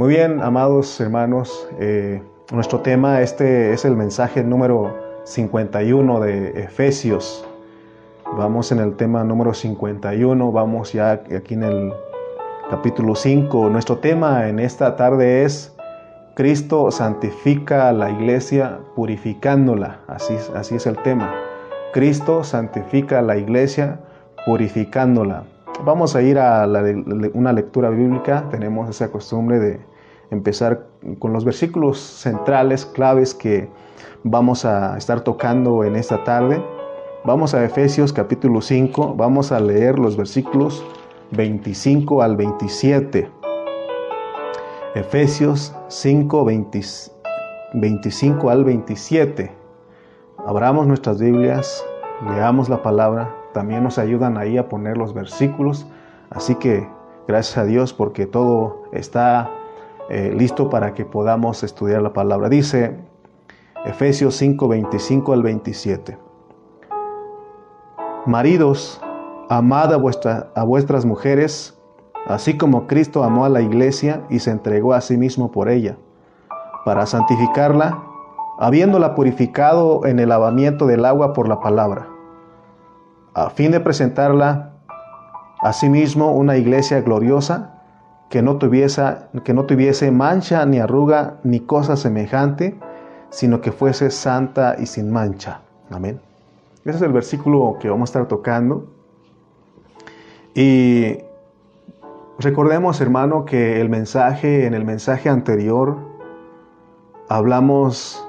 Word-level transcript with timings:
Muy 0.00 0.14
bien, 0.14 0.40
amados 0.40 0.98
hermanos, 0.98 1.68
eh, 1.78 2.22
nuestro 2.54 2.80
tema 2.80 3.20
este 3.20 3.74
es 3.74 3.84
el 3.84 3.96
mensaje 3.96 4.42
número 4.42 4.96
51 5.24 6.20
de 6.20 6.62
Efesios. 6.62 7.46
Vamos 8.34 8.72
en 8.72 8.78
el 8.78 8.96
tema 8.96 9.24
número 9.24 9.52
51, 9.52 10.52
vamos 10.52 10.94
ya 10.94 11.10
aquí 11.10 11.52
en 11.52 11.64
el 11.64 11.92
capítulo 12.70 13.14
5. 13.14 13.68
Nuestro 13.68 13.98
tema 13.98 14.48
en 14.48 14.58
esta 14.58 14.96
tarde 14.96 15.44
es 15.44 15.76
Cristo 16.34 16.90
santifica 16.90 17.90
a 17.90 17.92
la 17.92 18.08
iglesia 18.08 18.78
purificándola. 18.96 20.00
Así, 20.08 20.34
así 20.54 20.76
es 20.76 20.86
el 20.86 20.96
tema. 21.02 21.30
Cristo 21.92 22.42
santifica 22.42 23.18
a 23.18 23.22
la 23.22 23.36
iglesia 23.36 24.00
purificándola. 24.46 25.44
Vamos 25.84 26.16
a 26.16 26.22
ir 26.22 26.38
a 26.38 26.66
una 27.34 27.52
lectura 27.52 27.90
bíblica. 27.90 28.46
Tenemos 28.50 28.88
esa 28.88 29.10
costumbre 29.10 29.58
de 29.58 29.89
empezar 30.30 30.86
con 31.18 31.32
los 31.32 31.44
versículos 31.44 31.98
centrales, 31.98 32.86
claves 32.86 33.34
que 33.34 33.68
vamos 34.22 34.64
a 34.64 34.96
estar 34.96 35.22
tocando 35.22 35.84
en 35.84 35.96
esta 35.96 36.24
tarde. 36.24 36.64
Vamos 37.24 37.54
a 37.54 37.64
Efesios 37.64 38.12
capítulo 38.12 38.60
5, 38.60 39.14
vamos 39.14 39.52
a 39.52 39.60
leer 39.60 39.98
los 39.98 40.16
versículos 40.16 40.84
25 41.32 42.22
al 42.22 42.36
27. 42.36 43.30
Efesios 44.94 45.74
5, 45.88 46.44
25 46.44 48.50
al 48.50 48.64
27. 48.64 49.52
Abramos 50.46 50.86
nuestras 50.86 51.20
Biblias, 51.20 51.84
leamos 52.24 52.68
la 52.68 52.82
palabra, 52.82 53.34
también 53.52 53.84
nos 53.84 53.98
ayudan 53.98 54.38
ahí 54.38 54.56
a 54.56 54.68
poner 54.68 54.96
los 54.96 55.12
versículos, 55.12 55.86
así 56.30 56.54
que 56.54 56.88
gracias 57.28 57.58
a 57.58 57.64
Dios 57.64 57.92
porque 57.92 58.26
todo 58.26 58.84
está 58.92 59.50
eh, 60.10 60.34
listo 60.36 60.68
para 60.68 60.92
que 60.92 61.04
podamos 61.04 61.62
estudiar 61.62 62.02
la 62.02 62.12
palabra. 62.12 62.48
Dice 62.48 62.96
Efesios 63.84 64.34
5, 64.36 64.66
25 64.66 65.32
al 65.32 65.42
27. 65.44 66.18
Maridos, 68.26 69.00
amad 69.48 69.94
a, 69.94 70.50
a 70.54 70.64
vuestras 70.64 71.06
mujeres, 71.06 71.78
así 72.26 72.58
como 72.58 72.88
Cristo 72.88 73.22
amó 73.22 73.44
a 73.44 73.48
la 73.48 73.62
iglesia 73.62 74.24
y 74.28 74.40
se 74.40 74.50
entregó 74.50 74.94
a 74.94 75.00
sí 75.00 75.16
mismo 75.16 75.52
por 75.52 75.68
ella, 75.68 75.96
para 76.84 77.06
santificarla, 77.06 78.02
habiéndola 78.58 79.14
purificado 79.14 80.04
en 80.06 80.18
el 80.18 80.28
lavamiento 80.28 80.86
del 80.86 81.04
agua 81.04 81.32
por 81.32 81.48
la 81.48 81.60
palabra, 81.60 82.08
a 83.32 83.48
fin 83.50 83.70
de 83.70 83.80
presentarla 83.80 84.72
a 85.62 85.72
sí 85.72 85.88
mismo 85.88 86.32
una 86.32 86.56
iglesia 86.56 87.00
gloriosa, 87.00 87.79
que 88.30 88.42
no 88.42 88.56
tuviese, 88.56 89.02
que 89.44 89.52
no 89.52 89.66
tuviese 89.66 90.10
mancha 90.12 90.64
ni 90.64 90.78
arruga 90.78 91.40
ni 91.42 91.60
cosa 91.60 91.96
semejante, 91.96 92.78
sino 93.28 93.60
que 93.60 93.72
fuese 93.72 94.10
santa 94.10 94.76
y 94.78 94.86
sin 94.86 95.10
mancha. 95.10 95.62
Amén. 95.90 96.20
Ese 96.84 96.96
es 96.96 97.02
el 97.02 97.12
versículo 97.12 97.76
que 97.80 97.90
vamos 97.90 98.08
a 98.08 98.10
estar 98.10 98.28
tocando. 98.28 98.86
Y 100.54 101.18
recordemos, 102.38 103.00
hermano, 103.00 103.44
que 103.44 103.80
el 103.80 103.88
mensaje, 103.88 104.64
en 104.64 104.74
el 104.74 104.84
mensaje 104.84 105.28
anterior, 105.28 105.98
hablamos 107.28 108.24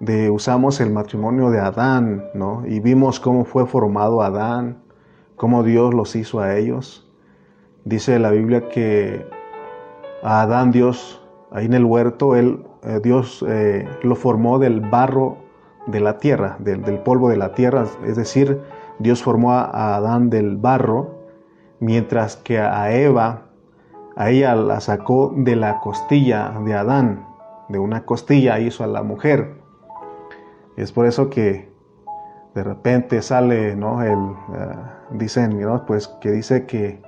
de, 0.00 0.30
usamos 0.30 0.80
el 0.80 0.90
matrimonio 0.90 1.50
de 1.50 1.60
Adán, 1.60 2.26
¿no? 2.34 2.62
Y 2.66 2.80
vimos 2.80 3.20
cómo 3.20 3.46
fue 3.46 3.66
formado 3.66 4.22
Adán, 4.22 4.82
cómo 5.36 5.62
Dios 5.62 5.94
los 5.94 6.14
hizo 6.14 6.40
a 6.40 6.56
ellos. 6.56 7.03
Dice 7.84 8.18
la 8.18 8.30
Biblia 8.30 8.68
que 8.68 9.26
a 10.22 10.42
Adán 10.42 10.70
Dios, 10.70 11.22
ahí 11.50 11.66
en 11.66 11.74
el 11.74 11.84
huerto, 11.84 12.34
él, 12.34 12.64
eh, 12.82 13.00
Dios 13.02 13.44
eh, 13.46 13.86
lo 14.02 14.16
formó 14.16 14.58
del 14.58 14.80
barro 14.80 15.36
de 15.86 16.00
la 16.00 16.16
tierra, 16.16 16.56
del, 16.60 16.80
polvo 17.00 17.28
de 17.28 17.36
la 17.36 17.52
tierra, 17.52 17.84
es 18.06 18.16
decir, 18.16 18.62
Dios 18.98 19.22
formó 19.22 19.52
a 19.52 19.96
Adán 19.96 20.30
del 20.30 20.56
barro, 20.56 21.18
mientras 21.78 22.36
que 22.36 22.58
a 22.58 22.90
Eva, 22.90 23.48
a 24.16 24.30
ella 24.30 24.54
la 24.54 24.80
sacó 24.80 25.34
de 25.36 25.54
la 25.54 25.80
costilla 25.80 26.54
de 26.64 26.72
Adán, 26.72 27.26
de 27.68 27.78
una 27.78 28.06
costilla 28.06 28.60
hizo 28.60 28.82
a 28.82 28.86
la 28.86 29.02
mujer. 29.02 29.60
es 30.76 30.90
por 30.90 31.04
eso 31.04 31.28
que 31.28 31.68
de 32.54 32.62
repente 32.62 33.20
sale, 33.20 33.76
¿no? 33.76 34.02
El, 34.02 34.18
eh, 34.56 34.76
dicen. 35.10 35.60
Pues 35.86 36.08
que 36.20 36.30
dice 36.30 36.66
que 36.66 37.02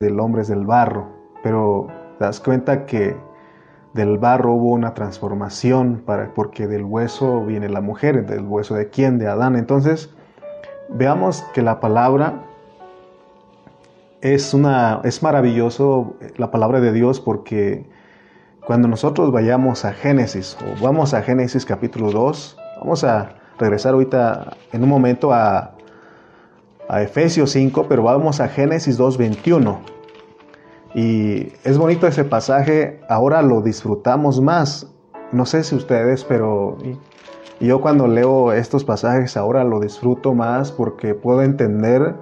el 0.00 0.18
hombre 0.18 0.40
es 0.40 0.48
del 0.48 0.64
barro, 0.64 1.08
pero 1.42 1.88
te 2.18 2.24
das 2.24 2.40
cuenta 2.40 2.86
que 2.86 3.18
del 3.92 4.16
barro 4.16 4.54
hubo 4.54 4.70
una 4.70 4.94
transformación 4.94 6.02
para, 6.06 6.32
porque 6.32 6.66
del 6.66 6.84
hueso 6.84 7.44
viene 7.44 7.68
la 7.68 7.82
mujer, 7.82 8.24
del 8.24 8.46
hueso 8.46 8.76
de 8.76 8.88
quién, 8.88 9.18
de 9.18 9.28
Adán. 9.28 9.56
Entonces, 9.56 10.08
veamos 10.88 11.42
que 11.52 11.60
la 11.60 11.80
palabra 11.80 12.46
es 14.22 14.54
una 14.54 15.02
es 15.04 15.22
maravilloso 15.22 16.14
la 16.38 16.50
palabra 16.50 16.80
de 16.80 16.92
Dios 16.92 17.20
porque 17.20 17.86
cuando 18.66 18.88
nosotros 18.88 19.30
vayamos 19.32 19.84
a 19.84 19.92
Génesis 19.92 20.56
o 20.62 20.82
vamos 20.82 21.12
a 21.12 21.20
Génesis 21.20 21.66
capítulo 21.66 22.10
2, 22.10 22.56
vamos 22.80 23.04
a 23.04 23.34
regresar 23.58 23.92
ahorita 23.92 24.56
en 24.72 24.82
un 24.82 24.88
momento 24.88 25.34
a, 25.34 25.74
a 26.90 27.02
Efesios 27.02 27.52
5, 27.52 27.86
pero 27.88 28.02
vamos 28.02 28.40
a 28.40 28.48
Génesis 28.48 28.98
2:21. 28.98 29.78
Y 30.92 31.52
es 31.62 31.78
bonito 31.78 32.08
ese 32.08 32.24
pasaje, 32.24 33.00
ahora 33.08 33.42
lo 33.42 33.62
disfrutamos 33.62 34.40
más. 34.40 34.92
No 35.30 35.46
sé 35.46 35.62
si 35.62 35.76
ustedes, 35.76 36.24
pero 36.24 36.76
yo 37.60 37.80
cuando 37.80 38.08
leo 38.08 38.52
estos 38.52 38.82
pasajes 38.82 39.36
ahora 39.36 39.62
lo 39.62 39.78
disfruto 39.78 40.34
más 40.34 40.72
porque 40.72 41.14
puedo 41.14 41.42
entender 41.42 42.16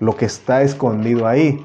lo 0.00 0.16
que 0.16 0.24
está 0.24 0.62
escondido 0.62 1.26
ahí. 1.26 1.62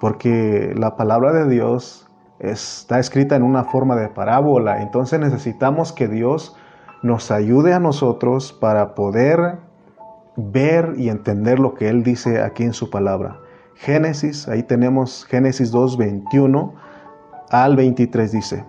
Porque 0.00 0.74
la 0.76 0.96
palabra 0.96 1.32
de 1.32 1.48
Dios 1.48 2.08
está 2.40 2.98
escrita 2.98 3.36
en 3.36 3.44
una 3.44 3.62
forma 3.62 3.94
de 3.94 4.08
parábola. 4.08 4.82
Entonces 4.82 5.20
necesitamos 5.20 5.92
que 5.92 6.08
Dios 6.08 6.56
nos 7.04 7.30
ayude 7.30 7.74
a 7.74 7.78
nosotros 7.78 8.52
para 8.52 8.96
poder 8.96 9.58
ver 10.36 10.94
y 10.96 11.08
entender 11.08 11.58
lo 11.58 11.74
que 11.74 11.88
Él 11.88 12.02
dice 12.02 12.42
aquí 12.42 12.64
en 12.64 12.72
su 12.72 12.90
palabra. 12.90 13.40
Génesis, 13.74 14.48
ahí 14.48 14.62
tenemos 14.62 15.24
Génesis 15.26 15.70
2, 15.70 15.96
21 15.96 16.74
al 17.50 17.76
23 17.76 18.32
dice, 18.32 18.64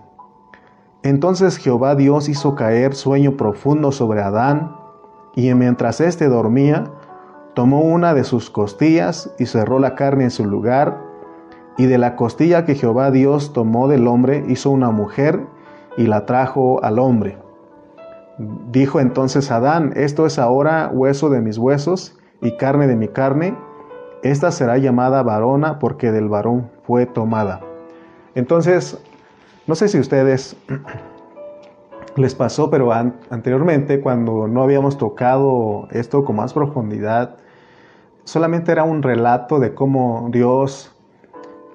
Entonces 1.02 1.56
Jehová 1.56 1.94
Dios 1.94 2.28
hizo 2.28 2.54
caer 2.54 2.94
sueño 2.94 3.36
profundo 3.36 3.92
sobre 3.92 4.22
Adán, 4.22 4.76
y 5.34 5.52
mientras 5.54 6.00
éste 6.00 6.28
dormía, 6.28 6.84
tomó 7.54 7.80
una 7.80 8.14
de 8.14 8.24
sus 8.24 8.50
costillas 8.50 9.32
y 9.38 9.46
cerró 9.46 9.78
la 9.78 9.94
carne 9.94 10.24
en 10.24 10.30
su 10.30 10.44
lugar, 10.44 10.98
y 11.78 11.86
de 11.86 11.98
la 11.98 12.16
costilla 12.16 12.64
que 12.64 12.74
Jehová 12.74 13.10
Dios 13.10 13.52
tomó 13.52 13.88
del 13.88 14.06
hombre 14.06 14.44
hizo 14.48 14.70
una 14.70 14.90
mujer 14.90 15.46
y 15.96 16.06
la 16.06 16.26
trajo 16.26 16.82
al 16.82 16.98
hombre. 16.98 17.38
Dijo 18.38 19.00
entonces 19.00 19.50
Adán, 19.50 19.92
esto 19.96 20.26
es 20.26 20.38
ahora 20.38 20.90
hueso 20.92 21.30
de 21.30 21.40
mis 21.40 21.56
huesos 21.56 22.18
y 22.42 22.56
carne 22.56 22.86
de 22.86 22.96
mi 22.96 23.08
carne, 23.08 23.56
esta 24.22 24.50
será 24.50 24.76
llamada 24.78 25.22
varona 25.22 25.78
porque 25.78 26.12
del 26.12 26.28
varón 26.28 26.70
fue 26.86 27.06
tomada. 27.06 27.60
Entonces, 28.34 28.98
no 29.66 29.74
sé 29.74 29.88
si 29.88 29.98
ustedes 29.98 30.56
les 32.16 32.34
pasó, 32.34 32.70
pero 32.70 32.92
anteriormente 32.92 34.00
cuando 34.00 34.48
no 34.48 34.62
habíamos 34.62 34.98
tocado 34.98 35.88
esto 35.90 36.24
con 36.24 36.36
más 36.36 36.52
profundidad, 36.52 37.36
solamente 38.24 38.72
era 38.72 38.84
un 38.84 39.02
relato 39.02 39.60
de 39.60 39.74
cómo 39.74 40.28
Dios 40.30 40.95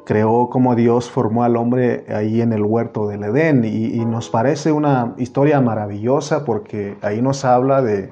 creó, 0.06 0.50
cómo 0.50 0.76
Dios 0.76 1.10
formó 1.10 1.44
al 1.44 1.56
hombre 1.56 2.06
ahí 2.10 2.42
en 2.42 2.54
el 2.54 2.64
huerto 2.64 3.08
del 3.08 3.24
Edén. 3.24 3.64
Y, 3.64 3.96
y 3.96 4.06
nos 4.06 4.30
parece 4.30 4.72
una 4.72 5.14
historia 5.18 5.62
maravillosa 5.62 6.46
porque 6.46 6.98
ahí 7.02 7.22
nos 7.22 7.46
habla 7.46 7.82
de, 7.82 8.10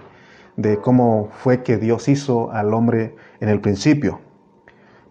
de 0.60 0.78
cómo 0.78 1.30
fue 1.32 1.64
que 1.64 1.78
Dios 1.78 2.10
hizo 2.10 2.52
al 2.52 2.74
hombre 2.74 3.16
en 3.40 3.48
el 3.48 3.62
principio. 3.62 4.20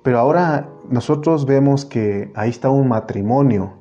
Pero 0.03 0.19
ahora 0.19 0.69
nosotros 0.91 1.47
vemos 1.47 1.85
que 1.85 2.31
ahí 2.35 2.51
está 2.51 2.69
un 2.69 2.89
matrimonio, 2.89 3.73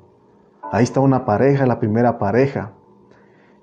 ahí 0.72 0.84
está 0.84 1.02
una 1.02 1.26
pareja, 1.26 1.66
la 1.66 1.80
primera 1.80 2.18
pareja. 2.20 2.72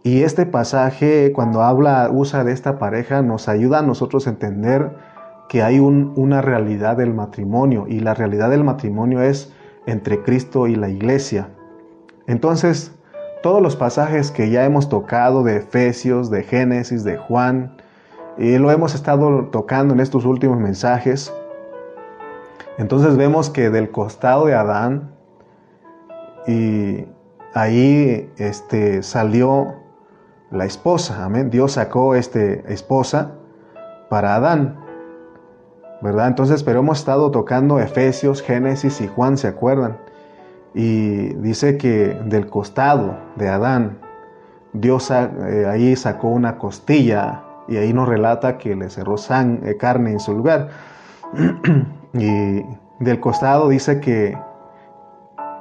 Y 0.03 0.23
este 0.23 0.45
pasaje, 0.45 1.33
cuando 1.35 1.63
habla, 1.63 2.11
usa 2.13 2.45
de 2.45 2.53
esta 2.53 2.79
pareja, 2.79 3.23
nos 3.23 3.49
ayuda 3.49 3.79
a 3.79 3.83
nosotros 3.83 4.27
a 4.27 4.31
entender 4.31 4.95
que 5.49 5.63
hay 5.63 5.79
una 5.79 6.41
realidad 6.41 6.97
del 6.97 7.15
matrimonio 7.15 7.87
y 7.89 8.01
la 8.01 8.15
realidad 8.15 8.51
del 8.51 8.65
matrimonio 8.65 9.23
es 9.23 9.53
entre 9.87 10.23
Cristo 10.23 10.67
y 10.67 10.75
la 10.75 10.89
iglesia. 10.89 11.49
Entonces, 12.27 12.93
todos 13.43 13.61
los 13.61 13.77
pasajes 13.77 14.31
que 14.31 14.51
ya 14.51 14.65
hemos 14.65 14.89
tocado 14.89 15.43
de 15.43 15.57
Efesios, 15.57 16.31
de 16.31 16.43
Génesis, 16.43 17.05
de 17.05 17.19
Juan, 17.19 17.77
y 18.39 18.59
lo 18.59 18.71
hemos 18.71 18.95
estado 18.95 19.49
tocando 19.53 19.95
en 19.95 20.01
estos 20.01 20.25
últimos 20.25 20.59
mensajes. 20.59 21.33
Entonces 22.79 23.17
vemos 23.17 23.51
que 23.51 23.71
del 23.71 23.91
costado 23.91 24.47
de 24.47 24.55
Adán 24.55 25.13
y 26.47 27.05
ahí 27.53 28.31
este, 28.37 29.03
salió 29.03 29.75
la 30.51 30.65
esposa, 30.65 31.25
amén. 31.25 31.51
Dios 31.51 31.73
sacó 31.73 32.15
este 32.15 32.73
esposa 32.73 33.33
para 34.09 34.37
Adán, 34.37 34.84
¿verdad? 36.05 36.29
Entonces, 36.29 36.63
pero 36.63 36.81
hemos 36.81 36.99
estado 36.99 37.31
tocando 37.31 37.81
Efesios, 37.81 38.43
Génesis 38.43 39.01
y 39.01 39.09
Juan, 39.09 39.39
¿se 39.39 39.49
acuerdan? 39.49 39.97
Y 40.75 41.33
dice 41.37 41.79
que 41.79 42.21
del 42.27 42.47
costado 42.47 43.17
de 43.37 43.49
Adán, 43.49 44.01
Dios 44.75 45.11
eh, 45.11 45.67
ahí 45.67 45.97
sacó 45.97 46.29
una 46.29 46.59
costilla 46.59 47.45
y 47.69 47.79
ahí 47.79 47.95
nos 47.95 48.07
relata 48.07 48.59
que 48.59 48.77
le 48.77 48.91
cerró 48.91 49.15
eh, 49.17 49.77
carne 49.79 50.13
en 50.13 50.21
su 50.21 50.35
lugar. 50.35 50.69
y 52.13 52.63
del 53.01 53.21
costado 53.21 53.71
dice 53.71 53.99
que 53.99 54.37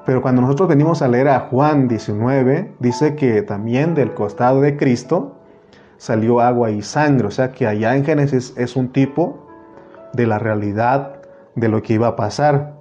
pero 0.06 0.22
cuando 0.22 0.42
nosotros 0.42 0.68
venimos 0.68 1.02
a 1.02 1.08
leer 1.08 1.30
a 1.30 1.40
Juan 1.40 1.88
19, 1.88 2.74
dice 2.80 3.16
que 3.16 3.42
también 3.44 3.96
del 3.96 4.14
costado 4.14 4.60
de 4.60 4.76
Cristo 4.76 5.38
salió 5.96 6.42
agua 6.42 6.72
y 6.72 6.82
sangre. 6.82 7.28
O 7.28 7.32
sea 7.32 7.54
que 7.54 7.66
allá 7.66 7.96
en 7.96 8.04
Génesis 8.04 8.54
es 8.58 8.76
un 8.76 8.90
tipo 8.90 9.43
de 10.14 10.28
la 10.28 10.40
realidad 10.40 11.22
de 11.56 11.68
lo 11.68 11.82
que 11.82 11.94
iba 11.94 12.08
a 12.08 12.16
pasar. 12.16 12.76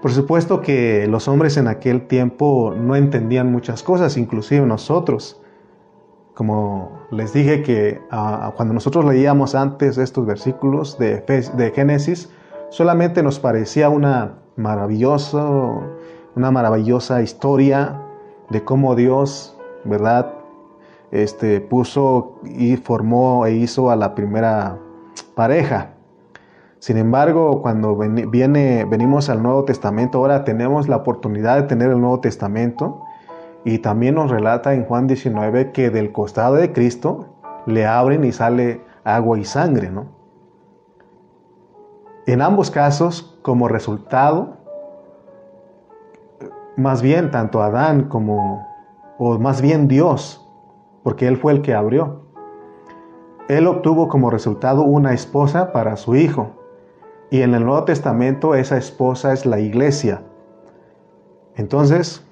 Por 0.00 0.12
supuesto 0.12 0.60
que 0.60 1.06
los 1.08 1.26
hombres 1.26 1.56
en 1.56 1.66
aquel 1.66 2.06
tiempo 2.06 2.72
no 2.76 2.94
entendían 2.94 3.50
muchas 3.50 3.82
cosas, 3.82 4.16
inclusive 4.16 4.64
nosotros. 4.64 5.40
Como 6.34 7.00
les 7.10 7.32
dije 7.32 7.64
que 7.64 8.00
ah, 8.12 8.52
cuando 8.54 8.74
nosotros 8.74 9.04
leíamos 9.04 9.56
antes 9.56 9.98
estos 9.98 10.24
versículos 10.24 10.98
de, 10.98 11.16
de 11.16 11.70
Génesis, 11.72 12.30
solamente 12.70 13.24
nos 13.24 13.40
parecía 13.40 13.88
una 13.88 14.38
maravilloso, 14.54 15.82
una 16.36 16.50
maravillosa 16.52 17.22
historia 17.22 18.00
de 18.50 18.62
cómo 18.62 18.94
Dios, 18.94 19.56
¿verdad? 19.84 20.32
Este, 21.10 21.60
puso 21.60 22.34
y 22.44 22.76
formó 22.76 23.46
e 23.46 23.54
hizo 23.54 23.90
a 23.90 23.96
la 23.96 24.14
primera 24.14 24.78
pareja. 25.22 25.90
Sin 26.78 26.96
embargo, 26.96 27.60
cuando 27.60 27.96
viene, 27.96 28.84
venimos 28.84 29.28
al 29.28 29.42
Nuevo 29.42 29.64
Testamento, 29.64 30.18
ahora 30.18 30.44
tenemos 30.44 30.88
la 30.88 30.96
oportunidad 30.96 31.56
de 31.56 31.62
tener 31.64 31.90
el 31.90 32.00
Nuevo 32.00 32.20
Testamento 32.20 33.02
y 33.64 33.78
también 33.78 34.14
nos 34.14 34.30
relata 34.30 34.74
en 34.74 34.84
Juan 34.84 35.06
19 35.06 35.72
que 35.72 35.90
del 35.90 36.12
costado 36.12 36.54
de 36.54 36.72
Cristo 36.72 37.34
le 37.66 37.84
abren 37.84 38.24
y 38.24 38.32
sale 38.32 38.80
agua 39.04 39.38
y 39.38 39.44
sangre, 39.44 39.90
¿no? 39.90 40.06
En 42.26 42.42
ambos 42.42 42.70
casos, 42.70 43.38
como 43.42 43.68
resultado, 43.68 44.58
más 46.76 47.02
bien 47.02 47.30
tanto 47.30 47.62
Adán 47.62 48.04
como, 48.04 48.68
o 49.18 49.38
más 49.38 49.62
bien 49.62 49.88
Dios, 49.88 50.46
porque 51.02 51.26
Él 51.26 51.36
fue 51.38 51.52
el 51.52 51.62
que 51.62 51.74
abrió, 51.74 52.27
Él 53.48 53.66
obtuvo 53.66 54.08
como 54.08 54.30
resultado 54.30 54.82
una 54.82 55.14
esposa 55.14 55.72
para 55.72 55.96
su 55.96 56.14
hijo. 56.14 56.50
Y 57.30 57.40
en 57.42 57.54
el 57.54 57.64
Nuevo 57.64 57.84
Testamento 57.84 58.54
esa 58.54 58.76
esposa 58.76 59.32
es 59.32 59.46
la 59.46 59.58
iglesia. 59.58 60.22
Entonces, 61.56 62.22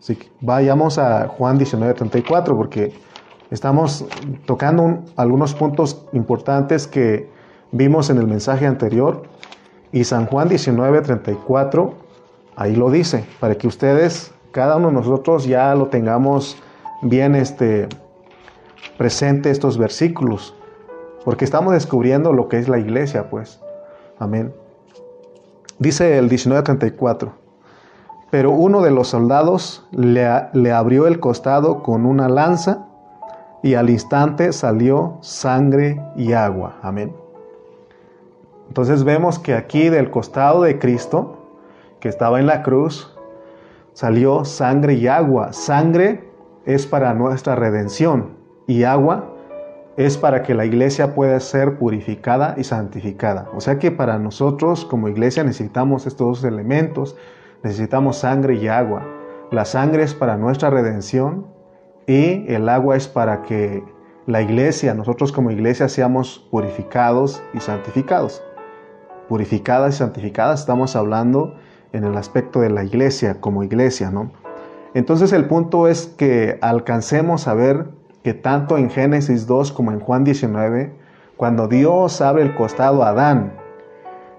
si 0.00 0.18
vayamos 0.40 0.98
a 0.98 1.28
Juan 1.28 1.58
19:34 1.58 2.56
porque 2.56 2.92
estamos 3.50 4.06
tocando 4.46 5.00
algunos 5.16 5.54
puntos 5.54 6.06
importantes 6.12 6.86
que 6.86 7.30
vimos 7.72 8.10
en 8.10 8.18
el 8.18 8.26
mensaje 8.26 8.66
anterior 8.66 9.22
y 9.92 10.04
San 10.04 10.26
Juan 10.26 10.48
19:34, 10.48 11.92
ahí 12.56 12.74
lo 12.74 12.90
dice, 12.90 13.24
para 13.38 13.54
que 13.54 13.66
ustedes, 13.66 14.32
cada 14.50 14.76
uno 14.76 14.88
de 14.88 14.94
nosotros 14.94 15.46
ya 15.46 15.74
lo 15.74 15.86
tengamos 15.86 16.56
bien 17.02 17.34
este, 17.34 17.88
presente 18.96 19.50
estos 19.50 19.78
versículos, 19.78 20.54
porque 21.24 21.44
estamos 21.44 21.72
descubriendo 21.72 22.32
lo 22.32 22.48
que 22.48 22.58
es 22.58 22.68
la 22.68 22.78
iglesia, 22.78 23.30
pues. 23.30 23.60
Amén. 24.18 24.54
Dice 25.78 26.18
el 26.18 26.28
19:34, 26.28 27.32
pero 28.30 28.50
uno 28.50 28.82
de 28.82 28.90
los 28.90 29.08
soldados 29.08 29.86
le, 29.90 30.28
le 30.52 30.72
abrió 30.72 31.06
el 31.06 31.18
costado 31.20 31.82
con 31.82 32.06
una 32.06 32.28
lanza 32.28 32.86
y 33.62 33.74
al 33.74 33.90
instante 33.90 34.52
salió 34.52 35.18
sangre 35.20 36.00
y 36.16 36.32
agua. 36.32 36.76
Amén. 36.82 37.14
Entonces 38.68 39.04
vemos 39.04 39.38
que 39.38 39.54
aquí 39.54 39.88
del 39.88 40.10
costado 40.10 40.62
de 40.62 40.78
Cristo, 40.78 41.38
que 42.00 42.08
estaba 42.08 42.40
en 42.40 42.46
la 42.46 42.62
cruz, 42.62 43.16
salió 43.92 44.44
sangre 44.44 44.94
y 44.94 45.06
agua. 45.06 45.52
Sangre 45.52 46.28
es 46.64 46.86
para 46.86 47.14
nuestra 47.14 47.54
redención 47.56 48.43
y 48.66 48.84
agua 48.84 49.30
es 49.96 50.18
para 50.18 50.42
que 50.42 50.54
la 50.54 50.64
iglesia 50.64 51.14
pueda 51.14 51.38
ser 51.40 51.78
purificada 51.78 52.54
y 52.56 52.64
santificada. 52.64 53.48
O 53.54 53.60
sea 53.60 53.78
que 53.78 53.90
para 53.90 54.18
nosotros 54.18 54.84
como 54.84 55.08
iglesia 55.08 55.44
necesitamos 55.44 56.06
estos 56.06 56.42
dos 56.42 56.44
elementos, 56.44 57.16
necesitamos 57.62 58.18
sangre 58.18 58.54
y 58.54 58.68
agua. 58.68 59.06
La 59.50 59.64
sangre 59.64 60.02
es 60.02 60.14
para 60.14 60.36
nuestra 60.36 60.70
redención 60.70 61.46
y 62.06 62.44
el 62.52 62.68
agua 62.68 62.96
es 62.96 63.06
para 63.06 63.42
que 63.42 63.84
la 64.26 64.42
iglesia, 64.42 64.94
nosotros 64.94 65.32
como 65.32 65.50
iglesia, 65.50 65.88
seamos 65.88 66.48
purificados 66.50 67.42
y 67.52 67.60
santificados 67.60 68.42
purificadas 69.28 69.94
y 69.94 69.98
santificadas, 69.98 70.60
estamos 70.60 70.96
hablando 70.96 71.54
en 71.92 72.04
el 72.04 72.16
aspecto 72.16 72.60
de 72.60 72.70
la 72.70 72.84
iglesia, 72.84 73.40
como 73.40 73.62
iglesia, 73.62 74.10
¿no? 74.10 74.32
Entonces 74.94 75.32
el 75.32 75.46
punto 75.46 75.88
es 75.88 76.06
que 76.06 76.58
alcancemos 76.60 77.48
a 77.48 77.54
ver 77.54 77.88
que 78.24 78.32
tanto 78.32 78.78
en 78.78 78.88
Génesis 78.88 79.46
2 79.46 79.70
como 79.70 79.92
en 79.92 80.00
Juan 80.00 80.24
19, 80.24 80.90
cuando 81.36 81.68
Dios 81.68 82.22
abre 82.22 82.42
el 82.42 82.54
costado 82.54 83.04
a 83.04 83.10
Adán 83.10 83.52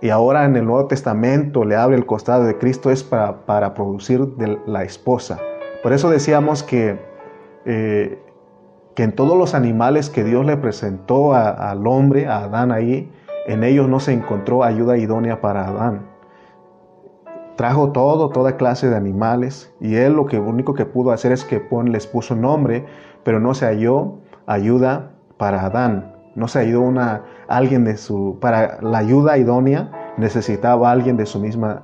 y 0.01 0.09
ahora 0.09 0.45
en 0.45 0.55
el 0.55 0.65
Nuevo 0.65 0.87
Testamento 0.87 1.63
le 1.63 1.75
abre 1.75 1.95
el 1.95 2.07
costado 2.07 2.45
de 2.45 2.57
Cristo 2.57 2.89
es 2.89 3.03
para, 3.03 3.45
para 3.45 3.75
producir 3.75 4.27
la 4.65 4.83
esposa. 4.83 5.39
Por 5.83 5.93
eso 5.93 6.09
decíamos 6.09 6.63
que, 6.63 6.99
eh, 7.65 8.19
que 8.95 9.03
en 9.03 9.11
todos 9.11 9.37
los 9.37 9.53
animales 9.53 10.09
que 10.09 10.23
Dios 10.23 10.47
le 10.47 10.57
presentó 10.57 11.35
al 11.35 11.85
hombre, 11.85 12.25
a 12.25 12.45
Adán 12.45 12.71
ahí, 12.71 13.11
en 13.45 13.63
ellos 13.63 13.87
no 13.87 13.99
se 13.99 14.13
encontró 14.13 14.63
ayuda 14.63 14.97
idónea 14.97 15.41
para 15.41 15.67
Adán. 15.67 16.07
Trajo 17.55 17.91
todo, 17.91 18.29
toda 18.29 18.57
clase 18.57 18.89
de 18.89 18.95
animales, 18.95 19.71
y 19.79 19.95
él 19.95 20.13
lo 20.13 20.25
que 20.25 20.39
único 20.39 20.73
que 20.73 20.85
pudo 20.85 21.11
hacer 21.11 21.31
es 21.31 21.45
que 21.45 21.61
les 21.85 22.07
puso 22.07 22.35
nombre, 22.35 22.85
pero 23.25 23.39
no 23.39 23.55
se 23.55 23.65
halló 23.65 24.19
ayuda 24.45 25.11
para 25.37 25.65
Adán. 25.65 26.13
No 26.35 26.47
se 26.47 26.59
halló 26.59 26.81
una, 26.81 27.23
alguien 27.47 27.83
de 27.83 27.97
su, 27.97 28.37
para 28.39 28.79
la 28.81 28.99
ayuda 28.99 29.37
idónea 29.37 30.13
necesitaba 30.17 30.91
alguien 30.91 31.17
de 31.17 31.25
su 31.25 31.39
misma 31.39 31.83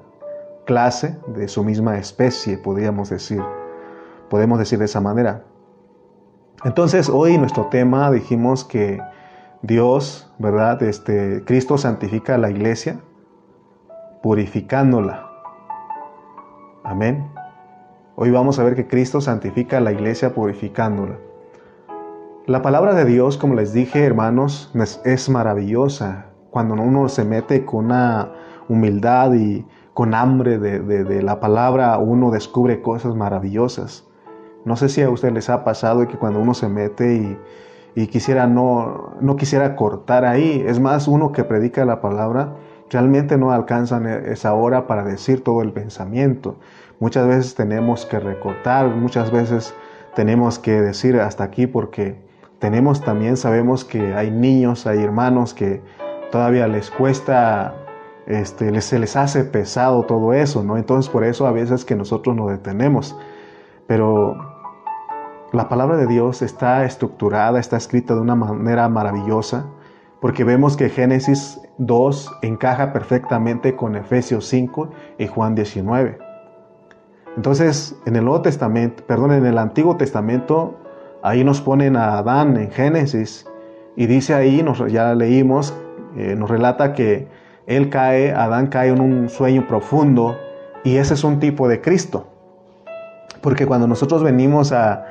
clase, 0.66 1.18
de 1.28 1.48
su 1.48 1.64
misma 1.64 1.98
especie, 1.98 2.60
podríamos 2.60 3.10
decir. 3.10 3.42
Podemos 4.30 4.60
decir 4.60 4.78
de 4.78 4.86
esa 4.86 5.02
manera. 5.02 5.44
Entonces 6.64 7.10
hoy 7.10 7.40
nuestro 7.40 7.66
tema 7.66 8.12
dijimos 8.12 8.64
que 8.64 9.02
Dios, 9.64 10.32
¿verdad? 10.38 10.84
Este, 10.84 11.44
Cristo 11.44 11.80
santifica 11.80 12.36
a 12.36 12.38
la 12.38 12.52
iglesia 12.52 13.00
purificándola. 14.22 15.28
Amén. 16.84 17.32
Hoy 18.16 18.30
vamos 18.30 18.60
a 18.60 18.64
ver 18.64 18.76
que 18.76 18.88
Cristo 18.88 19.22
santifica 19.22 19.78
a 19.78 19.82
la 19.82 19.92
iglesia 19.92 20.36
purificándola. 20.36 21.18
La 22.48 22.64
palabra 22.64 22.96
de 22.96 23.06
Dios, 23.06 23.38
como 23.38 23.54
les 23.54 23.72
dije, 23.72 24.04
hermanos, 24.04 24.72
es 25.06 25.30
maravillosa. 25.30 26.26
Cuando 26.50 26.74
uno 26.74 27.08
se 27.08 27.24
mete 27.24 27.66
con 27.66 27.86
una 27.86 28.32
humildad 28.68 29.34
y 29.34 29.64
con 29.94 30.16
hambre 30.16 30.58
de, 30.58 30.80
de 30.80 31.22
la 31.22 31.40
palabra, 31.40 32.00
uno 32.00 32.32
descubre 32.32 32.82
cosas 32.82 33.16
maravillosas. 33.16 34.08
No 34.66 34.76
sé 34.76 34.90
si 34.90 35.04
a 35.04 35.10
ustedes 35.12 35.36
les 35.36 35.50
ha 35.52 35.64
pasado 35.64 36.08
que 36.08 36.18
cuando 36.18 36.40
uno 36.40 36.56
se 36.56 36.68
mete 36.68 37.14
y, 37.14 37.38
y 37.94 38.08
quisiera 38.08 38.48
no, 38.48 39.14
no 39.22 39.36
quisiera 39.36 39.76
cortar 39.76 40.26
ahí. 40.26 40.64
Es 40.66 40.80
más, 40.80 41.08
uno 41.08 41.32
que 41.32 41.44
predica 41.44 41.86
la 41.86 42.02
palabra 42.02 42.56
realmente 42.90 43.38
no 43.38 43.52
alcanza 43.52 44.02
esa 44.26 44.54
hora 44.56 44.88
para 44.88 45.04
decir 45.04 45.44
todo 45.44 45.62
el 45.62 45.74
pensamiento. 45.74 46.56
Muchas 47.00 47.28
veces 47.28 47.54
tenemos 47.54 48.08
que 48.08 48.20
recortar, 48.20 48.88
muchas 48.88 49.32
veces 49.32 49.76
tenemos 50.16 50.58
que 50.58 50.82
decir 50.82 51.20
hasta 51.20 51.44
aquí 51.44 51.68
porque 51.68 52.31
tenemos 52.62 53.02
también, 53.02 53.38
sabemos 53.38 53.84
que 53.84 54.14
hay 54.14 54.30
niños, 54.30 54.86
hay 54.86 55.04
hermanos 55.04 55.56
que 55.56 55.82
todavía 56.32 56.68
les 56.68 56.92
cuesta, 56.92 57.74
este, 58.28 58.80
se 58.82 59.00
les 59.00 59.16
hace 59.16 59.44
pesado 59.44 60.04
todo 60.04 60.32
eso, 60.32 60.64
¿no? 60.64 60.78
Entonces 60.78 61.12
por 61.12 61.24
eso 61.24 61.48
a 61.48 61.52
veces 61.52 61.84
que 61.84 61.96
nosotros 61.96 62.36
nos 62.36 62.52
detenemos. 62.52 63.18
Pero 63.88 64.38
la 65.52 65.70
palabra 65.70 65.98
de 65.98 66.06
Dios 66.06 66.44
está 66.44 66.86
estructurada, 66.86 67.60
está 67.60 67.78
escrita 67.78 68.14
de 68.14 68.22
una 68.22 68.36
manera 68.36 68.88
maravillosa, 68.88 69.66
porque 70.20 70.44
vemos 70.44 70.78
que 70.78 70.90
Génesis 70.90 71.60
2 71.80 72.32
encaja 72.44 72.94
perfectamente 72.94 73.76
con 73.76 73.96
Efesios 73.96 74.46
5 74.46 74.92
y 75.18 75.26
Juan 75.26 75.56
19. 75.56 76.20
Entonces, 77.36 78.00
en 78.06 78.18
el 78.18 78.26
Nuevo 78.26 78.44
Testamento, 78.44 79.04
perdón, 79.08 79.32
en 79.32 79.48
el 79.48 79.58
Antiguo 79.58 79.98
Testamento, 79.98 80.78
ahí 81.24 81.44
nos 81.44 81.62
ponen 81.62 81.96
a 81.96 82.18
Adán 82.18 82.58
en 82.58 82.72
Génesis 82.72 83.46
y 83.96 84.08
dice 84.08 84.34
ahí, 84.34 84.64
nos, 84.64 84.80
ya 84.92 85.14
leímos, 85.16 85.74
eh, 86.16 86.36
nos 86.38 86.50
relata 86.50 86.94
que 86.94 87.28
él 87.68 87.90
cae, 87.90 88.34
Adán 88.34 88.68
cae 88.68 88.90
en 88.90 89.00
un 89.00 89.30
sueño 89.30 89.68
profundo 89.68 90.38
y 90.84 90.98
ese 90.98 91.14
es 91.14 91.24
un 91.24 91.40
tipo 91.40 91.68
de 91.68 91.80
Cristo. 91.80 92.28
Porque 93.42 93.66
cuando 93.66 93.88
nosotros 93.88 94.24
venimos 94.24 94.72
a, 94.72 95.06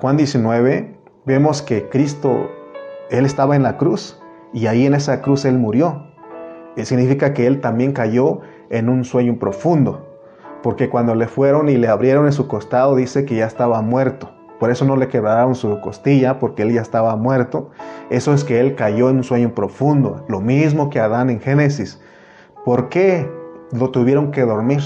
Juan 0.00 0.16
19, 0.16 0.94
vemos 1.26 1.60
que 1.60 1.88
Cristo, 1.88 2.50
Él 3.10 3.26
estaba 3.26 3.56
en 3.56 3.62
la 3.64 3.78
cruz 3.78 4.20
y 4.52 4.66
ahí 4.66 4.86
en 4.86 4.94
esa 4.94 5.22
cruz 5.22 5.44
Él 5.44 5.58
murió. 5.58 6.06
Y 6.76 6.84
significa 6.84 7.34
que 7.34 7.46
Él 7.46 7.60
también 7.60 7.92
cayó 7.92 8.40
en 8.70 8.88
un 8.88 9.04
sueño 9.04 9.36
profundo. 9.38 10.08
Porque 10.62 10.88
cuando 10.88 11.14
le 11.16 11.26
fueron 11.26 11.68
y 11.68 11.76
le 11.76 11.88
abrieron 11.88 12.26
en 12.26 12.32
su 12.32 12.46
costado, 12.46 12.94
dice 12.94 13.24
que 13.24 13.36
ya 13.36 13.46
estaba 13.46 13.82
muerto. 13.82 14.30
Por 14.62 14.70
eso 14.70 14.84
no 14.84 14.94
le 14.94 15.08
quebraron 15.08 15.56
su 15.56 15.80
costilla, 15.80 16.38
porque 16.38 16.62
él 16.62 16.72
ya 16.72 16.82
estaba 16.82 17.16
muerto. 17.16 17.72
Eso 18.10 18.32
es 18.32 18.44
que 18.44 18.60
él 18.60 18.76
cayó 18.76 19.10
en 19.10 19.16
un 19.16 19.24
sueño 19.24 19.56
profundo. 19.56 20.24
Lo 20.28 20.40
mismo 20.40 20.88
que 20.88 21.00
Adán 21.00 21.30
en 21.30 21.40
Génesis. 21.40 22.00
¿Por 22.64 22.88
qué 22.88 23.28
lo 23.72 23.90
tuvieron 23.90 24.30
que 24.30 24.42
dormir? 24.42 24.80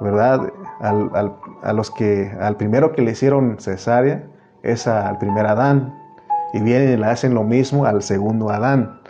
¿Verdad? 0.00 0.52
Al, 0.78 1.34
a 1.64 1.72
los 1.72 1.90
que, 1.90 2.30
al 2.40 2.56
primero 2.56 2.92
que 2.92 3.02
le 3.02 3.10
hicieron 3.10 3.56
cesárea 3.58 4.22
es 4.62 4.86
al 4.86 5.18
primer 5.18 5.44
Adán. 5.46 5.92
Y 6.52 6.60
vienen 6.60 6.92
y 6.92 6.96
le 6.98 7.06
hacen 7.06 7.34
lo 7.34 7.42
mismo 7.42 7.86
al 7.86 8.02
segundo 8.04 8.50
Adán. 8.50 9.00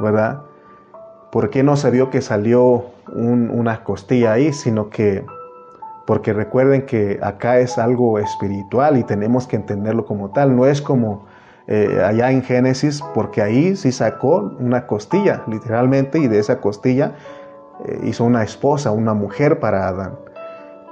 ¿Verdad? 0.00 0.42
¿Por 1.30 1.50
qué 1.50 1.62
no 1.62 1.76
se 1.76 1.92
vio 1.92 2.10
que 2.10 2.20
salió 2.22 2.86
una 3.14 3.84
costilla 3.84 4.32
ahí, 4.32 4.52
sino 4.52 4.90
que 4.90 5.24
porque 6.08 6.32
recuerden 6.32 6.86
que 6.86 7.20
acá 7.20 7.58
es 7.58 7.76
algo 7.76 8.18
espiritual 8.18 8.96
y 8.96 9.04
tenemos 9.04 9.46
que 9.46 9.56
entenderlo 9.56 10.06
como 10.06 10.30
tal, 10.30 10.56
no 10.56 10.64
es 10.64 10.80
como 10.80 11.26
eh, 11.66 12.02
allá 12.02 12.30
en 12.30 12.42
Génesis, 12.42 13.02
porque 13.14 13.42
ahí 13.42 13.76
sí 13.76 13.92
sacó 13.92 14.54
una 14.58 14.86
costilla, 14.86 15.42
literalmente, 15.46 16.18
y 16.18 16.26
de 16.26 16.38
esa 16.38 16.62
costilla 16.62 17.12
eh, 17.84 18.00
hizo 18.04 18.24
una 18.24 18.42
esposa, 18.42 18.90
una 18.90 19.12
mujer 19.12 19.60
para 19.60 19.86
Adán. 19.86 20.14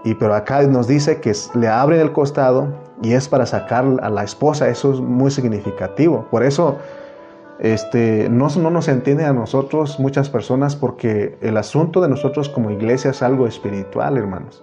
Y 0.05 0.17
pero 0.17 0.35
acá 0.35 0.61
nos 0.65 0.87
dice 0.87 1.19
que 1.19 1.33
le 1.55 1.69
abren 1.69 2.01
el 2.01 2.13
costado 2.13 2.69
y 3.01 3.15
es 3.15 3.27
para 3.27 3.47
sacar 3.47 3.87
a 4.03 4.11
la 4.11 4.23
esposa, 4.23 4.69
eso 4.69 4.93
es 4.93 5.01
muy 5.01 5.31
significativo. 5.31 6.27
Por 6.31 6.43
eso 6.43 6.77
este, 7.59 8.29
no, 8.29 8.49
no 8.49 8.71
nos 8.71 8.87
entiende 8.89 9.25
a 9.25 9.33
nosotros 9.33 9.99
muchas 9.99 10.29
personas 10.29 10.77
porque 10.77 11.39
el 11.41 11.57
asunto 11.57 12.03
de 12.03 12.11
nosotros 12.11 12.51
como 12.51 12.71
iglesia 12.71 13.13
es 13.13 13.23
algo 13.23 13.47
espiritual, 13.47 14.19
hermanos. 14.19 14.63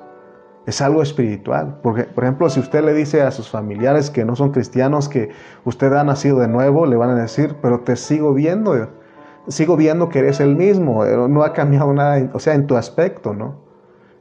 Es 0.65 0.81
algo 0.81 1.01
espiritual. 1.01 1.79
Porque, 1.83 2.03
por 2.03 2.23
ejemplo, 2.23 2.49
si 2.49 2.59
usted 2.59 2.83
le 2.83 2.93
dice 2.93 3.21
a 3.21 3.31
sus 3.31 3.49
familiares 3.49 4.09
que 4.09 4.23
no 4.23 4.35
son 4.35 4.51
cristianos 4.51 5.09
que 5.09 5.29
usted 5.65 5.91
ha 5.93 6.03
nacido 6.03 6.39
de 6.39 6.47
nuevo, 6.47 6.85
le 6.85 6.95
van 6.95 7.09
a 7.09 7.15
decir, 7.15 7.55
pero 7.61 7.81
te 7.81 7.95
sigo 7.95 8.33
viendo, 8.33 8.89
sigo 9.47 9.75
viendo 9.75 10.09
que 10.09 10.19
eres 10.19 10.39
el 10.39 10.55
mismo, 10.55 11.05
eh, 11.05 11.17
no 11.29 11.43
ha 11.43 11.53
cambiado 11.53 11.93
nada, 11.93 12.29
o 12.33 12.39
sea, 12.39 12.53
en 12.53 12.65
tu 12.65 12.77
aspecto, 12.77 13.33
¿no? 13.33 13.61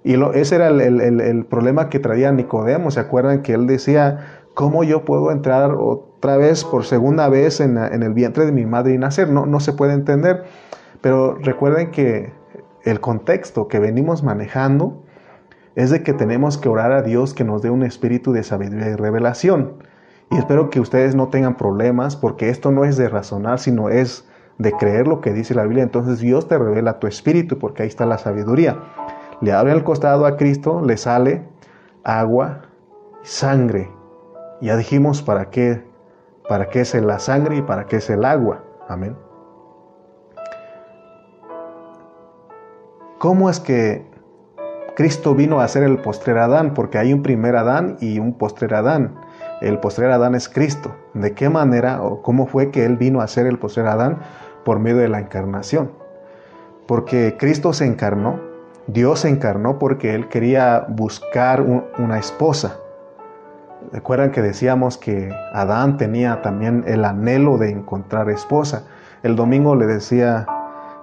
Y 0.04 0.16
lo, 0.16 0.32
ese 0.32 0.56
era 0.56 0.68
el, 0.68 1.46
problema 1.48 1.88
que 1.88 2.00
traía 2.00 2.32
Nicodemo. 2.32 2.90
¿Se 2.90 2.98
acuerdan 2.98 3.42
que 3.42 3.52
él 3.54 3.68
decía, 3.68 4.42
¿cómo 4.54 4.82
yo 4.82 5.04
puedo 5.04 5.30
entrar 5.30 5.76
otra 5.78 6.36
vez 6.36 6.64
por 6.64 6.84
segunda 6.84 7.28
vez 7.28 7.60
en, 7.60 7.78
en 7.78 8.02
el 8.02 8.12
vientre 8.12 8.44
de 8.44 8.50
mi 8.50 8.66
madre 8.66 8.94
y 8.94 8.98
nacer? 8.98 9.28
No, 9.28 9.46
no 9.46 9.60
se 9.60 9.72
puede 9.72 9.92
entender. 9.92 10.42
Pero 11.00 11.36
recuerden 11.36 11.92
que 11.92 12.32
el 12.82 12.98
contexto 12.98 13.68
que 13.68 13.78
venimos 13.78 14.24
manejando 14.24 15.04
es 15.74 15.90
de 15.90 16.02
que 16.02 16.12
tenemos 16.12 16.58
que 16.58 16.68
orar 16.68 16.92
a 16.92 17.02
Dios 17.02 17.34
que 17.34 17.44
nos 17.44 17.62
dé 17.62 17.70
un 17.70 17.82
espíritu 17.82 18.32
de 18.32 18.42
sabiduría 18.42 18.90
y 18.90 18.96
revelación. 18.96 19.74
Y 20.30 20.36
espero 20.36 20.70
que 20.70 20.80
ustedes 20.80 21.14
no 21.14 21.28
tengan 21.28 21.56
problemas 21.56 22.16
porque 22.16 22.48
esto 22.48 22.70
no 22.70 22.84
es 22.84 22.96
de 22.96 23.08
razonar, 23.08 23.58
sino 23.58 23.88
es 23.88 24.26
de 24.58 24.72
creer 24.72 25.06
lo 25.06 25.20
que 25.20 25.32
dice 25.32 25.54
la 25.54 25.64
Biblia. 25.64 25.82
Entonces 25.82 26.20
Dios 26.20 26.48
te 26.48 26.58
revela 26.58 26.98
tu 26.98 27.06
espíritu 27.06 27.58
porque 27.58 27.82
ahí 27.82 27.88
está 27.88 28.06
la 28.06 28.18
sabiduría. 28.18 28.78
Le 29.40 29.52
abre 29.52 29.72
el 29.72 29.84
costado 29.84 30.26
a 30.26 30.36
Cristo, 30.36 30.82
le 30.82 30.96
sale 30.96 31.46
agua 32.04 32.62
sangre. 33.22 33.90
Ya 34.60 34.76
dijimos 34.76 35.22
para 35.22 35.50
qué, 35.50 35.82
para 36.48 36.68
qué 36.68 36.80
es 36.80 36.94
la 36.94 37.18
sangre 37.18 37.56
y 37.56 37.62
para 37.62 37.86
qué 37.86 37.96
es 37.96 38.10
el 38.10 38.24
agua. 38.24 38.62
Amén. 38.88 39.16
¿Cómo 43.18 43.50
es 43.50 43.60
que 43.60 44.11
Cristo 44.94 45.34
vino 45.34 45.60
a 45.60 45.68
ser 45.68 45.84
el 45.84 45.98
postrer 45.98 46.36
Adán, 46.38 46.74
porque 46.74 46.98
hay 46.98 47.14
un 47.14 47.22
primer 47.22 47.56
Adán 47.56 47.96
y 48.00 48.18
un 48.18 48.34
postrer 48.34 48.74
Adán. 48.74 49.14
El 49.62 49.78
postrer 49.78 50.10
Adán 50.10 50.34
es 50.34 50.48
Cristo. 50.50 50.94
¿De 51.14 51.32
qué 51.32 51.48
manera 51.48 52.02
o 52.02 52.20
cómo 52.20 52.46
fue 52.46 52.70
que 52.70 52.84
Él 52.84 52.98
vino 52.98 53.22
a 53.22 53.26
ser 53.26 53.46
el 53.46 53.58
postrer 53.58 53.86
Adán? 53.86 54.18
Por 54.64 54.80
medio 54.80 54.98
de 54.98 55.08
la 55.08 55.20
encarnación. 55.20 55.92
Porque 56.86 57.36
Cristo 57.38 57.72
se 57.72 57.86
encarnó, 57.86 58.40
Dios 58.86 59.20
se 59.20 59.28
encarnó 59.28 59.78
porque 59.78 60.14
Él 60.14 60.28
quería 60.28 60.84
buscar 60.88 61.62
una 61.62 62.18
esposa. 62.18 62.76
Recuerdan 63.92 64.30
que 64.30 64.42
decíamos 64.42 64.98
que 64.98 65.32
Adán 65.52 65.96
tenía 65.96 66.42
también 66.42 66.84
el 66.86 67.04
anhelo 67.04 67.56
de 67.56 67.70
encontrar 67.70 68.28
esposa. 68.28 68.84
El 69.22 69.36
domingo 69.36 69.74
le 69.74 69.86
decía 69.86 70.46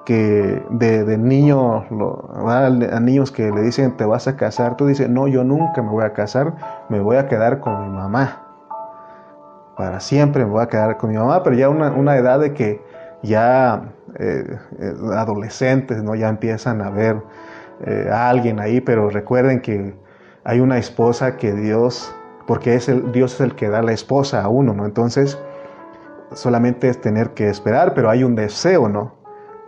que 0.09 0.65
de, 0.71 1.19
niño, 1.19 1.85
a 1.85 2.99
niños 2.99 3.31
que 3.31 3.51
le 3.51 3.61
dicen 3.61 3.95
te 3.95 4.05
vas 4.05 4.27
a 4.27 4.35
casar, 4.37 4.75
tú 4.75 4.87
dices, 4.87 5.07
no, 5.07 5.27
yo 5.27 5.43
nunca 5.43 5.83
me 5.83 5.91
voy 5.91 6.03
a 6.03 6.13
casar, 6.13 6.55
me 6.89 6.99
voy 6.99 7.17
a 7.17 7.27
quedar 7.27 7.59
con 7.59 7.79
mi 7.83 7.95
mamá. 7.95 8.41
Para 9.77 9.99
siempre 9.99 10.45
me 10.45 10.49
voy 10.49 10.63
a 10.63 10.67
quedar 10.67 10.97
con 10.97 11.11
mi 11.11 11.15
mamá, 11.15 11.43
pero 11.43 11.55
ya 11.55 11.69
una, 11.69 11.91
una 11.91 12.17
edad 12.17 12.39
de 12.39 12.55
que 12.55 12.83
ya 13.21 13.83
eh, 14.17 14.57
eh, 14.79 14.93
adolescentes 15.13 16.01
¿no? 16.01 16.15
ya 16.15 16.27
empiezan 16.27 16.81
a 16.81 16.89
ver 16.89 17.21
eh, 17.85 18.09
a 18.11 18.31
alguien 18.31 18.59
ahí, 18.59 18.81
pero 18.81 19.11
recuerden 19.11 19.61
que 19.61 19.93
hay 20.43 20.59
una 20.59 20.79
esposa 20.79 21.37
que 21.37 21.53
Dios, 21.53 22.11
porque 22.47 22.73
es 22.73 22.89
el, 22.89 23.11
Dios 23.11 23.35
es 23.35 23.41
el 23.41 23.53
que 23.53 23.69
da 23.69 23.83
la 23.83 23.91
esposa 23.91 24.41
a 24.41 24.49
uno, 24.49 24.73
¿no? 24.73 24.87
Entonces, 24.87 25.37
solamente 26.33 26.89
es 26.89 26.99
tener 26.99 27.35
que 27.35 27.47
esperar, 27.47 27.93
pero 27.93 28.09
hay 28.09 28.23
un 28.23 28.33
deseo, 28.33 28.89
¿no? 28.89 29.18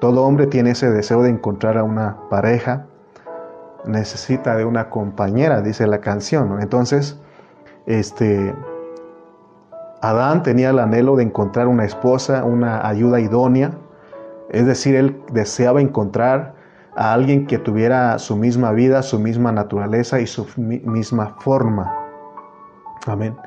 Todo 0.01 0.23
hombre 0.23 0.47
tiene 0.47 0.71
ese 0.71 0.89
deseo 0.89 1.21
de 1.21 1.29
encontrar 1.29 1.77
a 1.77 1.83
una 1.83 2.27
pareja, 2.27 2.87
necesita 3.85 4.55
de 4.55 4.65
una 4.65 4.89
compañera, 4.89 5.61
dice 5.61 5.85
la 5.85 6.01
canción. 6.01 6.59
Entonces, 6.59 7.19
este, 7.85 8.55
Adán 10.01 10.41
tenía 10.41 10.71
el 10.71 10.79
anhelo 10.79 11.15
de 11.17 11.23
encontrar 11.23 11.67
una 11.67 11.85
esposa, 11.85 12.43
una 12.43 12.87
ayuda 12.87 13.19
idónea, 13.19 13.73
es 14.49 14.65
decir, 14.65 14.95
él 14.95 15.21
deseaba 15.31 15.81
encontrar 15.81 16.55
a 16.95 17.13
alguien 17.13 17.45
que 17.45 17.59
tuviera 17.59 18.17
su 18.17 18.35
misma 18.35 18.71
vida, 18.71 19.03
su 19.03 19.19
misma 19.19 19.51
naturaleza 19.51 20.19
y 20.19 20.25
su 20.25 20.47
misma 20.57 21.35
forma. 21.41 21.93
Amén. 23.05 23.37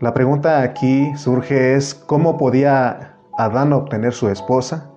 La 0.00 0.12
pregunta 0.12 0.62
aquí 0.62 1.16
surge 1.16 1.76
es, 1.76 1.94
¿cómo 1.94 2.36
podía 2.36 3.14
Adán 3.38 3.72
obtener 3.72 4.12
su 4.12 4.28
esposa? 4.28 4.90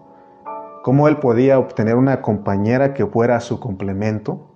Cómo 0.87 1.09
él 1.09 1.17
podía 1.17 1.59
obtener 1.59 1.97
una 1.97 2.21
compañera 2.21 2.93
que 2.93 3.05
fuera 3.05 3.41
su 3.41 3.59
complemento. 3.59 4.47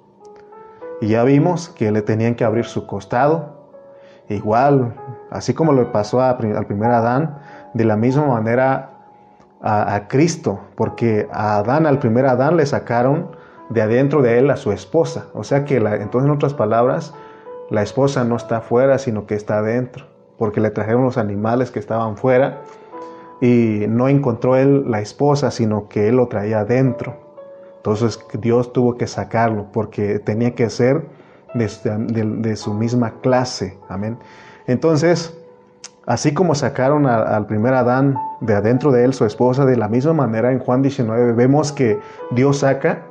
Y 1.01 1.07
ya 1.07 1.25
vimos 1.25 1.67
que 1.67 1.91
le 1.91 2.01
tenían 2.01 2.35
que 2.35 2.45
abrir 2.45 2.63
su 2.63 2.88
costado. 2.88 3.67
Igual, 4.29 4.95
así 5.29 5.53
como 5.53 5.73
le 5.73 5.83
pasó 5.83 6.21
al 6.21 6.38
primer 6.38 6.89
Adán, 6.89 7.38
de 7.73 7.83
la 7.83 7.97
misma 7.97 8.27
manera 8.27 8.91
a, 9.61 10.07
Cristo, 10.07 10.61
porque 10.75 11.27
a 11.33 11.57
Adán, 11.57 11.85
al 11.85 12.00
primer 12.00 12.25
Adán, 12.25 12.55
le 12.55 12.65
sacaron 12.65 13.35
de 13.67 13.81
adentro 13.81 14.21
de 14.21 14.39
él 14.39 14.50
a 14.51 14.55
su 14.55 14.71
esposa. 14.71 15.25
O 15.33 15.43
sea 15.43 15.65
que, 15.65 15.75
entonces, 15.75 16.29
en 16.29 16.31
otras 16.31 16.53
palabras, 16.53 17.13
la 17.69 17.81
esposa 17.81 18.23
no 18.23 18.38
está 18.38 18.59
afuera, 18.59 19.00
sino 19.00 19.25
que 19.25 19.35
está 19.35 19.57
adentro, 19.57 20.05
porque 20.38 20.61
le 20.61 20.69
trajeron 20.69 21.03
los 21.03 21.17
animales 21.17 21.71
que 21.71 21.79
estaban 21.79 22.15
fuera 22.15 22.61
y 23.41 23.86
no 23.89 24.07
encontró 24.07 24.55
él 24.55 24.89
la 24.89 25.01
esposa, 25.01 25.50
sino 25.51 25.89
que 25.89 26.07
él 26.07 26.15
lo 26.15 26.27
traía 26.27 26.60
adentro. 26.62 27.17
Entonces 27.77 28.19
Dios 28.39 28.71
tuvo 28.71 28.95
que 28.95 29.07
sacarlo 29.07 29.65
porque 29.74 30.19
tenía 30.19 30.53
que 30.53 30.69
ser 30.69 31.03
de, 31.55 32.55
su 32.55 32.74
misma 32.75 33.15
clase. 33.21 33.77
Amén. 33.89 34.19
Entonces, 34.67 35.36
así 36.05 36.33
como 36.33 36.53
sacaron 36.53 37.07
al 37.07 37.48
primer 37.48 37.74
Adán 37.74 38.15
de 38.39 38.53
adentro 38.53 38.91
de 38.91 39.03
él, 39.05 39.13
su 39.15 39.25
esposa, 39.25 39.65
de 39.65 39.75
la 39.75 39.88
misma 39.88 40.13
manera 40.13 40.51
en 40.51 40.60
Juan 40.60 40.83
19 40.83 41.33
vemos 41.33 41.71
que 41.71 42.00
Dios 42.29 42.60
saca 42.60 43.03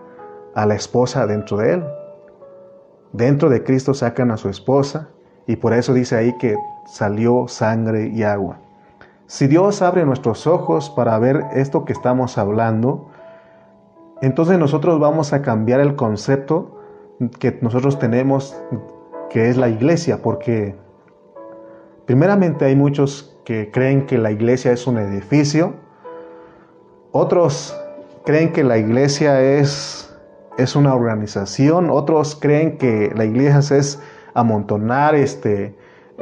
a 0.55 0.65
la 0.65 0.77
esposa 0.77 1.27
dentro 1.27 1.57
de 1.57 1.75
él. 1.75 1.85
Dentro 3.13 3.51
de 3.51 3.65
Cristo 3.65 3.93
sacan 3.93 4.31
a 4.31 4.37
su 4.37 4.49
esposa 4.49 5.09
y 5.49 5.57
por 5.57 5.73
eso 5.73 5.93
dice 5.93 6.17
ahí 6.17 6.33
que 6.39 6.57
salió 6.87 7.49
sangre 7.49 8.07
y 8.07 8.23
agua. 8.23 8.59
Si 9.31 9.47
Dios 9.47 9.81
abre 9.81 10.05
nuestros 10.05 10.49
ojos 10.49 10.91
para 10.91 11.17
ver 11.21 11.45
esto 11.53 11.85
que 11.85 11.93
estamos 11.93 12.37
hablando, 12.37 13.07
entonces 14.23 14.59
nosotros 14.59 14.99
vamos 14.99 15.33
a 15.33 15.41
cambiar 15.41 15.79
el 15.79 15.95
concepto 15.95 16.81
que 17.39 17.57
nosotros 17.63 18.01
tenemos, 18.01 18.61
que 19.29 19.49
es 19.49 19.57
la 19.57 19.69
iglesia, 19.69 20.21
porque 20.21 20.75
primeramente 22.07 22.65
hay 22.65 22.75
muchos 22.75 23.39
que 23.45 23.71
creen 23.71 24.05
que 24.07 24.19
la 24.19 24.33
iglesia 24.33 24.73
es 24.73 24.89
un 24.89 24.99
edificio, 24.99 25.75
otros 27.13 27.81
creen 28.25 28.53
que 28.53 28.65
la 28.65 28.79
iglesia 28.79 29.41
es, 29.41 30.13
es 30.59 30.75
una 30.75 30.93
organización, 30.93 31.89
otros 31.89 32.35
creen 32.35 32.79
que 32.79 33.13
la 33.15 33.27
iglesia 33.27 33.61
es 33.79 34.03
amontonar 34.35 35.15
este, 35.15 35.77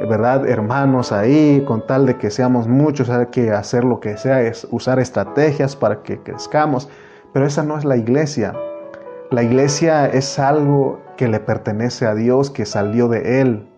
¿verdad? 0.06 0.46
Hermanos 0.48 1.12
ahí, 1.12 1.64
con 1.66 1.86
tal 1.86 2.06
de 2.06 2.16
que 2.16 2.30
seamos 2.30 2.68
muchos, 2.68 3.10
hay 3.10 3.26
que 3.26 3.50
hacer 3.50 3.84
lo 3.84 4.00
que 4.00 4.16
sea, 4.16 4.42
es 4.42 4.66
usar 4.70 4.98
estrategias 5.00 5.74
para 5.74 6.02
que 6.02 6.18
crezcamos. 6.18 6.88
Pero 7.32 7.46
esa 7.46 7.62
no 7.62 7.76
es 7.76 7.84
la 7.84 7.96
iglesia. 7.96 8.54
La 9.30 9.42
iglesia 9.42 10.06
es 10.06 10.38
algo 10.38 11.00
que 11.16 11.28
le 11.28 11.40
pertenece 11.40 12.06
a 12.06 12.14
Dios, 12.14 12.50
que 12.50 12.64
salió 12.64 13.08
de 13.08 13.40
Él. 13.40 13.68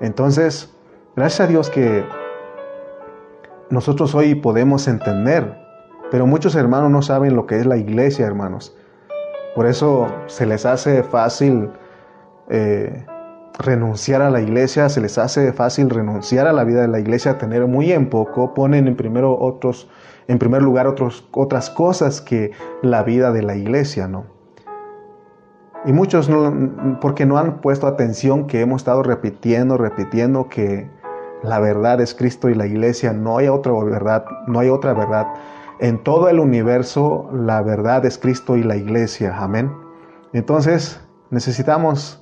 Entonces, 0.00 0.74
gracias 1.16 1.40
a 1.40 1.46
Dios 1.50 1.68
que 1.68 2.04
nosotros 3.70 4.14
hoy 4.14 4.34
podemos 4.34 4.88
entender, 4.88 5.56
pero 6.10 6.26
muchos 6.26 6.54
hermanos 6.54 6.90
no 6.90 7.02
saben 7.02 7.36
lo 7.36 7.46
que 7.46 7.58
es 7.58 7.66
la 7.66 7.76
iglesia, 7.76 8.26
hermanos. 8.26 8.76
Por 9.54 9.66
eso 9.66 10.06
se 10.26 10.46
les 10.46 10.64
hace 10.64 11.02
fácil 11.02 11.70
eh, 12.48 13.04
renunciar 13.58 14.22
a 14.22 14.30
la 14.30 14.40
iglesia, 14.40 14.88
se 14.88 15.00
les 15.00 15.18
hace 15.18 15.52
fácil 15.52 15.90
renunciar 15.90 16.46
a 16.46 16.52
la 16.52 16.64
vida 16.64 16.80
de 16.80 16.88
la 16.88 16.98
iglesia, 16.98 17.38
tener 17.38 17.66
muy 17.66 17.92
en 17.92 18.08
poco, 18.08 18.54
ponen 18.54 18.88
en 18.88 18.96
primero 18.96 19.38
otros, 19.38 19.88
en 20.28 20.38
primer 20.38 20.62
lugar 20.62 20.86
otros, 20.86 21.28
otras 21.32 21.70
cosas 21.70 22.20
que 22.20 22.52
la 22.82 23.02
vida 23.02 23.32
de 23.32 23.42
la 23.42 23.56
iglesia, 23.56 24.08
¿no? 24.08 24.24
Y 25.86 25.92
muchos 25.92 26.28
no, 26.28 26.98
porque 27.00 27.24
no 27.24 27.38
han 27.38 27.60
puesto 27.60 27.86
atención 27.86 28.46
que 28.46 28.60
hemos 28.60 28.82
estado 28.82 29.02
repitiendo, 29.02 29.78
repitiendo 29.78 30.48
que 30.48 30.90
la 31.42 31.58
verdad 31.58 32.00
es 32.02 32.14
Cristo 32.14 32.50
y 32.50 32.54
la 32.54 32.66
iglesia, 32.66 33.14
no 33.14 33.38
hay 33.38 33.48
otra 33.48 33.72
verdad, 33.82 34.24
no 34.46 34.58
hay 34.60 34.68
otra 34.68 34.92
verdad. 34.92 35.26
En 35.78 36.02
todo 36.02 36.28
el 36.28 36.38
universo 36.38 37.30
la 37.32 37.62
verdad 37.62 38.04
es 38.04 38.18
Cristo 38.18 38.58
y 38.58 38.62
la 38.62 38.76
iglesia, 38.76 39.34
amén. 39.38 39.72
Entonces 40.34 41.00
necesitamos 41.30 42.19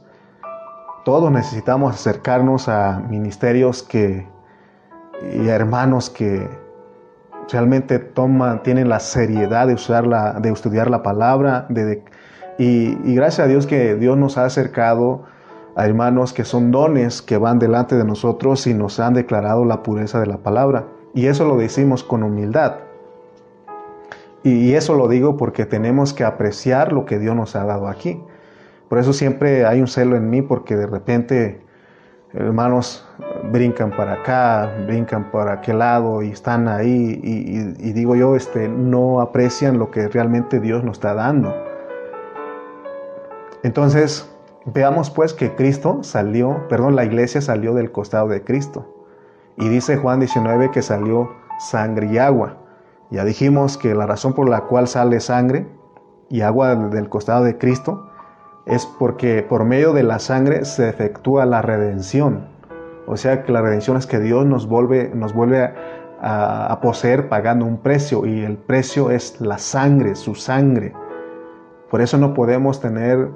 todos 1.05 1.31
necesitamos 1.31 1.95
acercarnos 1.95 2.69
a 2.69 3.01
ministerios 3.09 3.83
que, 3.83 4.27
y 5.35 5.49
a 5.49 5.55
hermanos 5.55 6.11
que 6.11 6.49
realmente 7.51 7.99
toman, 7.99 8.63
tienen 8.63 8.89
la 8.89 9.01
seriedad 9.01 9.67
de, 9.67 9.75
de 10.41 10.51
estudiar 10.51 10.91
la 10.91 11.03
palabra. 11.03 11.67
Y 12.59 13.15
gracias 13.15 13.47
a 13.47 13.49
Dios 13.49 13.67
que 13.67 13.95
Dios 13.95 14.17
nos 14.17 14.39
ha 14.39 14.45
acercado 14.45 15.25
a 15.77 15.87
hermanos 15.87 16.33
que 16.33 16.45
son 16.45 16.73
dones 16.73 17.23
que 17.23 17.39
van 17.39 17.59
delante 17.59 17.97
de 17.97 18.05
nosotros 18.05 18.67
y 18.67 18.75
nos 18.75 18.99
han 18.99 19.15
declarado 19.15 19.65
la 19.65 19.83
pureza 19.83 20.19
de 20.19 20.27
la 20.27 20.39
palabra. 20.39 20.87
Y 21.15 21.27
eso 21.27 21.47
lo 21.47 21.57
decimos 21.57 22.03
con 22.03 22.23
humildad. 22.23 22.77
Y 24.43 24.75
eso 24.75 24.95
lo 24.95 25.09
digo 25.09 25.37
porque 25.37 25.67
tenemos 25.67 26.13
que 26.13 26.25
apreciar 26.25 26.93
lo 26.93 27.05
que 27.05 27.19
Dios 27.19 27.37
nos 27.37 27.57
ha 27.57 27.65
dado 27.65 27.89
aquí. 27.89 28.21
Por 28.89 28.99
eso 28.99 29.13
siempre 29.13 29.67
hay 29.67 29.81
un 29.81 29.87
celo 29.87 30.17
en 30.17 30.31
mí 30.31 30.43
porque 30.43 30.77
de 30.77 30.87
repente 30.87 31.61
hermanos 32.33 33.07
brincan 33.51 33.91
para 33.91 34.15
acá, 34.15 34.71
brincan 34.87 35.31
para 35.31 35.55
aquel 35.55 35.79
lado 35.79 36.23
y 36.23 36.31
están 36.31 36.69
ahí 36.69 37.21
y, 37.23 37.93
digo 37.93 38.15
yo, 38.17 38.37
este, 38.37 38.69
no 38.69 39.21
aprecian 39.21 39.79
lo 39.79 39.91
que 39.91 40.09
realmente 40.09 40.61
Dios 40.61 40.85
nos 40.85 40.99
está 40.99 41.15
dando. 41.15 41.55
Entonces, 43.63 44.31
veamos 44.67 45.11
pues 45.11 45.35
que 45.35 45.55
Cristo 45.55 46.03
salió, 46.03 46.69
perdón, 46.69 46.97
la 46.97 47.05
iglesia 47.05 47.41
salió 47.41 47.75
del 47.75 47.91
costado 47.91 48.29
de 48.29 48.43
Cristo. 48.43 48.95
Y 49.57 49.69
dice 49.69 49.97
Juan 49.97 50.21
19 50.21 50.71
que 50.71 50.83
salió 50.83 51.31
sangre 51.59 52.07
y 52.07 52.19
agua. 52.19 52.59
Ya 53.11 53.25
dijimos 53.25 53.77
que 53.77 53.95
la 53.95 54.07
razón 54.07 54.35
por 54.35 54.49
la 54.49 54.63
cual 54.63 54.87
sale 54.87 55.19
sangre 55.21 55.67
y 56.29 56.43
agua 56.43 56.77
del 56.77 57.09
costado 57.09 57.43
de 57.43 57.59
Cristo 57.59 58.08
es 58.69 58.87
porque 58.87 59.43
por 59.43 59.65
medio 59.65 59.93
de 59.93 60.03
la 60.03 60.19
sangre 60.19 60.65
se 60.65 60.89
efectúa 60.89 61.47
la 61.47 61.63
redención. 61.63 62.47
O 63.07 63.17
sea 63.17 63.43
que 63.43 63.53
la 63.53 63.63
redención 63.63 63.97
es 63.97 64.07
que 64.07 64.21
Dios 64.21 64.45
nos 64.45 64.69
vuelve, 64.69 65.11
nos 65.15 65.33
vuelve 65.33 65.73
a, 66.21 66.79
poseer 66.83 67.29
pagando 67.29 67.65
un 67.65 67.79
precio 67.79 68.27
y 68.27 68.43
el 68.43 68.59
precio 68.59 69.11
es 69.11 69.41
la 69.41 69.57
sangre, 69.57 70.15
su 70.15 70.35
sangre. 70.35 70.93
Por 71.91 72.03
eso 72.03 72.19
no 72.19 72.35
podemos 72.35 72.81
tener 72.81 73.31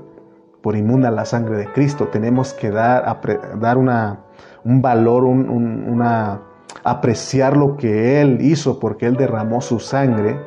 por 0.61 0.77
inmunda 0.77 1.11
la 1.11 1.25
sangre 1.25 1.57
de 1.57 1.73
Cristo. 1.73 2.09
Tenemos 2.09 2.53
que 2.53 2.71
dar, 2.71 3.21
dar 3.59 3.79
una, 3.79 4.21
un 4.64 4.83
valor, 4.83 5.25
una, 5.25 6.42
apreciar 6.85 7.57
lo 7.57 7.79
que 7.79 8.21
Él 8.21 8.38
hizo 8.42 8.79
porque 8.79 9.07
Él 9.07 9.16
derramó 9.16 9.62
su 9.62 9.81
sangre. 9.81 10.38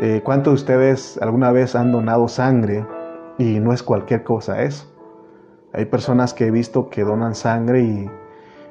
Eh, 0.00 0.20
¿Cuántos 0.22 0.52
de 0.52 0.54
ustedes 0.56 1.18
alguna 1.22 1.50
vez 1.52 1.74
han 1.74 1.92
donado 1.92 2.28
sangre? 2.28 2.84
Y 3.38 3.58
no 3.60 3.72
es 3.72 3.82
cualquier 3.82 4.22
cosa 4.22 4.62
eso. 4.62 4.86
Hay 5.72 5.86
personas 5.86 6.34
que 6.34 6.46
he 6.46 6.50
visto 6.50 6.88
que 6.88 7.02
donan 7.02 7.34
sangre 7.34 7.82
y, 7.82 8.10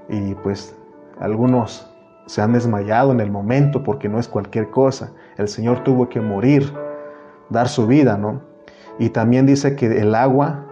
y 0.10 0.36
pues 0.36 0.76
algunos 1.20 1.90
se 2.26 2.42
han 2.42 2.54
desmayado 2.54 3.12
en 3.12 3.20
el 3.20 3.30
momento 3.30 3.84
porque 3.84 4.08
no 4.08 4.20
es 4.20 4.28
cualquier 4.28 4.70
cosa. 4.70 5.12
El 5.38 5.48
Señor 5.48 5.84
tuvo 5.84 6.08
que 6.08 6.22
morir, 6.22 6.74
dar 7.50 7.68
su 7.68 7.88
vida, 7.88 8.18
¿no? 8.18 8.42
Y 9.00 9.10
también 9.10 9.46
dice 9.46 9.76
que 9.76 9.88
el 10.02 10.16
agua 10.16 10.66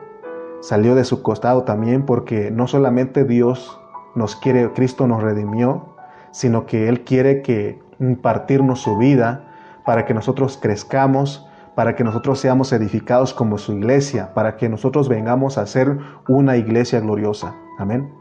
salió 0.61 0.95
de 0.95 1.03
su 1.03 1.21
costado 1.21 1.63
también 1.63 2.05
porque 2.05 2.51
no 2.51 2.67
solamente 2.67 3.25
Dios 3.25 3.79
nos 4.15 4.35
quiere, 4.35 4.71
Cristo 4.73 5.07
nos 5.07 5.23
redimió, 5.23 5.95
sino 6.31 6.65
que 6.65 6.87
Él 6.87 7.03
quiere 7.03 7.41
que 7.41 7.81
impartirnos 7.99 8.81
su 8.81 8.97
vida 8.97 9.47
para 9.85 10.05
que 10.05 10.13
nosotros 10.13 10.57
crezcamos 10.61 11.47
para 11.75 11.95
que 11.95 12.03
nosotros 12.03 12.39
seamos 12.39 12.73
edificados 12.73 13.33
como 13.33 13.57
su 13.57 13.73
iglesia, 13.73 14.33
para 14.33 14.57
que 14.57 14.69
nosotros 14.69 15.07
vengamos 15.07 15.57
a 15.57 15.65
ser 15.65 15.97
una 16.27 16.57
iglesia 16.57 16.99
gloriosa. 16.99 17.55
Amén. 17.79 18.13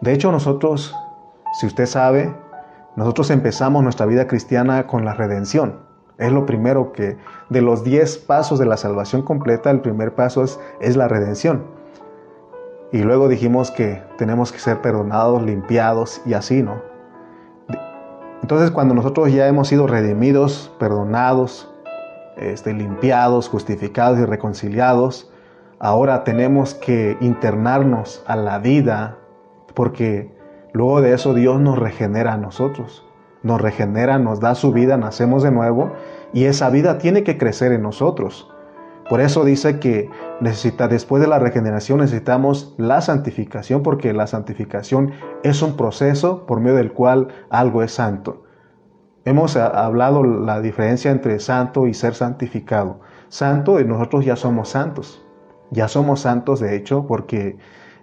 De 0.00 0.12
hecho, 0.12 0.30
nosotros, 0.30 0.94
si 1.58 1.66
usted 1.66 1.86
sabe, 1.86 2.34
nosotros 2.96 3.30
empezamos 3.30 3.82
nuestra 3.82 4.06
vida 4.06 4.26
cristiana 4.26 4.86
con 4.86 5.04
la 5.04 5.14
redención. 5.14 5.80
Es 6.18 6.30
lo 6.30 6.46
primero 6.46 6.92
que, 6.92 7.16
de 7.48 7.60
los 7.60 7.82
diez 7.82 8.18
pasos 8.18 8.58
de 8.58 8.66
la 8.66 8.76
salvación 8.76 9.22
completa, 9.22 9.70
el 9.70 9.80
primer 9.80 10.14
paso 10.14 10.44
es, 10.44 10.60
es 10.80 10.96
la 10.96 11.08
redención. 11.08 11.64
Y 12.92 13.02
luego 13.02 13.26
dijimos 13.28 13.72
que 13.72 14.02
tenemos 14.16 14.52
que 14.52 14.60
ser 14.60 14.80
perdonados, 14.80 15.42
limpiados 15.42 16.22
y 16.24 16.34
así, 16.34 16.62
¿no? 16.62 16.93
Entonces 18.44 18.70
cuando 18.70 18.92
nosotros 18.92 19.32
ya 19.32 19.48
hemos 19.48 19.68
sido 19.68 19.86
redimidos, 19.86 20.70
perdonados, 20.78 21.66
este, 22.36 22.74
limpiados, 22.74 23.48
justificados 23.48 24.18
y 24.18 24.26
reconciliados, 24.26 25.32
ahora 25.78 26.24
tenemos 26.24 26.74
que 26.74 27.16
internarnos 27.22 28.22
a 28.26 28.36
la 28.36 28.58
vida 28.58 29.16
porque 29.72 30.30
luego 30.74 31.00
de 31.00 31.14
eso 31.14 31.32
Dios 31.32 31.58
nos 31.58 31.78
regenera 31.78 32.34
a 32.34 32.36
nosotros. 32.36 33.06
Nos 33.42 33.62
regenera, 33.62 34.18
nos 34.18 34.40
da 34.40 34.54
su 34.54 34.72
vida, 34.72 34.98
nacemos 34.98 35.42
de 35.42 35.50
nuevo 35.50 35.92
y 36.34 36.44
esa 36.44 36.68
vida 36.68 36.98
tiene 36.98 37.24
que 37.24 37.38
crecer 37.38 37.72
en 37.72 37.80
nosotros. 37.80 38.53
Por 39.08 39.20
eso 39.20 39.44
dice 39.44 39.78
que 39.80 40.08
necesita, 40.40 40.88
después 40.88 41.20
de 41.20 41.28
la 41.28 41.38
regeneración 41.38 41.98
necesitamos 41.98 42.74
la 42.78 43.00
santificación, 43.00 43.82
porque 43.82 44.12
la 44.12 44.26
santificación 44.26 45.12
es 45.42 45.60
un 45.60 45.76
proceso 45.76 46.46
por 46.46 46.60
medio 46.60 46.76
del 46.76 46.92
cual 46.92 47.28
algo 47.50 47.82
es 47.82 47.92
santo. 47.92 48.44
Hemos 49.26 49.56
hablado 49.56 50.22
la 50.22 50.60
diferencia 50.60 51.10
entre 51.10 51.38
santo 51.38 51.86
y 51.86 51.94
ser 51.94 52.14
santificado. 52.14 53.00
Santo, 53.28 53.80
y 53.80 53.84
nosotros 53.84 54.24
ya 54.24 54.36
somos 54.36 54.70
santos. 54.70 55.24
Ya 55.70 55.88
somos 55.88 56.20
santos, 56.20 56.60
de 56.60 56.76
hecho, 56.76 57.06
porque 57.06 57.56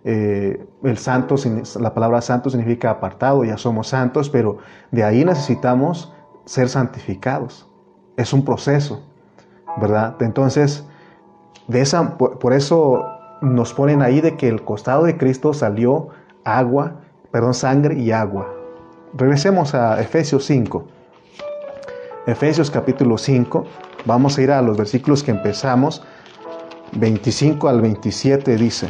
eh, 0.03 0.65
el 0.83 0.97
santo, 0.97 1.35
la 1.79 1.93
palabra 1.93 2.21
santo 2.21 2.49
significa 2.49 2.89
apartado, 2.89 3.43
ya 3.43 3.57
somos 3.57 3.87
santos, 3.87 4.29
pero 4.29 4.57
de 4.91 5.03
ahí 5.03 5.23
necesitamos 5.23 6.13
ser 6.45 6.69
santificados. 6.69 7.69
Es 8.17 8.33
un 8.33 8.43
proceso, 8.43 9.03
¿verdad? 9.79 10.15
Entonces, 10.21 10.87
de 11.67 11.82
esa, 11.82 12.17
por, 12.17 12.54
eso 12.54 13.06
nos 13.41 13.74
ponen 13.74 14.02
ahí 14.02 14.21
de 14.21 14.36
que 14.38 14.47
el 14.47 14.63
costado 14.63 15.04
de 15.04 15.17
Cristo 15.17 15.54
salió 15.54 16.10
agua, 16.43 17.02
perdón, 17.32 17.54
sangre 17.54 17.95
y 18.00 18.12
agua. 18.12 18.54
Regresemos 19.13 19.74
a 19.74 20.02
Efesios 20.02 20.45
5. 20.45 20.86
Efesios 22.28 22.69
capítulo 22.69 23.17
5, 23.17 23.65
vamos 24.06 24.38
a 24.38 24.41
ir 24.41 24.52
a 24.52 24.62
los 24.62 24.78
versículos 24.78 25.24
que 25.24 25.32
empezamos, 25.32 26.04
25 26.93 27.67
al 27.67 27.82
27 27.82 28.58
dice, 28.58 28.89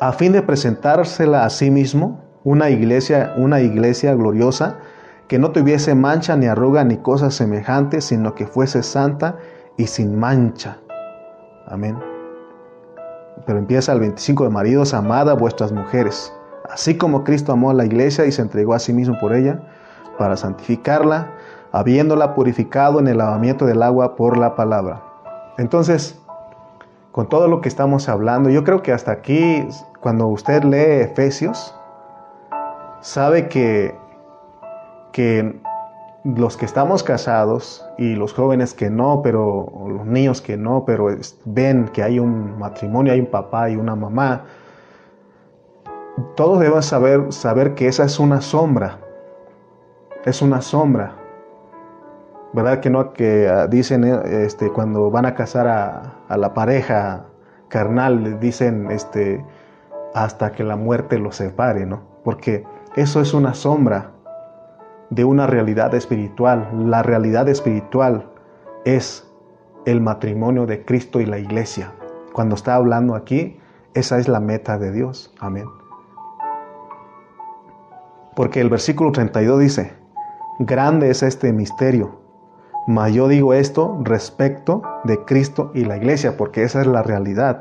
a 0.00 0.12
fin 0.12 0.32
de 0.32 0.42
presentársela 0.42 1.44
a 1.44 1.50
sí 1.50 1.70
mismo, 1.70 2.20
una 2.44 2.70
iglesia, 2.70 3.34
una 3.36 3.60
iglesia 3.60 4.14
gloriosa, 4.14 4.78
que 5.26 5.38
no 5.38 5.50
tuviese 5.50 5.94
mancha 5.94 6.36
ni 6.36 6.46
arruga 6.46 6.84
ni 6.84 6.98
cosas 6.98 7.34
semejantes, 7.34 8.04
sino 8.04 8.34
que 8.34 8.46
fuese 8.46 8.82
santa 8.82 9.36
y 9.36 9.57
sin 9.86 10.18
mancha. 10.18 10.78
Amén. 11.66 11.96
Pero 13.46 13.58
empieza 13.58 13.92
el 13.92 14.00
25 14.00 14.44
de 14.44 14.50
maridos, 14.50 14.94
amad 14.94 15.30
a 15.30 15.34
vuestras 15.34 15.72
mujeres, 15.72 16.32
así 16.70 16.96
como 16.96 17.24
Cristo 17.24 17.52
amó 17.52 17.70
a 17.70 17.74
la 17.74 17.84
iglesia 17.84 18.26
y 18.26 18.32
se 18.32 18.42
entregó 18.42 18.74
a 18.74 18.78
sí 18.78 18.92
mismo 18.92 19.18
por 19.18 19.34
ella, 19.34 19.60
para 20.18 20.36
santificarla, 20.36 21.28
habiéndola 21.72 22.34
purificado 22.34 22.98
en 22.98 23.08
el 23.08 23.18
lavamiento 23.18 23.66
del 23.66 23.82
agua 23.82 24.16
por 24.16 24.36
la 24.36 24.56
palabra. 24.56 25.02
Entonces, 25.58 26.20
con 27.12 27.28
todo 27.28 27.48
lo 27.48 27.60
que 27.60 27.68
estamos 27.68 28.08
hablando, 28.08 28.50
yo 28.50 28.64
creo 28.64 28.82
que 28.82 28.92
hasta 28.92 29.12
aquí, 29.12 29.66
cuando 30.00 30.26
usted 30.26 30.64
lee 30.64 31.02
Efesios, 31.02 31.74
sabe 33.00 33.48
que, 33.48 33.96
que 35.12 35.60
los 36.36 36.56
que 36.56 36.66
estamos 36.66 37.02
casados 37.02 37.84
y 37.96 38.14
los 38.14 38.34
jóvenes 38.34 38.74
que 38.74 38.90
no, 38.90 39.22
pero 39.22 39.72
los 39.88 40.04
niños 40.04 40.42
que 40.42 40.56
no, 40.56 40.84
pero 40.84 41.08
ven 41.46 41.88
que 41.88 42.02
hay 42.02 42.18
un 42.18 42.58
matrimonio, 42.58 43.12
hay 43.12 43.20
un 43.20 43.30
papá 43.30 43.70
y 43.70 43.76
una 43.76 43.96
mamá, 43.96 44.44
todos 46.36 46.60
deben 46.60 46.82
saber, 46.82 47.32
saber 47.32 47.74
que 47.74 47.88
esa 47.88 48.04
es 48.04 48.18
una 48.18 48.40
sombra, 48.40 48.98
es 50.24 50.42
una 50.42 50.60
sombra. 50.60 51.14
¿Verdad 52.52 52.80
que 52.80 52.90
no? 52.90 53.12
Que 53.12 53.48
ah, 53.48 53.66
dicen 53.66 54.04
eh, 54.04 54.44
este, 54.44 54.70
cuando 54.70 55.10
van 55.10 55.26
a 55.26 55.34
casar 55.34 55.68
a, 55.68 56.14
a 56.28 56.36
la 56.36 56.52
pareja 56.54 57.26
carnal, 57.68 58.40
dicen 58.40 58.90
este, 58.90 59.44
hasta 60.14 60.52
que 60.52 60.64
la 60.64 60.76
muerte 60.76 61.18
los 61.18 61.36
separe, 61.36 61.86
¿no? 61.86 62.02
Porque 62.24 62.64
eso 62.96 63.20
es 63.20 63.32
una 63.32 63.54
sombra 63.54 64.12
de 65.10 65.24
una 65.24 65.46
realidad 65.46 65.94
espiritual. 65.94 66.68
La 66.72 67.02
realidad 67.02 67.48
espiritual 67.48 68.30
es 68.84 69.28
el 69.84 70.00
matrimonio 70.00 70.66
de 70.66 70.84
Cristo 70.84 71.20
y 71.20 71.26
la 71.26 71.38
iglesia. 71.38 71.92
Cuando 72.32 72.54
está 72.54 72.74
hablando 72.74 73.14
aquí, 73.14 73.58
esa 73.94 74.18
es 74.18 74.28
la 74.28 74.40
meta 74.40 74.78
de 74.78 74.92
Dios. 74.92 75.34
Amén. 75.40 75.66
Porque 78.36 78.60
el 78.60 78.68
versículo 78.68 79.10
32 79.10 79.58
dice, 79.58 79.92
grande 80.60 81.10
es 81.10 81.22
este 81.22 81.52
misterio, 81.52 82.20
mas 82.86 83.12
yo 83.12 83.26
digo 83.26 83.52
esto 83.52 83.98
respecto 84.02 84.82
de 85.04 85.24
Cristo 85.24 85.72
y 85.74 85.84
la 85.84 85.96
iglesia, 85.96 86.36
porque 86.36 86.62
esa 86.62 86.80
es 86.80 86.86
la 86.86 87.02
realidad. 87.02 87.60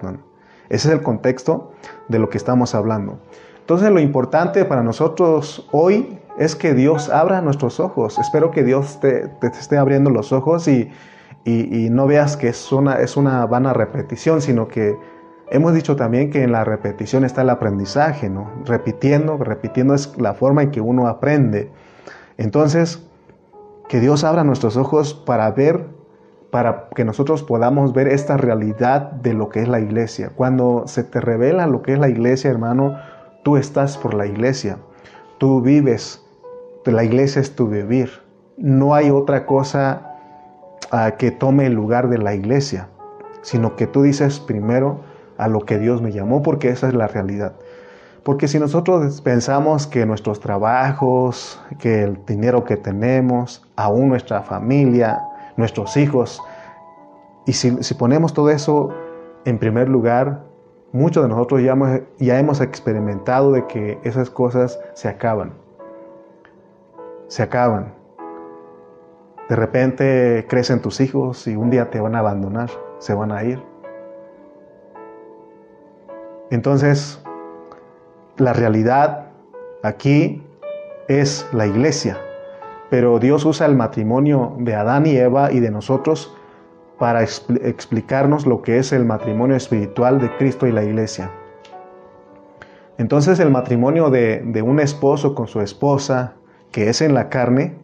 Ese 0.70 0.90
es 0.90 0.94
el 0.94 1.02
contexto 1.02 1.72
de 2.10 2.20
lo 2.20 2.30
que 2.30 2.38
estamos 2.38 2.76
hablando. 2.76 3.20
Entonces 3.60 3.90
lo 3.90 4.00
importante 4.00 4.66
para 4.66 4.84
nosotros 4.84 5.68
hoy 5.72 6.20
es 6.38 6.56
que 6.56 6.74
Dios 6.74 7.10
abra 7.10 7.42
nuestros 7.42 7.80
ojos. 7.80 8.20
Espero 8.20 8.52
que 8.52 8.64
Dios 8.64 9.00
te, 9.00 9.32
esté 9.42 9.78
abriendo 9.78 10.10
los 10.10 10.32
ojos 10.32 10.68
y, 10.68 10.90
no 11.46 12.08
veas 12.08 12.36
que 12.36 12.50
es 12.50 12.72
una, 12.74 12.96
es 12.96 13.16
una 13.16 13.46
vana 13.46 13.74
repetición, 13.74 14.42
sino 14.42 14.68
que 14.68 14.98
hemos 15.50 15.74
dicho 15.74 15.96
también 15.96 16.30
que 16.30 16.44
en 16.44 16.52
la 16.52 16.66
repetición 16.66 17.24
está 17.24 17.44
el 17.44 17.50
aprendizaje, 17.50 18.30
¿no? 18.30 18.52
Repitiendo, 18.66 19.38
repitiendo 19.38 19.94
es 19.94 20.18
la 20.18 20.34
forma 20.34 20.64
en 20.64 20.72
que 20.72 20.82
uno 20.82 21.08
aprende. 21.08 21.72
Entonces, 22.38 23.02
que 23.88 24.02
Dios 24.02 24.26
abra 24.26 24.44
nuestros 24.44 24.76
ojos 24.76 25.14
para 25.14 25.50
ver, 25.52 25.88
para 26.52 26.90
que 26.94 27.06
nosotros 27.06 27.44
podamos 27.44 27.94
ver 27.94 28.10
esta 28.10 28.36
realidad 28.36 29.12
de 29.12 29.34
lo 29.34 29.48
que 29.48 29.62
es 29.62 29.70
la 29.70 29.80
iglesia. 29.80 30.32
Cuando 30.36 30.84
se 30.86 31.06
te 31.06 31.22
revela 31.22 31.66
lo 31.66 31.82
que 31.82 31.94
es 31.94 32.00
la 32.00 32.10
iglesia, 32.10 32.52
hermano, 32.52 32.98
Tú 33.48 33.56
estás 33.56 33.98
por 33.98 34.14
la 34.14 34.26
iglesia, 34.26 34.78
tú 35.38 35.62
vives, 35.62 36.22
la 36.92 37.04
iglesia 37.04 37.42
es 37.42 37.56
tu 37.56 37.68
vivir. 37.68 38.10
No 38.58 38.96
hay 38.96 39.10
otra 39.10 39.46
cosa 39.46 40.16
ah, 40.92 41.12
que 41.18 41.32
tome 41.32 41.66
el 41.66 41.74
lugar 41.74 42.10
de 42.10 42.18
la 42.18 42.34
iglesia, 42.34 42.88
sino 43.42 43.76
que 43.76 43.88
tú 43.88 44.04
dices 44.04 44.40
primero 44.40 45.02
a 45.38 45.48
lo 45.48 45.66
que 45.66 45.78
Dios 45.78 46.02
me 46.02 46.12
llamó, 46.12 46.42
porque 46.42 46.70
esa 46.70 46.88
es 46.88 46.94
la 46.94 47.08
realidad. 47.08 47.54
Porque 48.24 48.48
si 48.48 48.60
nosotros 48.60 49.22
pensamos 49.22 49.88
que 49.88 50.06
nuestros 50.06 50.40
trabajos, 50.40 51.62
que 51.80 52.04
el 52.04 52.26
dinero 52.26 52.66
que 52.66 52.76
tenemos, 52.76 53.66
aún 53.76 54.10
nuestra 54.10 54.42
familia, 54.42 55.22
nuestros 55.56 55.96
hijos, 55.96 56.42
y 57.46 57.54
si, 57.54 57.72
ponemos 57.94 58.34
todo 58.34 58.50
eso 58.50 58.90
en 59.46 59.58
primer 59.58 59.88
lugar, 59.88 60.44
muchos 60.92 61.24
de 61.24 61.30
nosotros 61.30 61.62
ya 61.64 61.72
hemos, 61.72 62.02
ya 62.20 62.38
hemos 62.38 62.60
experimentado 62.60 63.54
de 63.54 63.66
que 63.68 63.98
esas 64.04 64.30
cosas 64.30 64.78
se 64.94 65.08
acaban. 65.08 65.54
Se 67.28 67.44
acaban. 67.44 67.94
De 69.50 69.56
repente 69.56 70.46
crecen 70.50 70.82
tus 70.82 71.00
hijos 71.00 71.48
y 71.48 71.56
un 71.56 71.70
día 71.70 71.90
te 71.90 72.02
van 72.02 72.16
a 72.16 72.20
abandonar, 72.20 72.70
se 73.00 73.14
van 73.14 73.32
a 73.32 73.44
ir. 73.44 73.64
Entonces, 76.50 77.22
la 78.38 78.54
realidad 78.54 79.32
aquí 79.84 80.44
es 81.08 81.48
la 81.54 81.66
iglesia, 81.66 82.18
pero 82.90 83.20
Dios 83.20 83.46
usa 83.46 83.68
el 83.68 83.76
matrimonio 83.76 84.56
de 84.60 84.76
Adán 84.76 85.06
y 85.06 85.18
Eva 85.18 85.52
y 85.52 85.60
de 85.60 85.72
nosotros 85.72 86.34
para 86.98 87.22
explicarnos 87.22 88.46
lo 88.46 88.62
que 88.62 88.80
es 88.80 88.92
el 88.92 89.06
matrimonio 89.06 89.56
espiritual 89.56 90.20
de 90.20 90.36
Cristo 90.38 90.68
y 90.68 90.72
la 90.72 90.84
iglesia. 90.84 91.32
Entonces 92.98 93.40
el 93.40 93.52
matrimonio 93.52 94.10
de, 94.10 94.42
de, 94.44 94.62
un 94.62 94.80
esposo 94.80 95.36
con 95.36 95.48
su 95.48 95.62
esposa, 95.62 96.37
que 96.72 96.90
es 96.90 97.02
en 97.02 97.14
la 97.14 97.30
carne, 97.30 97.76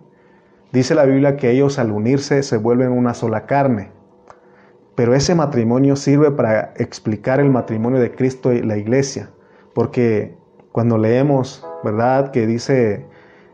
dice 0.71 0.95
la 0.95 1.05
Biblia 1.05 1.37
que 1.37 1.51
ellos 1.51 1.79
al 1.79 1.91
unirse 1.91 2.43
se 2.43 2.57
vuelven 2.57 2.91
una 2.91 3.13
sola 3.13 3.45
carne. 3.45 3.91
Pero 4.95 5.15
ese 5.15 5.33
matrimonio 5.33 5.95
sirve 5.95 6.31
para 6.31 6.73
explicar 6.77 7.39
el 7.39 7.49
matrimonio 7.49 7.99
de 7.99 8.11
Cristo 8.11 8.53
y 8.53 8.61
la 8.61 8.77
iglesia, 8.77 9.29
porque 9.73 10.35
cuando 10.71 10.97
leemos, 10.97 11.65
¿verdad? 11.83 12.31
Que 12.31 12.45
dice 12.45 13.05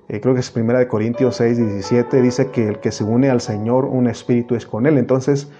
eh, 0.10 0.20
creo 0.22 0.34
que 0.34 0.40
es 0.40 0.50
primera 0.50 0.80
de 0.80 0.88
Corintios 0.88 1.36
6, 1.36 1.58
17, 1.58 2.24
dice 2.24 2.50
que 2.50 2.68
el 2.68 2.80
que 2.80 2.92
se 2.92 3.04
une 3.04 3.30
al 3.30 3.42
Señor, 3.42 3.86
un 3.86 4.08
espíritu 4.08 4.56
es 4.56 4.66
con 4.66 4.88
él. 4.88 4.98
Entonces, 4.98 5.52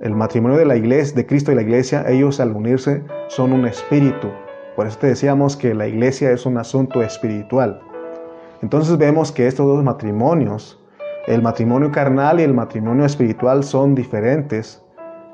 el 0.00 0.14
matrimonio 0.14 0.56
de 0.56 0.64
la 0.64 0.74
iglesia, 0.74 1.14
de 1.14 1.26
Cristo 1.26 1.52
y 1.52 1.54
la 1.54 1.60
iglesia, 1.60 2.06
ellos 2.08 2.40
al 2.40 2.52
unirse 2.52 3.02
son 3.28 3.52
un 3.52 3.66
espíritu. 3.66 4.28
Por 4.74 4.86
eso 4.86 4.98
te 4.98 5.08
decíamos 5.08 5.58
que 5.58 5.74
la 5.74 5.86
iglesia 5.86 6.30
es 6.30 6.46
un 6.46 6.56
asunto 6.56 7.02
espiritual. 7.02 7.82
Entonces 8.62 8.98
vemos 8.98 9.32
que 9.32 9.46
estos 9.46 9.66
dos 9.66 9.82
matrimonios, 9.82 10.78
el 11.26 11.42
matrimonio 11.42 11.90
carnal 11.90 12.40
y 12.40 12.42
el 12.42 12.54
matrimonio 12.54 13.04
espiritual 13.04 13.64
son 13.64 13.94
diferentes, 13.94 14.82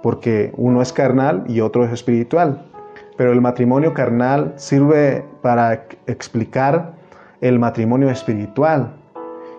porque 0.03 0.53
uno 0.57 0.81
es 0.83 0.93
carnal 0.93 1.45
y 1.49 1.61
otro 1.61 1.85
es 1.85 1.93
espiritual. 1.93 2.71
Pero 3.17 3.33
el 3.33 3.41
matrimonio 3.41 3.95
carnal 3.95 4.53
sirve 4.57 5.25
para 5.43 5.87
explicar 6.07 6.95
el 7.41 7.59
matrimonio 7.59 8.11
espiritual. 8.11 8.97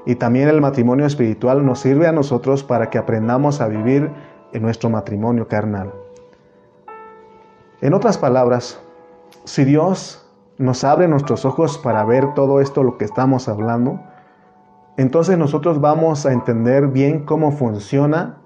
Y 0.05 0.15
también 0.15 0.47
el 0.47 0.61
matrimonio 0.61 1.05
espiritual 1.05 1.65
nos 1.65 1.79
sirve 1.79 2.07
a 2.07 2.13
nosotros 2.13 2.63
para 2.63 2.89
que 2.89 2.97
aprendamos 2.97 3.59
a 3.59 3.67
vivir 3.67 4.09
en 4.53 4.61
nuestro 4.61 4.89
matrimonio 4.89 5.47
carnal. 5.47 5.91
En 7.81 7.93
otras 7.93 8.17
palabras, 8.17 8.79
si 9.43 9.65
Dios 9.65 10.26
nos 10.57 10.83
abre 10.83 11.07
nuestros 11.07 11.45
ojos 11.45 11.77
para 11.77 12.03
ver 12.05 12.33
todo 12.33 12.61
esto 12.61 12.83
lo 12.83 12.97
que 12.97 13.05
estamos 13.05 13.47
hablando, 13.47 13.99
entonces 14.97 15.37
nosotros 15.37 15.79
vamos 15.79 16.25
a 16.25 16.33
entender 16.33 16.87
bien 16.87 17.25
cómo 17.25 17.51
funciona 17.51 18.37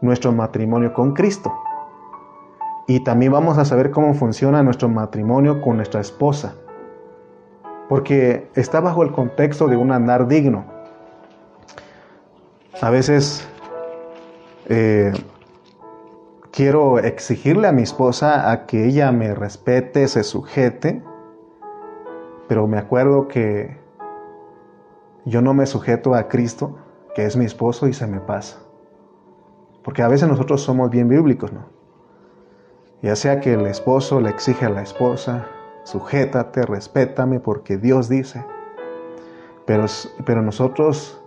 nuestro 0.00 0.32
matrimonio 0.32 0.92
con 0.92 1.14
Cristo. 1.14 1.52
Y 2.88 3.04
también 3.04 3.30
vamos 3.30 3.58
a 3.58 3.64
saber 3.64 3.92
cómo 3.92 4.14
funciona 4.14 4.62
nuestro 4.62 4.88
matrimonio 4.88 5.62
con 5.62 5.76
nuestra 5.76 6.00
esposa 6.00 6.54
porque 7.90 8.48
está 8.54 8.78
bajo 8.78 9.02
el 9.02 9.10
contexto 9.10 9.66
de 9.66 9.76
un 9.76 9.90
andar 9.90 10.28
digno. 10.28 10.64
A 12.80 12.88
veces 12.88 13.48
eh, 14.68 15.12
quiero 16.52 17.00
exigirle 17.00 17.66
a 17.66 17.72
mi 17.72 17.82
esposa 17.82 18.52
a 18.52 18.66
que 18.66 18.86
ella 18.86 19.10
me 19.10 19.34
respete, 19.34 20.06
se 20.06 20.22
sujete, 20.22 21.02
pero 22.50 22.66
me 22.66 22.78
acuerdo 22.78 23.28
que 23.28 23.76
yo 25.24 25.40
no 25.40 25.54
me 25.54 25.66
sujeto 25.66 26.16
a 26.16 26.26
Cristo, 26.26 26.78
que 27.14 27.24
es 27.24 27.36
mi 27.36 27.44
esposo, 27.44 27.86
y 27.86 27.92
se 27.92 28.08
me 28.08 28.18
pasa. 28.18 28.58
Porque 29.84 30.02
a 30.02 30.08
veces 30.08 30.28
nosotros 30.28 30.60
somos 30.60 30.90
bien 30.90 31.08
bíblicos, 31.08 31.52
¿no? 31.52 31.66
Ya 33.02 33.14
sea 33.14 33.38
que 33.38 33.52
el 33.52 33.68
esposo 33.68 34.20
le 34.20 34.30
exige 34.30 34.66
a 34.66 34.68
la 34.68 34.82
esposa, 34.82 35.46
sujétate, 35.84 36.66
respétame, 36.66 37.38
porque 37.38 37.76
Dios 37.76 38.08
dice. 38.08 38.44
Pero, 39.64 39.84
pero 40.26 40.42
nosotros 40.42 41.22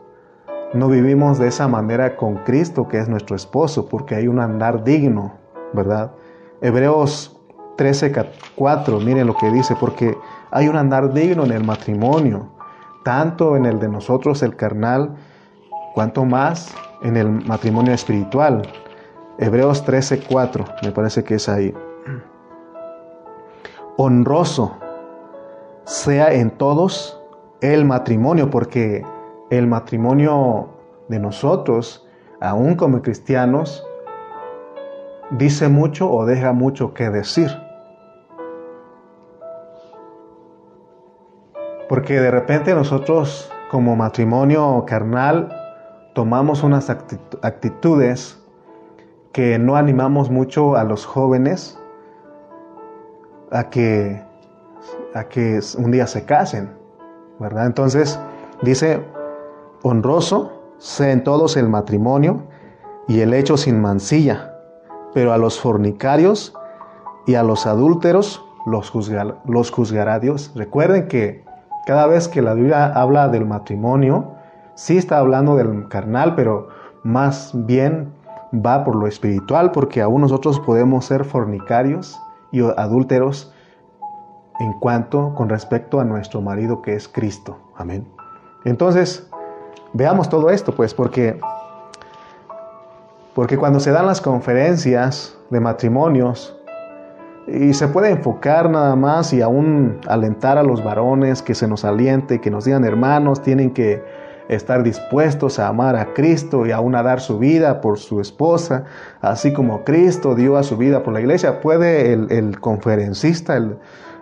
no 0.74 0.90
vivimos 0.90 1.40
de 1.40 1.48
esa 1.48 1.70
manera 1.70 2.18
con 2.18 2.36
Cristo, 2.40 2.90
que 2.90 2.98
es 3.00 3.08
nuestro 3.08 3.38
esposo, 3.38 3.88
porque 3.88 4.16
hay 4.16 4.28
un 4.28 4.42
andar 4.42 4.84
digno, 4.84 5.36
¿verdad? 5.72 6.12
Hebreos 6.60 7.40
13, 7.78 8.12
4, 8.56 9.00
miren 9.00 9.28
lo 9.28 9.38
que 9.38 9.50
dice, 9.52 9.78
porque 9.80 10.18
hay 10.54 10.68
un 10.68 10.76
andar 10.76 11.12
digno 11.14 11.46
en 11.46 11.52
el 11.52 11.64
matrimonio, 11.64 12.48
tanto 13.04 13.58
en 13.58 13.66
el 13.66 13.80
de 13.80 13.90
nosotros, 13.90 14.44
el 14.44 14.56
carnal, 14.56 15.16
cuanto 15.96 16.26
más 16.26 16.76
en 17.02 17.18
el 17.18 17.28
matrimonio 17.28 17.92
espiritual. 17.92 18.62
Hebreos 19.40 19.84
13:4, 19.84 20.64
me 20.84 20.92
parece 20.92 21.24
que 21.24 21.36
es 21.36 21.50
ahí. 21.50 21.74
Honroso 23.98 24.78
sea 25.86 26.32
en 26.32 26.52
todos 26.52 27.20
el 27.62 27.84
matrimonio, 27.84 28.52
porque 28.52 29.04
el 29.50 29.66
matrimonio 29.66 30.70
de 31.08 31.20
nosotros, 31.20 32.08
aún 32.40 32.76
como 32.76 33.02
cristianos, 33.02 33.84
dice 35.32 35.68
mucho 35.68 36.12
o 36.12 36.28
deja 36.28 36.54
mucho 36.54 36.94
que 36.94 37.10
decir. 37.10 37.63
Porque 41.94 42.20
de 42.20 42.32
repente 42.32 42.74
nosotros 42.74 43.52
como 43.70 43.96
matrimonio 43.96 44.84
carnal 44.88 45.56
tomamos 46.16 46.64
unas 46.64 46.90
actitudes 46.90 48.44
que 49.32 49.60
no 49.60 49.76
animamos 49.76 50.32
mucho 50.32 50.76
a 50.76 50.86
los 50.86 51.06
jóvenes 51.06 51.80
a 53.52 53.70
que, 53.70 54.24
a 55.14 55.26
que 55.26 55.60
un 55.78 55.92
día 55.92 56.08
se 56.08 56.26
casen, 56.26 56.72
¿verdad? 57.38 57.68
Entonces 57.68 58.20
dice, 58.64 59.06
honroso 59.84 60.64
sea 60.80 61.12
en 61.12 61.24
todos 61.24 61.58
el 61.58 61.70
matrimonio 61.70 62.42
y 63.08 63.20
el 63.20 63.36
hecho 63.36 63.56
sin 63.56 63.80
mancilla, 63.80 64.56
pero 65.14 65.32
a 65.32 65.38
los 65.38 65.60
fornicarios 65.60 66.58
y 67.28 67.36
a 67.36 67.44
los 67.44 67.68
adúlteros 67.68 68.44
los, 68.66 68.92
los 69.46 69.70
juzgará 69.70 70.18
Dios. 70.18 70.52
Recuerden 70.56 71.08
que 71.08 71.53
cada 71.86 72.08
vez 72.08 72.28
que 72.28 72.42
la 72.42 72.54
Biblia 72.54 72.86
habla 72.86 73.28
del 73.28 73.46
matrimonio, 73.46 74.34
sí 74.76 74.98
está 74.98 75.18
hablando 75.18 75.56
del 75.56 75.88
carnal, 75.90 76.36
pero 76.36 76.70
más 77.04 77.52
bien 77.54 78.14
va 78.54 78.84
por 78.84 78.96
lo 78.96 79.08
espiritual, 79.08 79.72
porque 79.72 80.02
aún 80.02 80.22
nosotros 80.22 80.60
podemos 80.60 81.06
ser 81.06 81.26
fornicarios 81.26 82.20
y 82.52 82.62
adúlteros 82.62 83.54
en 84.60 84.74
cuanto 84.80 85.34
con 85.36 85.50
respecto 85.50 86.00
a 86.00 86.06
nuestro 86.06 86.42
marido 86.42 86.82
que 86.82 86.96
es 86.96 87.08
Cristo. 87.08 87.58
Amén. 87.76 88.08
Entonces, 88.64 89.30
veamos 89.94 90.30
todo 90.30 90.50
esto, 90.50 90.74
pues, 90.74 90.94
porque 90.94 91.40
porque 93.34 93.58
cuando 93.58 93.80
se 93.80 93.92
dan 93.92 94.06
las 94.06 94.22
conferencias 94.22 95.36
de 95.50 95.60
matrimonios 95.60 96.56
y 97.48 97.74
se 97.74 97.88
puede 97.88 98.10
enfocar 98.10 98.70
nada 98.70 98.96
más 98.96 99.34
y 99.34 99.42
aún 99.42 100.00
alentar 100.08 100.58
a 100.58 100.64
los 100.64 100.84
varones 100.84 101.42
que 101.42 101.56
se 101.56 101.68
nos 101.68 101.84
aliente, 101.84 102.40
que 102.40 102.50
nos 102.50 102.66
digan 102.66 102.86
hermanos, 102.86 103.42
tienen 103.42 103.72
que 103.72 104.02
estar 104.48 104.84
dispuestos 104.84 105.60
a 105.60 105.68
amar 105.68 105.96
a 105.96 106.14
Cristo 106.14 106.66
y 106.66 106.72
aún 106.72 106.96
a 106.96 107.04
dar 107.04 107.20
su 107.20 107.40
vida 107.40 107.82
por 107.82 107.98
su 108.00 108.22
esposa, 108.22 108.86
así 109.22 109.54
como 109.54 109.84
Cristo 109.84 110.36
dio 110.36 110.58
a 110.58 110.64
su 110.64 110.78
vida 110.78 111.04
por 111.04 111.14
la 111.14 111.22
iglesia. 111.22 111.62
Puede 111.62 112.14
el, 112.14 112.60
conferencista, 112.60 113.58
el, 113.58 113.78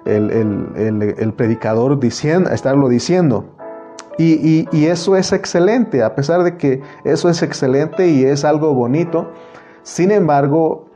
el, 0.05 1.33
predicador 1.33 1.99
diciendo, 1.99 2.49
estarlo 2.49 2.89
diciendo. 2.89 3.45
Y, 4.17 4.67
y, 4.71 4.85
eso 4.85 5.15
es 5.15 5.31
excelente, 5.31 6.03
a 6.03 6.13
pesar 6.13 6.43
de 6.43 6.55
que 6.57 6.81
eso 7.05 7.29
es 7.29 7.41
excelente 7.41 8.07
y 8.07 8.23
es 8.23 8.45
algo 8.45 8.73
bonito. 8.75 9.31
Sin 9.81 10.11
embargo, 10.11 10.90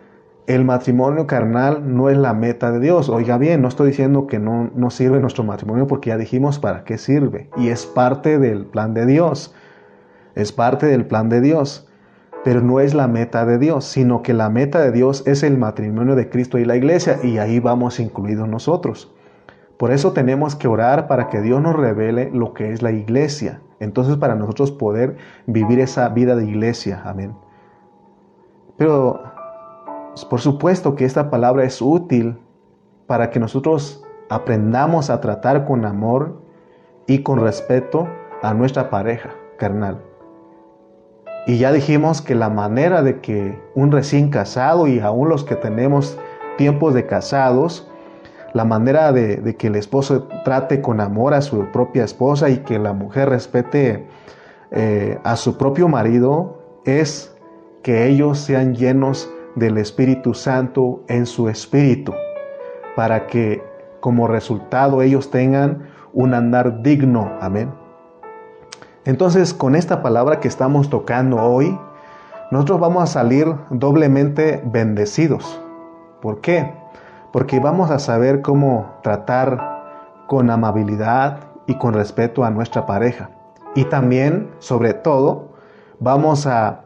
el 0.48 0.64
matrimonio 0.64 1.26
carnal 1.26 1.96
no 1.96 2.10
es 2.10 2.18
la 2.18 2.34
meta 2.34 2.72
de 2.72 2.80
Dios. 2.80 3.10
Oiga 3.10 3.38
bien, 3.38 3.62
no 3.62 3.68
estoy 3.68 3.88
diciendo 3.88 4.28
que 4.28 4.38
no, 4.38 4.70
no 4.76 4.92
sirve 4.92 5.20
nuestro 5.20 5.44
matrimonio 5.44 5.88
porque 5.88 6.10
ya 6.10 6.18
dijimos 6.18 6.60
para 6.60 6.84
qué 6.84 6.98
sirve. 6.98 7.50
Y 7.58 7.70
es 7.70 7.86
parte 7.86 8.38
del 8.38 8.66
plan 8.66 8.94
de 8.94 9.08
Dios. 9.08 9.56
Es 10.36 10.52
parte 10.52 10.86
del 10.86 11.08
plan 11.08 11.30
de 11.30 11.42
Dios. 11.42 11.88
Pero 12.44 12.62
no 12.62 12.80
es 12.80 12.94
la 12.94 13.08
meta 13.08 13.44
de 13.46 13.58
Dios, 13.58 13.86
sino 13.86 14.22
que 14.22 14.36
la 14.36 14.52
meta 14.52 14.80
de 14.80 14.92
Dios 14.92 15.24
es 15.26 15.42
el 15.42 15.58
matrimonio 15.58 16.16
de 16.16 16.30
Cristo 16.30 16.60
y 16.60 16.66
la 16.66 16.76
iglesia. 16.76 17.18
Y 17.24 17.40
ahí 17.40 17.60
vamos 17.60 18.00
incluidos 18.00 18.48
nosotros. 18.48 19.12
Por 19.78 19.92
eso 19.92 20.14
tenemos 20.14 20.56
que 20.56 20.68
orar 20.68 21.08
para 21.08 21.28
que 21.30 21.42
Dios 21.42 21.60
nos 21.60 21.76
revele 21.76 22.30
lo 22.32 22.54
que 22.54 22.72
es 22.72 22.84
la 22.84 22.92
iglesia. 22.92 23.62
Entonces 23.80 24.16
para 24.18 24.36
nosotros 24.36 24.72
poder 24.72 25.18
vivir 25.48 25.80
esa 25.80 26.08
vida 26.10 26.36
de 26.36 26.46
iglesia. 26.46 27.02
Amén. 27.04 27.34
Pero 28.78 29.35
por 30.24 30.40
supuesto 30.40 30.96
que 30.96 31.04
esta 31.04 31.30
palabra 31.30 31.66
es 31.66 31.82
útil 31.82 32.38
para 33.08 33.30
que 33.30 33.40
nosotros 33.40 34.06
aprendamos 34.30 35.10
a 35.10 35.20
tratar 35.20 35.66
con 35.66 35.84
amor 35.84 36.42
y 37.08 37.20
con 37.24 37.42
respeto 37.42 38.08
a 38.42 38.54
nuestra 38.54 38.90
pareja 38.90 39.32
carnal. 39.58 40.02
Y 41.48 41.58
ya 41.58 41.72
dijimos 41.72 42.22
que 42.22 42.34
la 42.34 42.50
manera 42.50 43.04
de 43.04 43.20
que 43.20 43.60
un 43.76 43.92
recién 43.92 44.30
casado 44.30 44.88
y 44.88 45.00
aún 45.00 45.30
los 45.30 45.44
que 45.44 45.56
tenemos 45.56 46.18
tiempos 46.58 46.94
de 46.94 47.06
casados, 47.06 47.88
la 48.54 48.66
manera 48.66 49.12
de, 49.12 49.56
que 49.58 49.68
el 49.68 49.76
esposo 49.76 50.28
trate 50.44 50.82
con 50.82 51.02
amor 51.02 51.34
a 51.34 51.42
su 51.42 51.66
propia 51.72 52.06
esposa 52.06 52.50
y 52.50 52.60
que 52.60 52.80
la 52.80 52.94
mujer 52.94 53.30
respete 53.30 54.08
eh, 54.72 55.20
a 55.24 55.36
su 55.36 55.58
propio 55.58 55.88
marido 55.88 56.64
es 56.86 57.36
que 57.84 58.08
ellos 58.08 58.40
sean 58.40 58.74
llenos 58.74 59.30
del 59.56 59.78
Espíritu 59.78 60.34
Santo 60.34 61.02
en 61.08 61.26
su 61.26 61.50
espíritu, 61.50 62.14
para 62.96 63.28
que 63.28 63.64
como 64.00 64.28
resultado 64.28 65.02
ellos 65.02 65.32
tengan 65.32 65.90
un 66.14 66.34
andar 66.34 66.82
digno. 66.82 67.32
Amén. 67.42 67.72
Entonces, 69.06 69.54
con 69.54 69.76
esta 69.76 70.02
palabra 70.02 70.40
que 70.40 70.48
estamos 70.48 70.90
tocando 70.90 71.38
hoy, 71.38 71.78
nosotros 72.52 72.80
vamos 72.80 73.04
a 73.04 73.08
salir 73.08 73.54
doblemente 73.70 74.62
bendecidos. 74.66 75.62
¿Por 76.22 76.42
qué? 76.42 76.74
Porque 77.32 77.60
vamos 77.60 77.92
a 77.92 78.00
saber 78.00 78.42
cómo 78.42 78.96
tratar 79.04 80.24
con 80.28 80.50
amabilidad 80.50 81.40
y 81.68 81.76
con 81.76 81.94
respeto 81.94 82.44
a 82.44 82.52
nuestra 82.52 82.86
pareja. 82.86 83.30
Y 83.76 83.86
también, 83.86 84.50
sobre 84.60 84.94
todo, 84.94 85.50
vamos 86.00 86.48
a 86.48 86.85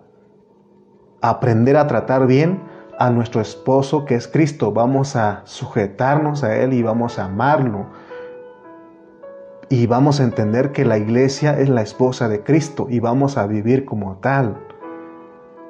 aprender 1.21 1.77
a 1.77 1.87
tratar 1.87 2.27
bien 2.27 2.61
a 2.97 3.09
nuestro 3.09 3.41
esposo 3.41 4.05
que 4.05 4.15
es 4.15 4.27
Cristo. 4.27 4.71
Vamos 4.71 5.15
a 5.15 5.41
sujetarnos 5.45 6.43
a 6.43 6.57
Él 6.57 6.73
y 6.73 6.83
vamos 6.83 7.19
a 7.19 7.25
amarlo. 7.25 7.87
Y 9.69 9.87
vamos 9.87 10.19
a 10.19 10.23
entender 10.23 10.71
que 10.71 10.83
la 10.83 10.97
iglesia 10.97 11.59
es 11.59 11.69
la 11.69 11.81
esposa 11.81 12.27
de 12.27 12.41
Cristo 12.41 12.87
y 12.89 12.99
vamos 12.99 13.37
a 13.37 13.45
vivir 13.47 13.85
como 13.85 14.17
tal. 14.17 14.57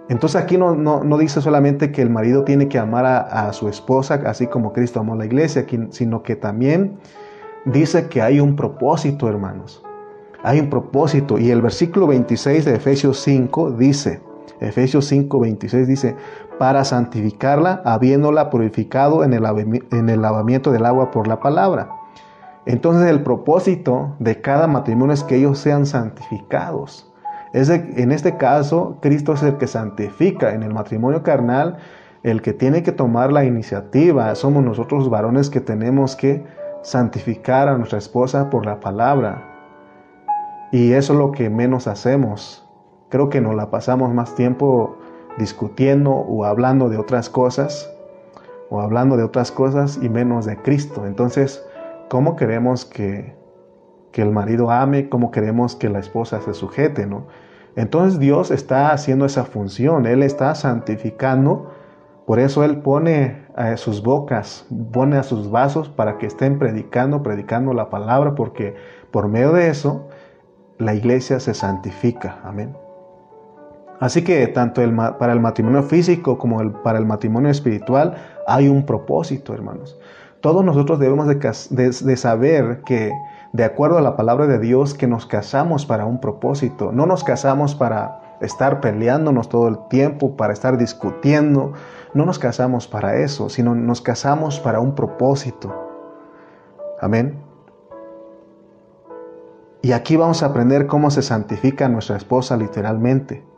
Entonces 0.07 0.41
aquí 0.41 0.57
no, 0.57 0.73
no, 0.73 1.17
dice 1.19 1.39
solamente 1.39 1.91
que 1.91 2.01
el 2.01 2.09
marido 2.09 2.43
tiene 2.43 2.67
que 2.67 2.79
amar 2.79 3.05
a, 3.05 3.19
a, 3.19 3.53
su 3.53 3.67
esposa 3.67 4.19
así 4.25 4.47
como 4.47 4.73
Cristo 4.73 5.01
amó 5.01 5.13
a 5.13 5.17
la 5.17 5.25
iglesia, 5.25 5.67
sino 5.91 6.23
que 6.23 6.35
también 6.35 6.97
dice 7.65 8.07
que 8.07 8.21
hay 8.21 8.39
un 8.39 8.55
propósito, 8.55 9.29
hermanos. 9.29 9.83
Hay 10.41 10.59
un 10.59 10.69
propósito. 10.69 11.37
Y 11.37 11.51
el 11.51 11.61
versículo 11.61 12.07
26 12.07 12.65
de 12.65 12.75
Efesios 12.75 13.19
5 13.19 13.71
dice, 13.71 14.21
Efesios 14.59 15.05
5, 15.05 15.39
26 15.39 15.87
dice, 15.87 16.15
para 16.57 16.83
santificarla, 16.83 17.81
habiéndola 17.85 18.49
purificado 18.49 19.23
en 19.23 19.33
el, 19.33 19.45
en 19.91 20.09
el 20.09 20.21
lavamiento 20.21 20.71
del 20.71 20.85
agua 20.85 21.11
por 21.11 21.27
la 21.27 21.39
palabra. 21.39 21.89
Entonces 22.65 23.09
el 23.09 23.23
propósito 23.23 24.15
de 24.19 24.41
cada 24.41 24.67
matrimonio 24.67 25.13
es 25.13 25.23
que 25.23 25.37
ellos 25.37 25.57
sean 25.59 25.85
santificados. 25.85 27.11
Es 27.53 27.69
en 27.69 28.11
este 28.11 28.37
caso, 28.37 28.97
Cristo 29.01 29.33
es 29.33 29.41
el 29.41 29.57
que 29.57 29.65
santifica 29.65 30.53
en 30.53 30.61
el 30.61 30.73
matrimonio 30.73 31.23
carnal, 31.23 31.77
el 32.21 32.41
que 32.41 32.53
tiene 32.53 32.83
que 32.83 32.91
tomar 32.91 33.31
la 33.31 33.43
iniciativa. 33.43 34.35
Somos 34.35 34.63
nosotros 34.63 35.09
varones 35.09 35.49
que 35.49 35.61
tenemos 35.61 36.15
que 36.15 36.45
santificar 36.83 37.67
a 37.67 37.77
nuestra 37.77 37.97
esposa 37.97 38.49
por 38.49 38.65
la 38.65 38.79
palabra. 38.79 39.41
Y 40.71 40.91
eso 40.91 41.13
es 41.13 41.19
lo 41.19 41.31
que 41.31 41.49
menos 41.49 41.87
hacemos. 41.87 42.68
Creo 43.09 43.29
que 43.29 43.41
nos 43.41 43.55
la 43.55 43.71
pasamos 43.71 44.13
más 44.13 44.35
tiempo 44.35 44.95
discutiendo 45.37 46.11
o 46.11 46.45
hablando 46.45 46.89
de 46.89 46.97
otras 46.97 47.29
cosas, 47.29 47.91
o 48.69 48.81
hablando 48.81 49.17
de 49.17 49.23
otras 49.23 49.51
cosas 49.51 49.99
y 50.01 50.09
menos 50.09 50.45
de 50.45 50.57
Cristo. 50.57 51.05
Entonces, 51.05 51.65
¿cómo 52.07 52.35
queremos 52.35 52.85
que, 52.85 53.35
que 54.11 54.21
el 54.21 54.31
marido 54.31 54.69
ame? 54.69 55.09
¿Cómo 55.09 55.31
queremos 55.31 55.75
que 55.75 55.89
la 55.89 55.99
esposa 55.99 56.39
se 56.41 56.53
sujete? 56.53 57.07
¿no? 57.07 57.25
Entonces 57.75 58.19
Dios 58.19 58.51
está 58.51 58.91
haciendo 58.91 59.25
esa 59.25 59.45
función, 59.45 60.05
Él 60.05 60.21
está 60.23 60.53
santificando, 60.55 61.71
por 62.25 62.39
eso 62.39 62.63
Él 62.63 62.81
pone 62.81 63.47
a 63.55 63.75
sus 63.77 64.03
bocas, 64.03 64.67
pone 64.91 65.17
a 65.17 65.23
sus 65.23 65.49
vasos 65.49 65.89
para 65.89 66.17
que 66.17 66.27
estén 66.27 66.59
predicando, 66.59 67.23
predicando 67.23 67.73
la 67.73 67.89
palabra, 67.89 68.35
porque 68.35 68.75
por 69.11 69.27
medio 69.27 69.53
de 69.53 69.69
eso 69.69 70.07
la 70.77 70.93
iglesia 70.93 71.39
se 71.39 71.53
santifica. 71.53 72.39
Amén. 72.43 72.75
Así 73.99 74.23
que 74.23 74.47
tanto 74.47 74.81
para 75.17 75.33
el 75.33 75.39
matrimonio 75.39 75.83
físico 75.83 76.37
como 76.37 76.71
para 76.83 76.97
el 76.99 77.05
matrimonio 77.05 77.51
espiritual 77.51 78.15
hay 78.47 78.69
un 78.69 78.85
propósito, 78.85 79.53
hermanos. 79.53 79.97
Todos 80.41 80.63
nosotros 80.63 80.99
debemos 80.99 81.27
de, 81.27 82.17
saber 82.17 82.81
que, 82.85 83.11
de 83.51 83.63
acuerdo 83.65 83.97
a 83.97 84.01
la 84.01 84.15
palabra 84.15 84.47
de 84.47 84.57
Dios, 84.57 84.93
que 84.93 85.05
nos 85.05 85.25
casamos 85.25 85.85
para 85.85 86.05
un 86.05 86.21
propósito. 86.21 86.93
No 86.93 87.05
nos 87.05 87.25
casamos 87.25 87.75
para 87.75 88.37
estar 88.39 88.79
peleándonos 88.79 89.49
todo 89.49 89.67
el 89.67 89.77
tiempo, 89.89 90.37
para 90.37 90.53
estar 90.53 90.77
discutiendo. 90.77 91.73
No 92.13 92.25
nos 92.25 92.39
casamos 92.39 92.87
para 92.87 93.17
eso, 93.17 93.49
sino 93.49 93.75
nos 93.75 93.99
casamos 93.99 94.61
para 94.61 94.79
un 94.79 94.95
propósito. 94.95 95.75
Amén. 97.01 97.37
Y 99.81 99.91
aquí 99.91 100.15
vamos 100.15 100.41
a 100.41 100.47
aprender 100.47 100.87
cómo 100.87 101.11
se 101.11 101.21
santifica 101.21 101.89
nuestra 101.89 102.15
esposa 102.15 102.55
literalmente. 102.55 103.48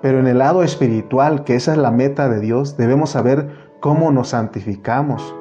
Pero 0.00 0.20
en 0.20 0.28
el 0.28 0.38
lado 0.38 0.62
espiritual, 0.62 1.44
que 1.44 1.56
esa 1.56 1.72
es 1.72 1.78
la 1.78 1.90
meta 1.90 2.28
de 2.28 2.40
Dios, 2.40 2.76
debemos 2.76 3.10
saber 3.10 3.48
cómo 3.80 4.12
nos 4.12 4.28
santificamos. 4.28 5.34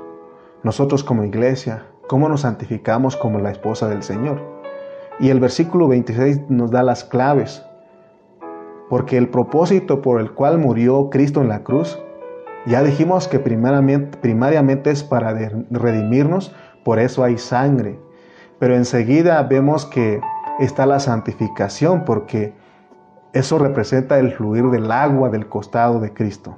Nosotros 0.63 1.03
como 1.03 1.23
iglesia, 1.23 1.85
cómo 2.07 2.27
nos 2.27 2.41
santificamos 2.41 3.15
como 3.15 3.39
la 3.39 3.51
esposa 3.51 3.87
del 3.87 4.01
Señor. 4.01 4.41
Y 5.19 5.29
el 5.29 5.39
versículo 5.39 5.87
26 5.87 6.49
nos 6.49 6.71
da 6.71 6.81
las 6.81 7.03
claves. 7.03 7.63
Porque 8.89 9.17
el 9.17 9.29
propósito 9.29 10.01
por 10.01 10.19
el 10.19 10.31
cual 10.31 10.57
murió 10.57 11.09
Cristo 11.09 11.41
en 11.41 11.49
la 11.49 11.63
cruz, 11.63 11.99
ya 12.65 12.81
dijimos 12.83 13.27
que 13.27 13.39
primariamente, 13.39 14.17
primariamente 14.17 14.91
es 14.91 15.03
para 15.03 15.33
redimirnos, 15.69 16.53
por 16.83 16.99
eso 16.99 17.23
hay 17.23 17.37
sangre. 17.37 17.99
Pero 18.59 18.75
enseguida 18.75 19.41
vemos 19.43 19.85
que 19.85 20.19
está 20.59 20.85
la 20.85 20.99
santificación, 20.99 22.05
porque 22.05 22.53
eso 23.37 23.59
representa 23.59 24.19
el 24.19 24.31
fluir 24.31 24.65
del 24.69 24.91
agua 24.91 25.29
del 25.29 25.47
costado 25.47 25.99
de 25.99 26.13
Cristo. 26.13 26.57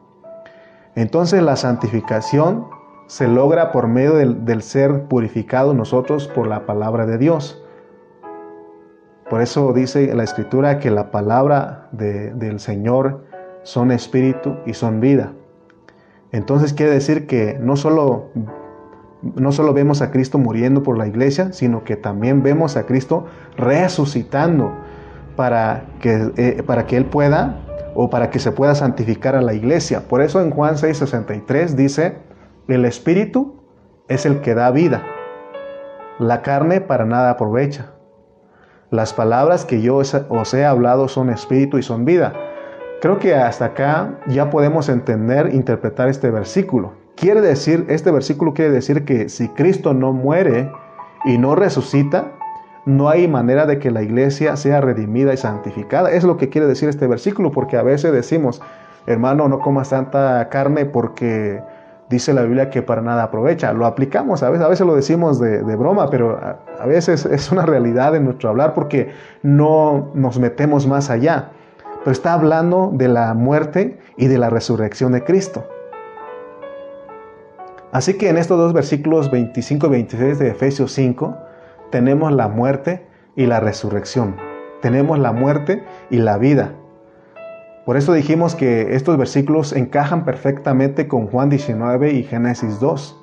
Entonces 0.95 1.41
la 1.43 1.55
santificación 1.55 2.67
se 3.07 3.27
logra 3.27 3.71
por 3.71 3.87
medio 3.87 4.15
del, 4.15 4.61
ser 4.61 5.05
purificado 5.05 5.73
nosotros 5.73 6.27
por 6.27 6.47
la 6.47 6.65
palabra 6.65 7.05
de 7.05 7.17
Dios. 7.17 7.63
Por 9.29 9.41
eso 9.41 9.73
dice 9.73 10.13
la 10.15 10.23
escritura 10.23 10.79
que 10.79 10.91
la 10.91 11.11
palabra 11.11 11.89
del 11.91 12.59
Señor 12.59 13.25
son 13.63 13.91
espíritu 13.91 14.57
y 14.65 14.73
son 14.73 14.99
vida. 14.99 15.33
Entonces 16.31 16.73
quiere 16.73 16.91
decir 16.91 17.27
que 17.27 17.57
no 17.59 17.75
solo, 17.75 18.29
no 19.21 19.51
solo 19.51 19.73
vemos 19.73 20.01
a 20.01 20.11
Cristo 20.11 20.37
muriendo 20.37 20.83
por 20.83 20.97
la 20.97 21.07
iglesia, 21.07 21.51
sino 21.51 21.83
que 21.83 21.95
también 21.95 22.43
vemos 22.43 22.77
a 22.77 22.85
Cristo 22.85 23.25
resucitando 23.57 24.71
para 25.39 25.86
que, 26.02 26.34
eh, 26.36 26.63
para 26.67 26.86
que 26.86 26.97
Él 26.97 27.06
pueda 27.06 27.62
o 27.95 28.10
para 28.10 28.30
que 28.30 28.39
se 28.39 28.52
pueda 28.52 28.75
santificar 28.75 29.38
a 29.38 29.41
la 29.41 29.54
iglesia. 29.54 30.02
Por 30.10 30.21
eso 30.21 30.41
en 30.41 30.52
Juan 30.52 30.75
6:63 30.75 31.78
dice, 31.78 32.17
el 32.67 32.84
espíritu 32.84 33.63
es 34.10 34.25
el 34.25 34.41
que 34.41 34.54
da 34.54 34.69
vida, 34.71 35.02
la 36.19 36.41
carne 36.41 36.82
para 36.82 37.06
nada 37.06 37.30
aprovecha. 37.30 37.93
Las 38.91 39.13
palabras 39.13 39.63
que 39.63 39.82
yo 39.82 39.95
os 39.95 40.54
he 40.54 40.65
hablado 40.65 41.08
son 41.08 41.30
espíritu 41.30 41.78
y 41.78 41.84
son 41.84 42.04
vida. 42.04 42.34
Creo 42.99 43.17
que 43.17 43.34
hasta 43.34 43.67
acá 43.67 44.19
ya 44.28 44.49
podemos 44.49 44.89
entender, 44.89 45.54
interpretar 45.54 46.10
este 46.10 46.32
versículo. 46.32 46.95
Quiere 47.15 47.39
decir, 47.39 47.86
este 47.88 48.12
versículo 48.12 48.54
quiere 48.54 48.71
decir 48.71 49.06
que 49.06 49.30
si 49.30 49.47
Cristo 49.47 49.93
no 49.93 50.12
muere 50.12 50.69
y 51.23 51.38
no 51.38 51.56
resucita, 51.56 52.34
no 52.89 53.08
hay 53.08 53.28
manera 53.28 53.65
de 53.65 53.80
que 53.80 53.91
la 53.91 54.02
iglesia 54.02 54.56
sea 54.56 54.82
redimida 54.82 55.34
y 55.34 55.38
santificada. 55.38 56.12
Es 56.12 56.23
lo 56.23 56.38
que 56.38 56.49
quiere 56.49 56.67
decir 56.67 56.89
este 56.89 57.08
versículo, 57.08 57.52
porque 57.52 57.78
a 57.78 57.84
veces 57.84 58.12
decimos, 58.12 58.62
hermano, 59.06 59.47
no 59.47 59.60
comas 59.60 59.89
tanta 59.89 60.49
carne 60.49 60.86
porque 60.86 61.62
dice 62.10 62.34
la 62.34 62.41
Biblia 62.41 62.71
que 62.71 62.82
para 62.82 63.02
nada 63.02 63.23
aprovecha. 63.23 63.71
Lo 63.73 63.86
aplicamos, 63.86 64.41
a 64.41 64.49
veces, 64.49 64.65
a 64.65 64.69
veces 64.69 64.88
lo 64.88 64.95
decimos 64.95 65.39
de, 65.39 65.75
broma, 65.75 66.10
pero 66.10 66.39
a, 66.80 66.86
veces 66.88 67.25
es 67.25 67.52
una 67.52 67.65
realidad 67.65 68.15
en 68.15 68.25
nuestro 68.25 68.49
hablar 68.49 68.73
porque 68.73 69.12
no 69.43 70.10
nos 70.15 70.39
metemos 70.39 70.88
más 70.88 71.12
allá. 71.12 71.52
Pero 71.99 72.12
está 72.12 72.34
hablando 72.34 72.91
de 72.93 73.08
la 73.08 73.36
muerte 73.36 73.99
y 74.17 74.28
de 74.28 74.39
la 74.39 74.49
resurrección 74.49 75.12
de 75.12 75.23
Cristo. 75.23 75.63
Así 77.91 78.15
que 78.15 78.30
en 78.30 78.38
estos 78.38 78.58
dos 78.58 78.73
versículos 78.73 79.30
25 79.30 79.88
y 79.88 79.89
26 79.89 80.39
de 80.39 80.49
Efesios 80.49 80.91
5, 80.93 81.48
tenemos 81.89 82.32
la 82.32 82.47
muerte 82.47 83.06
y 83.36 83.45
la 83.45 83.60
resurrección. 83.60 84.36
Tenemos 84.82 85.19
la 85.19 85.32
muerte 85.32 85.84
y 86.10 86.17
la 86.17 86.38
vida. 86.38 86.73
Por 87.86 87.97
eso 87.97 88.13
dijimos 88.13 88.56
que 88.56 88.95
estos 88.95 89.17
versículos 89.17 89.73
encajan 89.73 90.23
perfectamente 90.23 91.08
con 91.08 91.28
Juan 91.28 91.49
19 91.49 92.13
y 92.13 92.23
Génesis 92.23 92.80
2. 92.80 93.15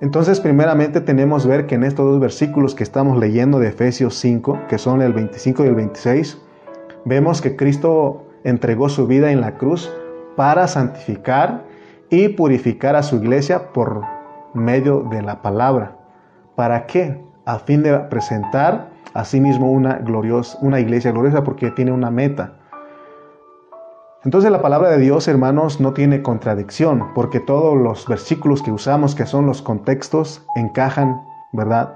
Entonces, 0.00 0.40
primeramente 0.40 1.00
tenemos 1.00 1.46
ver 1.46 1.66
que 1.66 1.74
en 1.74 1.84
estos 1.84 2.10
dos 2.10 2.20
versículos 2.20 2.74
que 2.74 2.82
estamos 2.82 3.18
leyendo 3.18 3.58
de 3.58 3.68
Efesios 3.68 4.14
5, 4.16 4.60
que 4.68 4.78
son 4.78 5.02
el 5.02 5.12
25 5.12 5.64
y 5.64 5.68
el 5.68 5.74
26, 5.74 6.40
vemos 7.04 7.40
que 7.42 7.54
Cristo 7.54 8.24
entregó 8.42 8.88
su 8.88 9.06
vida 9.06 9.30
en 9.30 9.42
la 9.42 9.58
cruz 9.58 9.92
para 10.36 10.66
santificar 10.66 11.64
y 12.08 12.28
purificar 12.30 12.96
a 12.96 13.02
su 13.02 13.16
iglesia 13.16 13.72
por 13.72 14.02
medio 14.54 15.04
de 15.10 15.22
la 15.22 15.42
palabra. 15.42 15.99
¿Para 16.60 16.84
qué? 16.84 17.18
A 17.46 17.58
fin 17.58 17.82
de 17.82 17.98
presentar 18.10 18.90
a 19.14 19.24
sí 19.24 19.40
mismo 19.40 19.72
una, 19.72 19.94
gloriosa, 19.94 20.58
una 20.60 20.78
iglesia 20.78 21.10
gloriosa 21.10 21.42
porque 21.42 21.70
tiene 21.70 21.90
una 21.90 22.10
meta. 22.10 22.58
Entonces 24.24 24.50
la 24.50 24.60
palabra 24.60 24.90
de 24.90 24.98
Dios, 24.98 25.26
hermanos, 25.26 25.80
no 25.80 25.94
tiene 25.94 26.20
contradicción, 26.20 27.14
porque 27.14 27.40
todos 27.40 27.78
los 27.78 28.06
versículos 28.06 28.62
que 28.62 28.72
usamos, 28.72 29.14
que 29.14 29.24
son 29.24 29.46
los 29.46 29.62
contextos, 29.62 30.46
encajan, 30.54 31.22
¿verdad? 31.54 31.94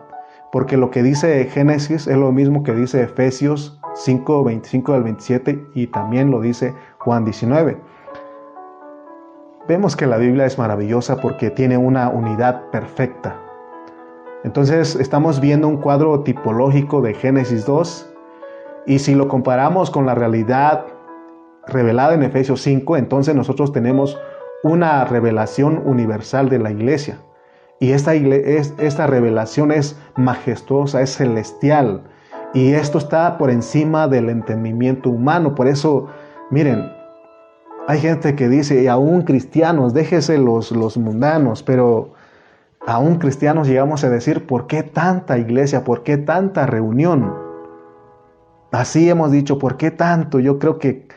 Porque 0.50 0.78
lo 0.78 0.90
que 0.90 1.02
dice 1.02 1.44
Génesis 1.44 2.06
es 2.06 2.16
lo 2.16 2.32
mismo 2.32 2.62
que 2.62 2.72
dice 2.72 3.02
Efesios 3.02 3.78
5, 3.96 4.44
25 4.44 4.94
al 4.94 5.02
27 5.02 5.62
y 5.74 5.88
también 5.88 6.30
lo 6.30 6.40
dice 6.40 6.72
Juan 7.00 7.26
19. 7.26 7.76
Vemos 9.68 9.94
que 9.94 10.06
la 10.06 10.16
Biblia 10.16 10.46
es 10.46 10.58
maravillosa 10.58 11.20
porque 11.20 11.50
tiene 11.50 11.76
una 11.76 12.08
unidad 12.08 12.70
perfecta. 12.70 13.43
Entonces 14.44 14.94
estamos 14.96 15.40
viendo 15.40 15.66
un 15.66 15.78
cuadro 15.78 16.20
tipológico 16.20 17.00
de 17.00 17.14
Génesis 17.14 17.64
2 17.64 18.10
y 18.86 18.98
si 18.98 19.14
lo 19.14 19.26
comparamos 19.26 19.90
con 19.90 20.04
la 20.04 20.14
realidad 20.14 20.84
revelada 21.66 22.12
en 22.12 22.22
Efesios 22.22 22.60
5, 22.60 22.98
entonces 22.98 23.34
nosotros 23.34 23.72
tenemos 23.72 24.18
una 24.62 25.04
revelación 25.06 25.82
universal 25.86 26.50
de 26.50 26.58
la 26.58 26.70
iglesia. 26.70 27.18
Y 27.80 27.92
esta, 27.92 28.14
esta 28.14 29.06
revelación 29.06 29.72
es 29.72 29.98
majestuosa, 30.16 31.00
es 31.00 31.16
celestial. 31.16 32.02
Y 32.52 32.72
esto 32.72 32.98
está 32.98 33.36
por 33.38 33.50
encima 33.50 34.08
del 34.08 34.28
entendimiento 34.28 35.10
humano. 35.10 35.54
Por 35.54 35.66
eso, 35.66 36.06
miren, 36.50 36.92
hay 37.88 37.98
gente 37.98 38.36
que 38.36 38.48
dice, 38.48 38.88
aún 38.88 39.22
cristianos, 39.22 39.92
déjese 39.92 40.38
los, 40.38 40.70
los 40.70 40.96
mundanos, 40.96 41.62
pero 41.62 42.13
aún 42.86 43.16
cristianos 43.18 43.68
llegamos 43.68 44.04
a 44.04 44.10
decir, 44.10 44.46
¿por 44.46 44.66
qué 44.66 44.82
tanta 44.82 45.38
iglesia? 45.38 45.84
¿Por 45.84 46.02
qué 46.02 46.16
tanta 46.16 46.66
reunión? 46.66 47.34
Así 48.72 49.08
hemos 49.08 49.30
dicho, 49.30 49.58
¿por 49.58 49.76
qué 49.76 49.90
tanto? 49.90 50.40
Yo 50.40 50.58
creo 50.58 50.78
que 50.78 51.08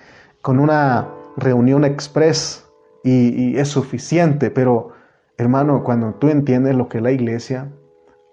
con 0.41 0.59
una 0.59 1.07
reunión 1.35 1.83
express 1.83 2.65
y, 3.03 3.57
es 3.57 3.69
suficiente, 3.69 4.51
pero 4.51 4.91
hermano, 5.37 5.83
cuando 5.83 6.13
tú 6.13 6.29
entiendes 6.29 6.75
lo 6.75 6.89
que 6.89 6.97
es 6.97 7.03
la 7.03 7.11
iglesia, 7.11 7.69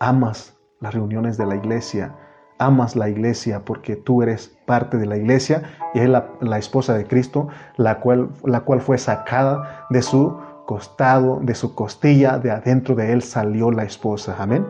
amas 0.01 0.57
las 0.81 0.94
reuniones 0.94 1.37
de 1.38 1.47
la 1.47 1.57
iglesia, 1.57 2.14
amas 2.59 2.97
la 2.97 3.09
iglesia 3.09 3.64
porque 3.64 3.97
tú 3.97 4.23
eres 4.23 4.57
parte 4.66 4.97
de 4.97 5.07
la 5.07 5.16
iglesia 5.16 5.62
y 5.94 6.01
es 6.01 6.09
la, 6.09 6.29
la 6.40 6.59
esposa 6.59 6.94
de 6.94 7.07
Cristo, 7.07 7.49
la 7.77 8.01
cual, 8.01 8.31
la 8.44 8.61
cual 8.61 8.81
fue 8.81 8.99
sacada 8.99 9.87
de 9.90 10.03
su 10.03 10.37
costado, 10.64 11.40
de 11.42 11.55
su 11.55 11.74
costilla, 11.74 12.38
de 12.38 12.50
adentro 12.50 12.94
de 12.94 13.12
él 13.12 13.22
salió 13.22 13.70
la 13.70 13.85
esposa. 13.85 14.37
Amén. 14.38 14.66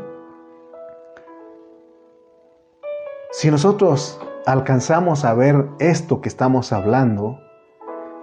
Si 3.30 3.50
nosotros 3.50 4.20
alcanzamos 4.46 5.24
a 5.24 5.34
ver 5.34 5.66
esto 5.78 6.20
que 6.20 6.28
estamos 6.28 6.72
hablando, 6.72 7.40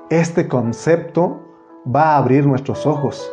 este 0.10 0.48
concepto 0.48 1.41
va 1.84 2.14
a 2.14 2.18
abrir 2.18 2.46
nuestros 2.46 2.86
ojos, 2.86 3.32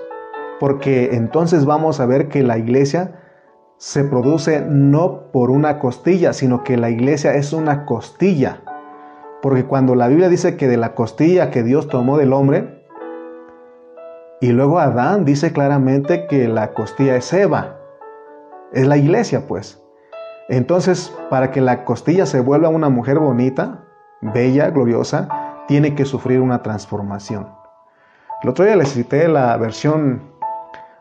porque 0.58 1.10
entonces 1.12 1.64
vamos 1.64 2.00
a 2.00 2.06
ver 2.06 2.28
que 2.28 2.42
la 2.42 2.58
iglesia 2.58 3.20
se 3.76 4.02
produce 4.02 4.60
no 4.68 5.30
por 5.30 5.50
una 5.50 5.78
costilla, 5.78 6.32
sino 6.32 6.64
que 6.64 6.76
la 6.76 6.90
iglesia 6.90 7.34
es 7.34 7.52
una 7.52 7.86
costilla. 7.86 8.62
Porque 9.40 9.64
cuando 9.64 9.94
la 9.94 10.08
Biblia 10.08 10.28
dice 10.28 10.56
que 10.56 10.66
de 10.66 10.76
la 10.76 10.94
costilla 10.94 11.50
que 11.50 11.62
Dios 11.62 11.86
tomó 11.86 12.18
del 12.18 12.32
hombre, 12.32 12.77
y 14.41 14.53
luego 14.53 14.78
Adán 14.78 15.24
dice 15.24 15.53
claramente 15.53 16.26
que 16.26 16.47
la 16.49 16.72
costilla 16.72 17.16
es 17.16 17.32
Eva, 17.32 17.76
es 18.72 18.86
la 18.86 18.97
iglesia 18.97 19.47
pues. 19.47 19.82
Entonces, 20.49 21.14
para 21.28 21.51
que 21.51 21.61
la 21.61 21.84
costilla 21.84 22.24
se 22.24 22.41
vuelva 22.41 22.68
una 22.68 22.89
mujer 22.89 23.18
bonita, 23.18 23.84
bella, 24.20 24.70
gloriosa, 24.70 25.28
tiene 25.66 25.95
que 25.95 26.05
sufrir 26.05 26.41
una 26.41 26.62
transformación. 26.62 27.49
El 28.43 28.51
otro 28.51 28.64
día 28.64 28.76
les 28.76 28.93
cité 28.93 29.28
la 29.28 29.57
versión 29.57 30.22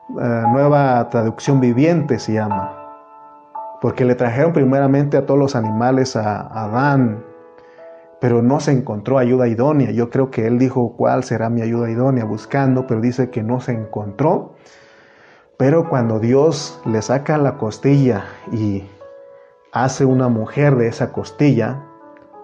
eh, 0.10 0.44
nueva 0.52 1.08
traducción 1.10 1.62
viviente, 1.62 2.20
se 2.20 2.34
llama, 2.34 2.76
porque 3.80 4.04
le 4.04 4.16
trajeron 4.16 4.52
primeramente 4.52 5.16
a 5.16 5.26
todos 5.26 5.40
los 5.40 5.56
animales 5.56 6.16
a 6.16 6.42
Adán 6.48 7.24
pero 8.20 8.41
no 8.41 8.59
se 8.59 8.72
encontró 8.72 9.18
ayuda 9.18 9.47
idónea. 9.47 9.91
Yo 9.91 10.09
creo 10.09 10.32
que 10.32 10.47
él 10.47 10.57
dijo, 10.57 10.95
¿cuál 10.97 11.24
será 11.24 11.49
mi 11.49 11.61
ayuda 11.61 11.89
idónea? 11.89 12.26
Buscando, 12.26 12.88
pero 12.88 13.01
dice 13.01 13.30
que 13.30 13.43
no 13.43 13.59
se 13.61 13.74
encontró. 13.74 14.55
Pero 15.57 15.89
cuando 15.89 16.20
Dios 16.20 16.80
le 16.86 17.01
saca 17.01 17.38
la 17.38 17.57
costilla 17.57 18.26
y 18.51 18.84
hace 19.72 20.05
una 20.05 20.30
mujer 20.30 20.76
de 20.76 20.88
esa 20.88 21.11
costilla, 21.11 21.84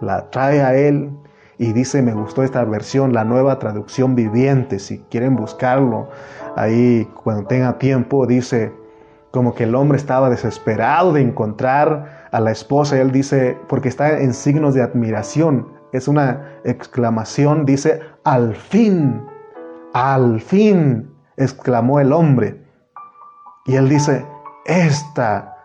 la 0.02 0.30
trae 0.30 0.62
a 0.62 0.76
él 0.76 1.12
y 1.58 1.74
dice, 1.74 2.02
me 2.02 2.14
gustó 2.14 2.44
esta 2.44 2.64
versión, 2.66 3.14
la 3.14 3.24
nueva 3.24 3.60
traducción 3.60 4.16
viviente, 4.16 4.80
si 4.80 5.00
quieren 5.10 5.36
buscarlo, 5.36 6.10
ahí 6.56 7.08
cuando 7.24 7.46
tenga 7.48 7.78
tiempo, 7.78 8.26
dice, 8.26 8.74
como 9.32 9.54
que 9.54 9.64
el 9.64 9.76
hombre 9.76 9.98
estaba 9.98 10.30
desesperado 10.30 11.14
de 11.14 11.22
encontrar 11.22 12.23
a 12.34 12.40
la 12.40 12.52
esposa, 12.52 13.00
él 13.00 13.12
dice, 13.12 13.58
porque 13.70 13.90
está 13.90 14.20
en 14.20 14.34
signos 14.34 14.74
de 14.74 14.82
admiración, 14.82 15.68
es 15.92 16.08
una 16.08 16.60
exclamación, 16.66 17.64
dice, 17.64 18.02
al 18.24 18.56
fin, 18.56 19.24
al 19.94 20.42
fin, 20.42 21.14
exclamó 21.38 22.00
el 22.00 22.12
hombre. 22.12 22.60
Y 23.68 23.76
él 23.76 23.88
dice, 23.88 24.26
esta 24.66 25.56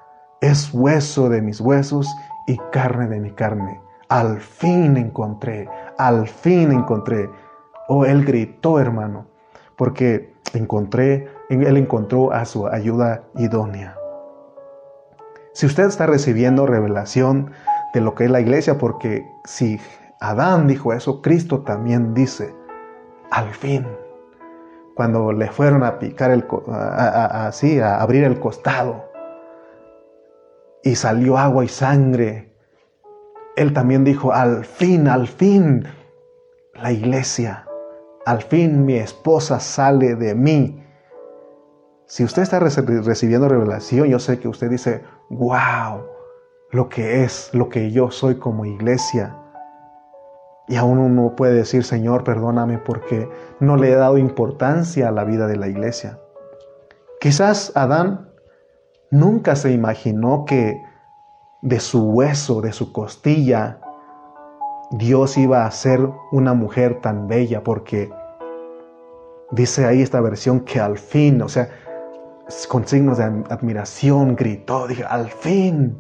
es 0.43 0.69
hueso 0.75 1.31
de 1.31 1.41
mis 1.41 1.59
huesos 1.59 2.07
y 2.47 2.59
carne 2.71 3.09
de 3.09 3.19
mi 3.19 3.31
carne. 3.31 3.81
Al 4.11 4.39
fin 4.39 4.99
encontré, 4.99 5.71
al 5.97 6.29
fin 6.29 6.71
encontré. 6.71 7.31
Oh, 7.89 8.05
él 8.05 8.27
gritó, 8.27 8.79
hermano, 8.79 9.27
porque 9.75 10.35
encontré, 10.53 11.31
él 11.49 11.79
encontró 11.79 12.31
a 12.31 12.45
su 12.45 12.67
ayuda 12.67 13.25
idónea. 13.37 13.97
Si 15.59 15.67
usted 15.67 15.87
está 15.87 16.07
recibiendo 16.07 16.67
revelación 16.67 17.51
de 17.93 18.01
lo 18.01 18.15
que 18.15 18.27
es 18.27 18.31
la 18.31 18.39
iglesia, 18.39 18.79
porque 18.79 19.29
si 19.43 19.81
Adán 20.21 20.69
dijo 20.69 20.93
eso, 20.93 21.21
Cristo 21.21 21.63
también 21.63 22.15
dice, 22.15 22.55
al 23.33 23.53
fin, 23.53 23.85
cuando 24.95 25.33
le 25.33 25.49
fueron 25.49 25.83
a 25.83 25.99
picar 25.99 26.31
el, 26.31 26.47
así, 26.71 27.81
a 27.81 28.01
abrir 28.01 28.23
el 28.23 28.39
costado, 28.39 29.07
y 30.85 30.95
salió 30.95 31.37
agua 31.37 31.65
y 31.65 31.69
sangre 31.69 32.55
él 33.57 33.73
también 33.73 34.05
dijo, 34.05 34.33
al 34.33 34.65
fin, 34.65 35.09
al 35.09 35.27
fin, 35.27 35.89
la 36.81 36.93
iglesia, 36.93 37.67
al 38.27 38.43
fin 38.43 38.87
mi 38.87 38.95
esposa 38.95 39.59
sale 39.59 40.15
de 40.15 40.37
mí. 40.37 40.85
Si 42.07 42.23
usted 42.23 42.43
está 42.43 42.61
recibiendo 42.61 43.49
revelación, 43.49 44.07
yo 44.07 44.21
sé 44.21 44.39
que 44.39 44.47
usted 44.47 44.71
dice, 44.71 45.03
wow, 45.31 46.03
lo 46.71 46.89
que 46.89 47.25
es, 47.25 47.51
lo 47.53 47.69
que 47.69 47.91
yo 47.91 48.11
soy 48.11 48.37
como 48.37 48.65
iglesia. 48.65 49.37
Y 50.67 50.77
aún 50.77 50.99
uno 50.99 51.35
puede 51.35 51.55
decir, 51.55 51.85
Señor, 51.85 52.25
perdóname 52.25 52.79
porque 52.79 53.29
no 53.61 53.77
le 53.77 53.91
he 53.91 53.95
dado 53.95 54.19
importancia 54.19 55.09
a 55.09 55.13
la 55.13 55.25
vida 55.25 55.47
de 55.47 55.57
la 55.57 55.69
iglesia. 55.69 56.19
Quizás 57.21 57.73
Adán 57.75 58.29
nunca 59.11 59.57
se 59.57 59.73
imaginó 59.73 60.45
que 60.45 60.81
de 61.63 61.81
su 61.81 62.11
hueso, 62.11 62.61
de 62.61 62.73
su 62.73 62.93
costilla, 62.93 63.81
Dios 64.91 65.37
iba 65.37 65.67
a 65.67 65.71
ser 65.71 66.01
una 66.33 66.55
mujer 66.55 67.01
tan 67.01 67.27
bella 67.29 67.63
porque 67.63 68.11
dice 69.51 69.87
ahí 69.87 70.03
esta 70.03 70.21
versión 70.21 70.61
que 70.61 70.81
al 70.81 70.99
fin, 70.99 71.43
o 71.43 71.49
sea, 71.49 71.69
con 72.69 72.87
signos 72.87 73.19
de 73.19 73.25
admiración 73.25 74.35
gritó, 74.35 74.87
dije, 74.87 75.05
al 75.05 75.29
fin, 75.29 75.97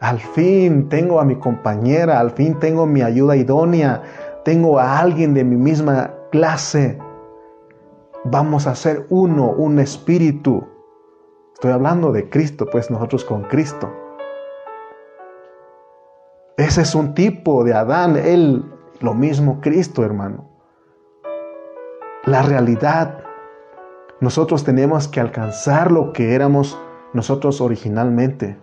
al 0.00 0.20
fin 0.20 0.88
tengo 0.88 1.20
a 1.20 1.24
mi 1.24 1.36
compañera, 1.36 2.20
al 2.20 2.30
fin 2.30 2.58
tengo 2.58 2.86
mi 2.86 3.02
ayuda 3.02 3.36
idónea, 3.36 4.02
tengo 4.44 4.78
a 4.78 4.98
alguien 4.98 5.34
de 5.34 5.44
mi 5.44 5.56
misma 5.56 6.12
clase. 6.30 6.98
Vamos 8.24 8.66
a 8.66 8.74
ser 8.74 9.06
uno, 9.10 9.50
un 9.50 9.78
espíritu. 9.80 10.64
Estoy 11.54 11.72
hablando 11.72 12.12
de 12.12 12.28
Cristo, 12.28 12.66
pues 12.70 12.90
nosotros 12.90 13.24
con 13.24 13.42
Cristo. 13.42 13.92
Ese 16.56 16.82
es 16.82 16.94
un 16.94 17.14
tipo 17.14 17.64
de 17.64 17.74
Adán, 17.74 18.16
él, 18.16 18.64
lo 19.00 19.14
mismo 19.14 19.60
Cristo, 19.60 20.04
hermano. 20.04 20.48
La 22.24 22.42
realidad, 22.42 23.21
nosotros 24.22 24.62
tenemos 24.62 25.08
que 25.08 25.20
alcanzar 25.20 25.90
lo 25.90 26.12
que 26.12 26.34
éramos 26.34 26.78
nosotros 27.12 27.60
originalmente. 27.60 28.56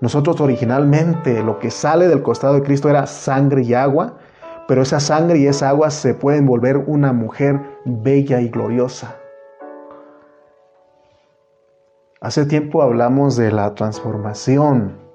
Nosotros 0.00 0.40
originalmente 0.40 1.42
lo 1.42 1.58
que 1.58 1.70
sale 1.70 2.08
del 2.08 2.22
costado 2.22 2.54
de 2.54 2.62
Cristo 2.62 2.88
era 2.88 3.06
sangre 3.06 3.62
y 3.62 3.74
agua, 3.74 4.16
pero 4.66 4.80
esa 4.82 4.98
sangre 4.98 5.38
y 5.38 5.46
esa 5.46 5.68
agua 5.68 5.90
se 5.90 6.14
pueden 6.14 6.46
volver 6.46 6.78
una 6.78 7.12
mujer 7.12 7.60
bella 7.84 8.40
y 8.40 8.48
gloriosa. 8.48 9.16
Hace 12.22 12.46
tiempo 12.46 12.82
hablamos 12.82 13.36
de 13.36 13.52
la 13.52 13.74
transformación 13.74 15.08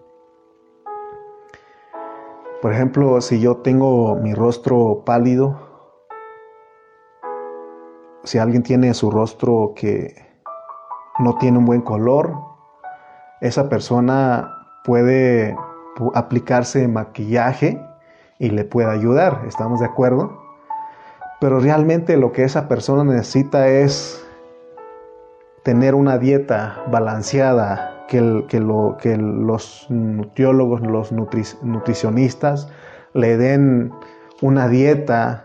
por 2.64 2.72
ejemplo, 2.72 3.20
si 3.20 3.42
yo 3.42 3.58
tengo 3.58 4.16
mi 4.16 4.34
rostro 4.34 5.04
pálido, 5.06 5.63
si 8.24 8.38
alguien 8.38 8.64
tiene 8.64 8.94
su 8.94 9.12
rostro 9.12 9.74
que 9.76 10.16
no 11.20 11.38
tiene 11.38 11.58
un 11.58 11.66
buen 11.66 11.82
color, 11.82 12.34
esa 13.42 13.70
persona 13.70 14.68
puede 14.84 15.56
aplicarse 16.14 16.88
maquillaje 16.88 17.82
y 18.40 18.50
le 18.50 18.64
puede 18.64 18.90
ayudar, 18.90 19.42
¿estamos 19.48 19.80
de 19.80 19.86
acuerdo? 19.86 20.42
Pero 21.40 21.60
realmente 21.60 22.18
lo 22.18 22.32
que 22.32 22.44
esa 22.44 22.68
persona 22.68 23.04
necesita 23.04 23.68
es 23.68 24.26
tener 25.64 25.96
una 25.96 26.18
dieta 26.18 26.84
balanceada, 26.90 28.06
que, 28.08 28.22
lo, 28.22 28.98
que 28.98 29.18
los 29.18 29.88
nutriólogos, 29.90 30.82
los 30.82 31.12
nutricionistas 31.12 32.70
le 33.14 33.38
den 33.38 33.92
una 34.42 34.68
dieta 34.68 35.43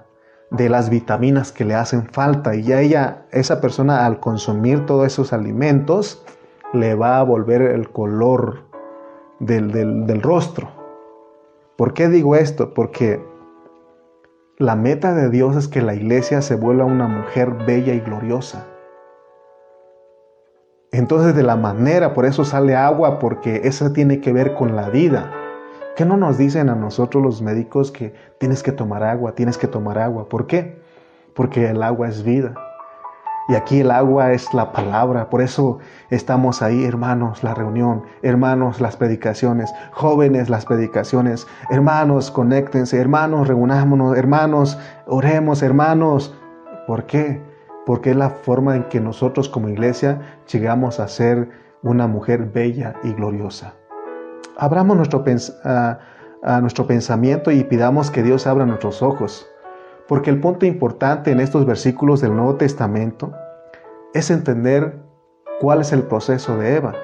de 0.50 0.68
las 0.68 0.88
vitaminas 0.90 1.52
que 1.52 1.64
le 1.64 1.74
hacen 1.74 2.06
falta 2.06 2.54
y 2.54 2.62
ya 2.62 2.80
ella, 2.80 3.26
esa 3.32 3.60
persona 3.60 4.06
al 4.06 4.20
consumir 4.20 4.86
todos 4.86 5.06
esos 5.06 5.32
alimentos 5.32 6.24
le 6.72 6.94
va 6.94 7.18
a 7.18 7.22
volver 7.22 7.62
el 7.62 7.90
color 7.90 8.64
del, 9.40 9.72
del 9.72 10.22
rostro. 10.22 10.68
¿Por 11.76 11.94
qué 11.94 12.08
digo 12.08 12.34
esto? 12.34 12.74
Porque 12.74 13.22
la 14.58 14.74
meta 14.74 15.14
de 15.14 15.30
Dios 15.30 15.54
es 15.54 15.68
que 15.68 15.82
la 15.82 15.94
iglesia 15.94 16.42
se 16.42 16.56
vuelva 16.56 16.84
una 16.84 17.06
mujer 17.06 17.52
bella 17.66 17.94
y 17.94 18.00
gloriosa. 18.00 18.66
Entonces 20.90 21.36
de 21.36 21.42
la 21.42 21.56
manera, 21.56 22.14
por 22.14 22.24
eso 22.24 22.44
sale 22.44 22.74
agua, 22.74 23.18
porque 23.18 23.60
esa 23.64 23.92
tiene 23.92 24.20
que 24.20 24.32
ver 24.32 24.54
con 24.54 24.74
la 24.74 24.88
vida. 24.88 25.30
¿Qué 25.98 26.04
no 26.04 26.16
nos 26.16 26.38
dicen 26.38 26.68
a 26.68 26.76
nosotros 26.76 27.20
los 27.24 27.42
médicos 27.42 27.90
que 27.90 28.14
tienes 28.38 28.62
que 28.62 28.70
tomar 28.70 29.02
agua, 29.02 29.34
tienes 29.34 29.58
que 29.58 29.66
tomar 29.66 29.98
agua? 29.98 30.28
¿Por 30.28 30.46
qué? 30.46 30.80
Porque 31.34 31.68
el 31.68 31.82
agua 31.82 32.06
es 32.06 32.22
vida. 32.22 32.54
Y 33.48 33.56
aquí 33.56 33.80
el 33.80 33.90
agua 33.90 34.30
es 34.30 34.54
la 34.54 34.70
palabra. 34.70 35.28
Por 35.28 35.42
eso 35.42 35.80
estamos 36.10 36.62
ahí, 36.62 36.84
hermanos, 36.84 37.42
la 37.42 37.52
reunión, 37.52 38.04
hermanos, 38.22 38.80
las 38.80 38.96
predicaciones, 38.96 39.74
jóvenes, 39.90 40.48
las 40.48 40.66
predicaciones, 40.66 41.48
hermanos, 41.68 42.30
conéctense, 42.30 43.00
hermanos, 43.00 43.48
reunámonos, 43.48 44.16
hermanos, 44.16 44.78
oremos, 45.08 45.64
hermanos. 45.64 46.32
¿Por 46.86 47.06
qué? 47.06 47.42
porque 47.86 48.10
es 48.10 48.16
la 48.16 48.30
forma 48.30 48.76
en 48.76 48.84
que 48.84 49.00
nosotros 49.00 49.48
como 49.48 49.68
iglesia 49.68 50.20
llegamos 50.46 51.00
a 51.00 51.08
ser 51.08 51.48
una 51.82 52.06
mujer 52.06 52.44
bella 52.52 52.94
y 53.02 53.14
gloriosa. 53.14 53.77
Abramos 54.60 54.96
nuestro, 54.96 55.22
pensamiento 56.88 57.52
y 57.52 57.62
pidamos 57.62 58.10
que 58.10 58.24
Dios 58.24 58.48
abra 58.48 58.66
nuestros 58.66 59.02
ojos, 59.02 59.46
porque 60.08 60.30
el 60.30 60.40
punto 60.40 60.66
importante 60.66 61.30
en 61.30 61.38
estos 61.38 61.64
versículos 61.64 62.20
del 62.20 62.34
Nuevo 62.34 62.56
Testamento 62.56 63.32
es 64.14 64.32
entender 64.32 64.98
cuál 65.60 65.82
es 65.82 65.92
el 65.92 66.02
proceso 66.02 66.56
de 66.56 66.74
Eva, 66.74 66.94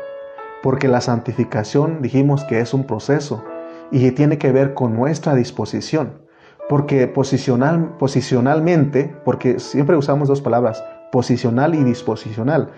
porque 0.65 0.89
la 0.89 1.01
santificación 1.01 2.03
dijimos 2.03 2.43
que 2.43 2.59
es 2.59 2.75
un 2.75 2.89
proceso 2.89 3.45
y 3.93 4.11
tiene 4.11 4.37
que 4.37 4.51
ver 4.51 4.75
con 4.75 4.97
nuestra 4.97 5.37
disposición. 5.37 6.25
Porque 6.69 7.07
posicional, 7.07 7.97
posicionalmente, 7.99 9.15
porque 9.25 9.61
siempre 9.61 9.97
usamos 9.97 10.27
dos 10.27 10.41
palabras, 10.41 10.85
posicional 11.13 11.77
y 11.77 11.85
disposicional. 11.85 12.73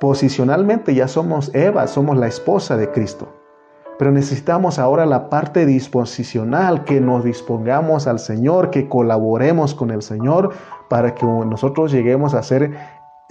Posicionalmente 0.00 0.94
ya 0.94 1.06
somos 1.06 1.54
Eva, 1.54 1.86
somos 1.86 2.16
la 2.16 2.28
esposa 2.28 2.78
de 2.78 2.90
Cristo. 2.92 3.41
Pero 3.98 4.10
necesitamos 4.10 4.78
ahora 4.78 5.06
la 5.06 5.28
parte 5.28 5.66
disposicional, 5.66 6.84
que 6.84 7.00
nos 7.00 7.24
dispongamos 7.24 8.06
al 8.06 8.18
Señor, 8.18 8.70
que 8.70 8.88
colaboremos 8.88 9.74
con 9.74 9.90
el 9.90 10.02
Señor 10.02 10.50
para 10.88 11.14
que 11.14 11.26
nosotros 11.26 11.92
lleguemos 11.92 12.34
a 12.34 12.42
ser 12.42 12.72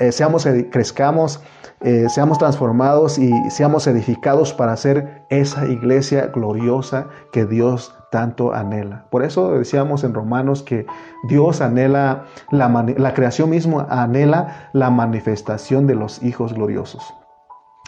eh, 0.02 0.12
seamos, 0.12 0.48
crezcamos, 0.72 1.44
eh, 1.82 2.08
seamos 2.10 2.40
transformados 2.40 3.20
y 3.20 3.32
seamos 3.52 3.86
edificados 3.86 4.52
para 4.52 4.76
ser 4.76 5.28
esa 5.30 5.68
iglesia 5.68 6.32
gloriosa 6.34 7.10
que 7.32 7.46
Dios 7.46 7.94
tanto 8.10 8.52
anhela. 8.52 9.06
Por 9.12 9.24
eso 9.24 9.52
decíamos 9.60 10.04
en 10.04 10.16
Romanos 10.16 10.64
que 10.64 10.88
Dios 11.30 11.62
anhela, 11.62 12.26
la, 12.50 13.14
creación 13.14 13.52
misma 13.52 13.86
anhela 13.92 14.72
la 14.74 14.90
manifestación 14.90 15.86
de 15.86 15.94
los 15.94 16.24
hijos 16.24 16.56
gloriosos. 16.56 17.14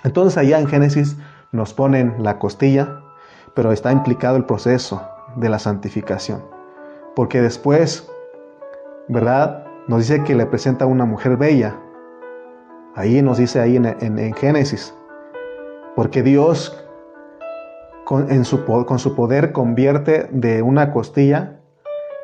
Entonces 0.04 0.38
allá 0.38 0.60
en 0.60 0.68
Génesis 0.68 1.18
nos 1.54 1.74
ponen 1.74 2.16
la 2.18 2.40
costilla, 2.40 3.00
pero 3.54 3.72
está 3.72 3.92
implicado 3.92 4.36
el 4.36 4.44
proceso 4.44 5.08
de 5.36 5.50
la 5.50 5.60
santificación. 5.60 6.44
Porque 7.16 7.42
después, 7.42 8.12
¿verdad? 9.08 9.66
Nos 9.88 10.00
dice 10.00 10.24
que 10.24 10.36
le 10.36 10.48
presenta 10.48 10.88
una 10.88 11.06
mujer 11.06 11.38
bella. 11.38 11.80
Ahí 12.96 13.22
nos 13.22 13.38
dice 13.38 13.60
ahí 13.60 13.78
en, 13.78 14.34
Génesis. 14.34 14.96
Porque 15.96 16.24
Dios 16.24 16.84
con, 18.04 18.46
su, 18.46 18.66
con 18.66 18.98
su 18.98 19.16
poder 19.16 19.52
convierte 19.52 20.28
de 20.32 20.64
una 20.64 20.92
costilla 20.92 21.60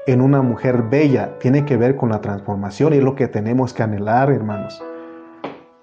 en 0.07 0.21
una 0.21 0.41
mujer 0.41 0.83
bella. 0.89 1.37
Tiene 1.37 1.65
que 1.65 1.77
ver 1.77 1.95
con 1.95 2.09
la 2.09 2.21
transformación 2.21 2.93
y 2.93 2.97
es 2.97 3.03
lo 3.03 3.15
que 3.15 3.27
tenemos 3.27 3.73
que 3.73 3.83
anhelar, 3.83 4.31
hermanos. 4.31 4.83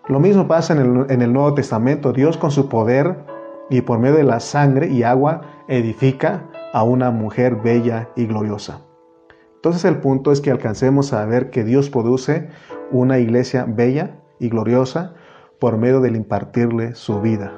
Lo 0.09 0.19
mismo 0.19 0.49
pasa 0.49 0.73
en 0.73 0.81
el, 0.81 1.11
en 1.11 1.23
el 1.23 1.33
Nuevo 1.33 1.55
Testamento. 1.55 2.13
Dios 2.13 2.37
con 2.37 2.51
su 2.51 2.69
poder 2.69 3.36
y 3.71 3.81
por 3.81 3.99
medio 3.99 4.17
de 4.17 4.25
la 4.25 4.41
sangre 4.41 4.89
y 4.89 5.03
agua 5.03 5.43
edifica 5.69 6.49
a 6.73 6.83
una 6.83 7.11
mujer 7.11 7.57
bella 7.57 8.09
y 8.17 8.27
gloriosa. 8.27 8.83
Entonces 9.57 9.85
el 9.85 9.99
punto 9.99 10.31
es 10.31 10.41
que 10.41 10.51
alcancemos 10.51 11.13
a 11.13 11.25
ver 11.25 11.51
que 11.51 11.65
Dios 11.65 11.91
produce 11.91 12.49
una 12.93 13.19
iglesia 13.19 13.65
bella 13.69 14.21
y 14.39 14.49
gloriosa 14.49 15.15
por 15.59 15.79
medio 15.79 16.01
del 16.01 16.17
impartirle 16.17 16.95
su 16.95 17.21
vida. 17.21 17.53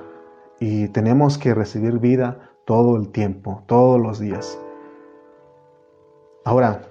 Y 0.61 0.89
tenemos 0.89 1.39
que 1.39 1.55
recibir 1.55 1.99
vida 1.99 2.53
todo 2.65 2.97
el 2.97 3.11
tiempo, 3.11 3.63
todos 3.67 4.01
los 4.01 4.19
días. 4.19 4.59
Ahora, 6.45 6.83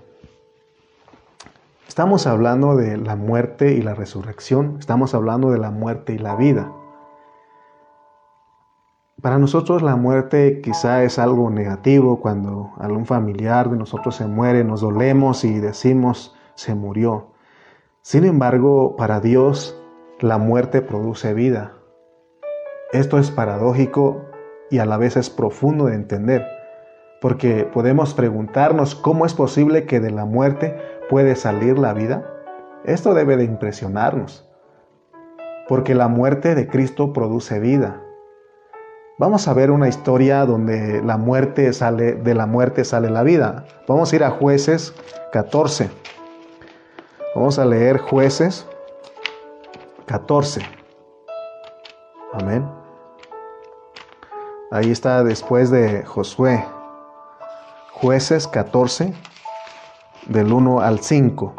estamos 1.88 2.28
hablando 2.28 2.76
de 2.76 2.98
la 2.98 3.16
muerte 3.16 3.74
y 3.74 3.82
la 3.82 3.96
resurrección, 3.96 4.78
estamos 4.80 5.16
hablando 5.16 5.52
de 5.52 5.58
la 5.58 5.72
muerte 5.72 6.14
y 6.14 6.20
la 6.20 6.36
vida. 6.36 6.72
Para 9.20 9.40
nosotros 9.40 9.82
la 9.82 9.96
muerte 9.96 10.62
quizá 10.62 11.04
es 11.04 11.18
algo 11.18 11.50
negativo 11.50 12.20
cuando 12.20 12.74
algún 12.78 13.08
familiar 13.08 13.68
de 13.68 13.76
nosotros 13.76 14.16
se 14.16 14.28
muere, 14.28 14.64
nos 14.64 14.82
dolemos 14.82 15.44
y 15.44 15.60
decimos 15.60 16.36
se 16.54 16.76
murió. 16.76 17.32
Sin 18.04 18.26
embargo, 18.26 18.96
para 18.96 19.20
Dios 19.20 19.76
la 20.20 20.38
muerte 20.38 20.84
produce 20.84 21.34
vida. 21.34 21.74
Esto 22.94 23.18
es 23.18 23.32
paradójico 23.32 24.22
y 24.70 24.78
a 24.78 24.86
la 24.86 24.98
vez 24.98 25.18
es 25.18 25.32
profundo 25.32 25.86
de 25.86 25.96
entender, 25.96 26.46
porque 27.20 27.64
podemos 27.64 28.14
preguntarnos 28.14 28.94
cómo 28.94 29.26
es 29.26 29.34
posible 29.34 29.88
que 29.88 30.00
de 30.00 30.12
la 30.12 30.26
muerte 30.26 30.78
puede 31.10 31.36
salir 31.36 31.80
la 31.80 31.94
vida. 31.94 32.24
Esto 32.86 33.16
debe 33.16 33.36
de 33.36 33.46
impresionarnos, 33.46 34.48
porque 35.68 35.96
la 35.96 36.08
muerte 36.08 36.54
de 36.54 36.68
Cristo 36.68 37.14
produce 37.14 37.60
vida. 37.60 38.04
Vamos 39.20 39.48
a 39.48 39.54
ver 39.56 39.72
una 39.72 39.88
historia 39.88 40.46
donde 40.46 41.02
la 41.02 41.18
muerte 41.18 41.74
sale, 41.74 42.14
de 42.14 42.36
la 42.36 42.46
muerte 42.46 42.86
sale 42.86 43.10
la 43.10 43.24
vida. 43.24 43.66
Vamos 43.88 44.14
a 44.14 44.16
ir 44.16 44.24
a 44.24 44.30
jueces 44.30 44.94
14. 45.32 45.90
Vamos 47.34 47.58
a 47.58 47.66
leer 47.66 47.98
jueces 47.98 48.68
14. 50.06 50.62
Amén. 52.34 52.70
Ahí 54.70 54.92
está 54.92 55.24
después 55.24 55.72
de 55.72 56.06
Josué. 56.06 56.64
Jueces 57.94 58.48
14, 58.48 59.16
del 60.28 60.54
1 60.54 60.82
al 60.82 61.00
5. 61.00 61.56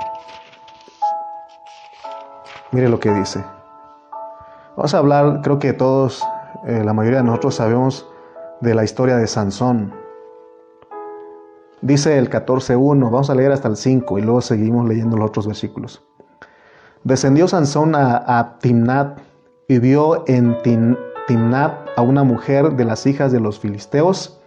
Mire 2.70 2.88
lo 2.88 3.00
que 3.00 3.11
dice. 3.11 3.44
Vamos 4.76 4.94
a 4.94 4.98
hablar, 4.98 5.40
creo 5.42 5.59
que 5.59 5.72
todos 5.72 6.24
eh, 6.66 6.82
la 6.84 6.92
mayoría 6.92 7.18
de 7.18 7.24
nosotros 7.24 7.55
sabemos 7.55 8.09
de 8.61 8.74
la 8.74 8.84
historia 8.84 9.16
de 9.16 9.26
Sansón. 9.26 9.92
Dice 11.80 12.18
el 12.18 12.28
14.1, 12.28 13.05
vamos 13.05 13.30
a 13.30 13.34
leer 13.34 13.53
hasta 13.53 13.68
el 13.68 13.76
5 13.76 14.18
y 14.18 14.22
luego 14.22 14.40
seguimos 14.40 14.88
leyendo 14.88 15.16
los 15.16 15.28
otros 15.28 15.46
versículos. 15.46 16.05
Descendió 17.05 17.46
Sansón 17.46 17.94
a, 17.94 18.59
Timnat 18.61 19.20
y 19.68 19.78
vio 19.78 20.24
en 20.26 20.57
Timnat 21.26 21.72
a 21.96 22.03
una 22.03 22.24
mujer 22.24 22.72
de 22.72 22.84
las 22.84 23.07
hijas 23.07 23.30
de 23.30 23.40
los 23.40 23.61
filisteos 23.61 24.40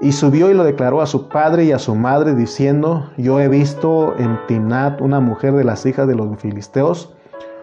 y 0.00 0.10
subió 0.10 0.50
y 0.50 0.54
lo 0.54 0.64
declaró 0.64 1.00
a 1.00 1.06
su 1.06 1.28
padre 1.28 1.64
y 1.64 1.72
a 1.72 1.78
su 1.78 1.94
madre 1.94 2.34
diciendo, 2.34 3.12
yo 3.16 3.38
he 3.38 3.48
visto 3.48 4.16
en 4.18 4.36
Timnat 4.48 5.00
una 5.00 5.20
mujer 5.20 5.54
de 5.54 5.62
las 5.62 5.86
hijas 5.86 6.08
de 6.08 6.16
los 6.16 6.36
filisteos, 6.40 7.14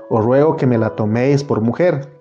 os 0.10 0.24
ruego 0.24 0.56
que 0.56 0.66
me 0.66 0.78
la 0.78 0.96
toméis 0.96 1.44
por 1.44 1.60
mujer. 1.60 2.19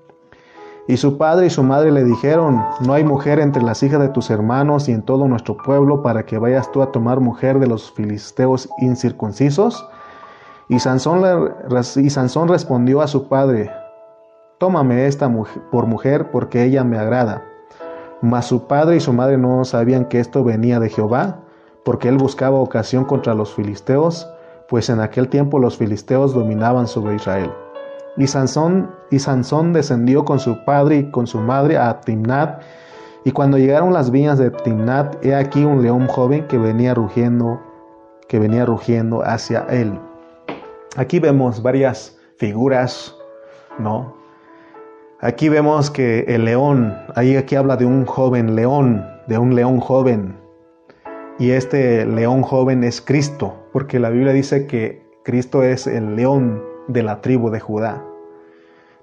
Y 0.88 0.96
su 0.96 1.18
padre 1.18 1.46
y 1.46 1.50
su 1.50 1.62
madre 1.62 1.92
le 1.92 2.02
dijeron, 2.02 2.64
no 2.80 2.94
hay 2.94 3.04
mujer 3.04 3.40
entre 3.40 3.62
las 3.62 3.82
hijas 3.82 4.00
de 4.00 4.08
tus 4.08 4.30
hermanos 4.30 4.88
y 4.88 4.92
en 4.92 5.02
todo 5.02 5.28
nuestro 5.28 5.54
pueblo 5.58 6.02
para 6.02 6.24
que 6.24 6.38
vayas 6.38 6.72
tú 6.72 6.80
a 6.80 6.90
tomar 6.90 7.20
mujer 7.20 7.58
de 7.58 7.66
los 7.66 7.92
filisteos 7.92 8.70
incircuncisos. 8.78 9.86
Y 10.70 10.78
Sansón, 10.78 12.48
respondió 12.48 13.02
a 13.02 13.06
su 13.06 13.28
padre, 13.28 13.70
tómame 14.56 15.06
esta 15.06 15.30
por 15.70 15.84
mujer 15.84 16.30
porque 16.30 16.64
ella 16.64 16.84
me 16.84 16.98
agrada. 16.98 17.44
Mas 18.22 18.46
su 18.46 18.66
padre 18.66 18.96
y 18.96 19.00
su 19.00 19.12
madre 19.12 19.36
no 19.36 19.66
sabían 19.66 20.06
que 20.06 20.20
esto 20.20 20.42
venía 20.42 20.80
de 20.80 20.88
Jehová, 20.88 21.40
porque 21.84 22.08
él 22.08 22.16
buscaba 22.16 22.60
ocasión 22.60 23.04
contra 23.04 23.34
los 23.34 23.52
filisteos, 23.54 24.26
pues 24.70 24.88
en 24.88 25.00
aquel 25.00 25.28
tiempo 25.28 25.58
los 25.58 25.76
filisteos 25.76 26.32
dominaban 26.32 26.86
sobre 26.86 27.16
Israel. 27.16 27.50
Y 28.18 28.26
Sansón, 28.26 28.90
y 29.10 29.20
Sansón 29.20 29.72
descendió 29.72 30.24
con 30.24 30.40
su 30.40 30.64
padre 30.64 30.96
y 30.96 31.10
con 31.10 31.28
su 31.28 31.38
madre 31.38 31.78
a 31.78 32.00
Timnat. 32.00 32.60
Y 33.24 33.30
cuando 33.30 33.58
llegaron 33.58 33.92
las 33.92 34.10
viñas 34.10 34.38
de 34.38 34.50
Timnat, 34.50 35.24
he 35.24 35.34
aquí 35.34 35.64
un 35.64 35.82
león 35.82 36.08
joven 36.08 36.46
que 36.48 36.58
venía 36.58 36.94
rugiendo, 36.94 37.60
que 38.28 38.40
venía 38.40 38.66
rugiendo 38.66 39.22
hacia 39.22 39.60
él. 39.70 39.98
Aquí 40.96 41.20
vemos 41.20 41.62
varias 41.62 42.18
figuras, 42.38 43.14
¿no? 43.78 44.14
Aquí 45.20 45.48
vemos 45.48 45.90
que 45.90 46.20
el 46.28 46.44
león, 46.44 46.96
ahí 47.14 47.36
aquí 47.36 47.54
habla 47.54 47.76
de 47.76 47.86
un 47.86 48.04
joven 48.04 48.56
león, 48.56 49.06
de 49.28 49.38
un 49.38 49.54
león 49.54 49.78
joven. 49.78 50.36
Y 51.38 51.52
este 51.52 52.04
león 52.04 52.42
joven 52.42 52.82
es 52.82 53.00
Cristo, 53.00 53.54
porque 53.72 54.00
la 54.00 54.10
Biblia 54.10 54.32
dice 54.32 54.66
que 54.66 55.06
Cristo 55.24 55.62
es 55.62 55.86
el 55.86 56.16
león 56.16 56.62
de 56.88 57.02
la 57.04 57.20
tribu 57.20 57.50
de 57.50 57.60
Judá. 57.60 58.07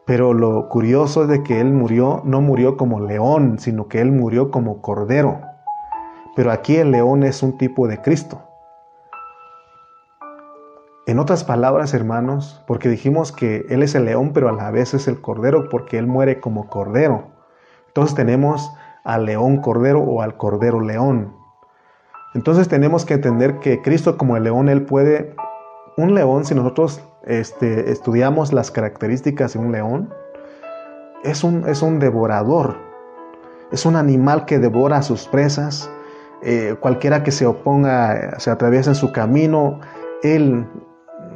Pero 0.05 0.33
lo 0.33 0.69
curioso 0.69 1.23
es 1.23 1.29
de 1.29 1.43
que 1.43 1.59
él 1.59 1.71
murió, 1.71 2.21
no 2.25 2.41
murió 2.41 2.77
como 2.77 2.99
león, 2.99 3.57
sino 3.59 3.87
que 3.87 4.01
él 4.01 4.11
murió 4.11 4.51
como 4.51 4.81
cordero. 4.81 5.41
Pero 6.35 6.51
aquí 6.51 6.75
el 6.75 6.91
león 6.91 7.23
es 7.23 7.41
un 7.41 7.57
tipo 7.57 7.87
de 7.87 8.01
Cristo. 8.01 8.41
En 11.07 11.19
otras 11.19 11.43
palabras, 11.43 11.93
hermanos, 11.93 12.63
porque 12.65 12.89
dijimos 12.89 13.31
que 13.31 13.67
Él 13.69 13.83
es 13.83 13.93
el 13.93 14.05
león, 14.05 14.31
pero 14.33 14.49
a 14.49 14.51
la 14.51 14.71
vez 14.71 14.95
es 14.95 15.07
el 15.07 15.21
cordero, 15.21 15.69
porque 15.69 15.99
Él 15.99 16.07
muere 16.07 16.39
como 16.39 16.67
cordero. 16.67 17.27
Entonces 17.87 18.15
tenemos 18.15 18.73
al 19.03 19.25
león 19.25 19.57
cordero 19.57 20.01
o 20.01 20.23
al 20.23 20.35
cordero 20.35 20.81
león. 20.81 21.35
Entonces 22.33 22.67
tenemos 22.67 23.05
que 23.05 23.13
entender 23.13 23.59
que 23.59 23.83
Cristo 23.83 24.17
como 24.17 24.35
el 24.35 24.45
león, 24.45 24.67
Él 24.67 24.83
puede, 24.83 25.35
un 25.95 26.15
león, 26.15 26.43
si 26.43 26.55
nosotros 26.55 27.03
este, 27.25 27.91
estudiamos 27.91 28.53
las 28.53 28.71
características 28.71 29.53
de 29.53 29.59
un 29.59 29.71
león, 29.71 30.13
es 31.23 31.43
un, 31.43 31.67
es 31.67 31.81
un 31.81 31.99
devorador, 31.99 32.77
es 33.71 33.85
un 33.85 33.95
animal 33.95 34.45
que 34.45 34.59
devora 34.59 34.97
a 34.97 35.01
sus 35.01 35.27
presas, 35.27 35.89
eh, 36.43 36.75
cualquiera 36.79 37.23
que 37.23 37.31
se 37.31 37.45
oponga, 37.45 38.39
se 38.39 38.51
atraviesa 38.51 38.91
en 38.91 38.95
su 38.95 39.11
camino, 39.11 39.79
él 40.21 40.67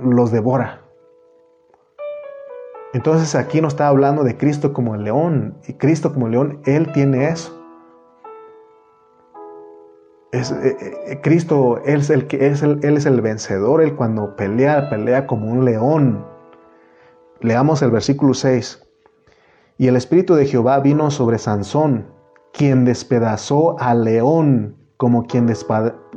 los 0.03 0.31
devora. 0.31 0.81
Entonces 2.93 3.35
aquí 3.35 3.61
no 3.61 3.67
está 3.67 3.87
hablando 3.87 4.23
de 4.23 4.37
Cristo 4.37 4.73
como 4.73 4.95
el 4.95 5.03
león, 5.03 5.57
y 5.67 5.73
Cristo 5.73 6.13
como 6.13 6.25
el 6.25 6.31
león, 6.31 6.61
Él 6.65 6.91
tiene 6.91 7.29
eso. 7.29 7.58
Es, 10.31 10.51
eh, 10.51 10.77
eh, 11.07 11.21
Cristo 11.21 11.81
es, 11.85 12.09
el, 12.09 12.27
que 12.27 12.47
es 12.47 12.61
el, 12.61 12.79
él 12.83 12.97
es 12.97 13.05
el 13.05 13.21
vencedor, 13.21 13.81
Él 13.81 13.95
cuando 13.95 14.35
pelea, 14.35 14.89
pelea 14.89 15.25
como 15.25 15.51
un 15.51 15.65
león. 15.65 16.25
Leamos 17.41 17.81
el 17.81 17.91
versículo 17.91 18.33
6. 18.33 18.85
Y 19.77 19.87
el 19.87 19.95
Espíritu 19.95 20.35
de 20.35 20.45
Jehová 20.45 20.79
vino 20.81 21.09
sobre 21.09 21.37
Sansón, 21.37 22.07
quien 22.53 22.85
despedazó 22.85 23.79
al 23.79 24.03
león 24.03 24.75
como 24.97 25.27
quien 25.27 25.47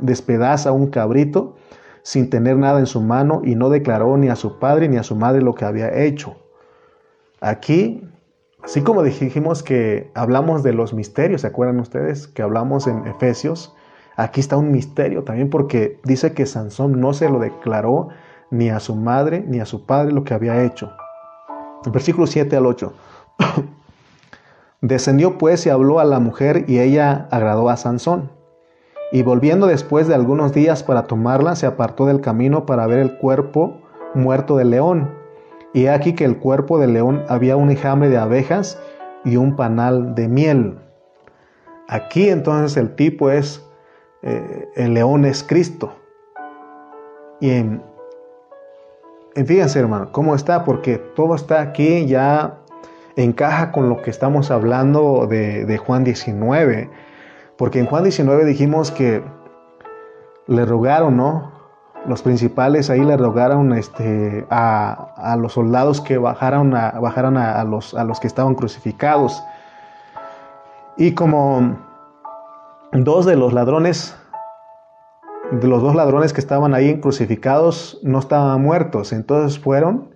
despedaza 0.01 0.73
un 0.73 0.87
cabrito, 0.87 1.55
sin 2.01 2.29
tener 2.29 2.57
nada 2.57 2.79
en 2.79 2.85
su 2.85 2.99
mano 2.99 3.41
y 3.45 3.55
no 3.55 3.69
declaró 3.69 4.17
ni 4.17 4.27
a 4.27 4.35
su 4.35 4.59
padre 4.59 4.89
ni 4.89 4.97
a 4.97 5.03
su 5.03 5.15
madre 5.15 5.41
lo 5.41 5.55
que 5.55 5.63
había 5.63 6.03
hecho. 6.03 6.35
Aquí, 7.39 8.05
así 8.61 8.81
como 8.81 9.01
dijimos 9.01 9.63
que 9.63 10.11
hablamos 10.15 10.63
de 10.63 10.73
los 10.73 10.93
misterios, 10.93 11.41
¿se 11.41 11.47
acuerdan 11.47 11.79
ustedes? 11.79 12.27
Que 12.27 12.41
hablamos 12.41 12.87
en 12.87 13.07
Efesios. 13.07 13.73
Aquí 14.15 14.39
está 14.39 14.57
un 14.57 14.71
misterio 14.71 15.23
también 15.23 15.49
porque 15.49 15.99
dice 16.03 16.33
que 16.33 16.45
Sansón 16.45 16.99
no 16.99 17.13
se 17.13 17.29
lo 17.29 17.39
declaró 17.39 18.09
ni 18.51 18.69
a 18.69 18.79
su 18.79 18.95
madre 18.95 19.43
ni 19.47 19.59
a 19.59 19.65
su 19.65 19.85
padre 19.85 20.11
lo 20.11 20.23
que 20.23 20.33
había 20.33 20.63
hecho. 20.63 20.91
Versículo 21.91 22.27
7 22.27 22.55
al 22.55 22.65
8. 22.65 22.93
Descendió 24.81 25.37
pues 25.37 25.65
y 25.65 25.69
habló 25.69 25.99
a 25.99 26.05
la 26.05 26.19
mujer 26.19 26.65
y 26.67 26.79
ella 26.79 27.27
agradó 27.31 27.69
a 27.69 27.77
Sansón. 27.77 28.31
Y 29.11 29.23
volviendo 29.23 29.67
después 29.67 30.07
de 30.07 30.15
algunos 30.15 30.53
días 30.53 30.83
para 30.83 31.03
tomarla, 31.03 31.55
se 31.55 31.65
apartó 31.65 32.05
del 32.05 32.21
camino 32.21 32.65
para 32.65 32.87
ver 32.87 32.99
el 32.99 33.17
cuerpo 33.17 33.81
muerto 34.13 34.57
del 34.57 34.71
león. 34.71 35.11
Y 35.73 35.87
aquí 35.87 36.13
que 36.13 36.25
el 36.25 36.37
cuerpo 36.37 36.79
del 36.79 36.93
león 36.93 37.23
había 37.29 37.55
un 37.55 37.71
enjambre 37.71 38.09
de 38.09 38.17
abejas 38.17 38.79
y 39.23 39.37
un 39.37 39.55
panal 39.55 40.15
de 40.15 40.27
miel. 40.27 40.79
Aquí 41.87 42.29
entonces 42.29 42.77
el 42.77 42.95
tipo 42.95 43.29
es, 43.29 43.63
eh, 44.23 44.69
el 44.75 44.93
león 44.93 45.25
es 45.25 45.43
Cristo. 45.43 45.93
Y 47.39 47.51
en, 47.51 47.83
fíjense 49.35 49.79
hermano, 49.79 50.11
cómo 50.11 50.33
está, 50.33 50.63
porque 50.63 50.97
todo 50.97 51.35
está 51.35 51.61
aquí 51.61 52.05
ya 52.05 52.59
encaja 53.15 53.71
con 53.71 53.89
lo 53.89 54.01
que 54.01 54.09
estamos 54.09 54.49
hablando 54.49 55.27
de, 55.27 55.77
Juan 55.77 56.03
19 56.03 56.89
porque 57.57 57.79
en 57.79 57.85
Juan 57.85 58.03
19 58.03 58.45
dijimos 58.45 58.91
que 58.91 59.23
le 60.47 60.65
rogaron, 60.65 61.17
¿no? 61.17 61.51
Los 62.05 62.21
principales 62.21 62.89
ahí 62.89 63.01
le 63.01 63.15
rogaron 63.15 63.73
este, 63.73 64.45
a, 64.49 65.37
los 65.39 65.53
soldados 65.53 66.01
que 66.01 66.17
bajaran, 66.17 66.75
a, 66.75 66.91
bajaran 66.99 67.37
a, 67.37 67.63
los, 67.63 67.93
a 67.93 68.03
los 68.03 68.19
que 68.19 68.27
estaban 68.27 68.55
crucificados. 68.55 69.41
Y 70.97 71.13
como 71.13 71.77
dos 72.93 73.25
de 73.25 73.35
los 73.35 73.53
ladrones, 73.53 74.15
de 75.51 75.67
los 75.67 75.81
dos 75.81 75.95
ladrones 75.95 76.31
que 76.31 76.39
estaban 76.39 76.73
ahí 76.75 76.99
crucificados, 76.99 77.99
no 78.03 78.19
estaban 78.19 78.61
muertos. 78.61 79.13
Entonces 79.13 79.59
fueron, 79.59 80.09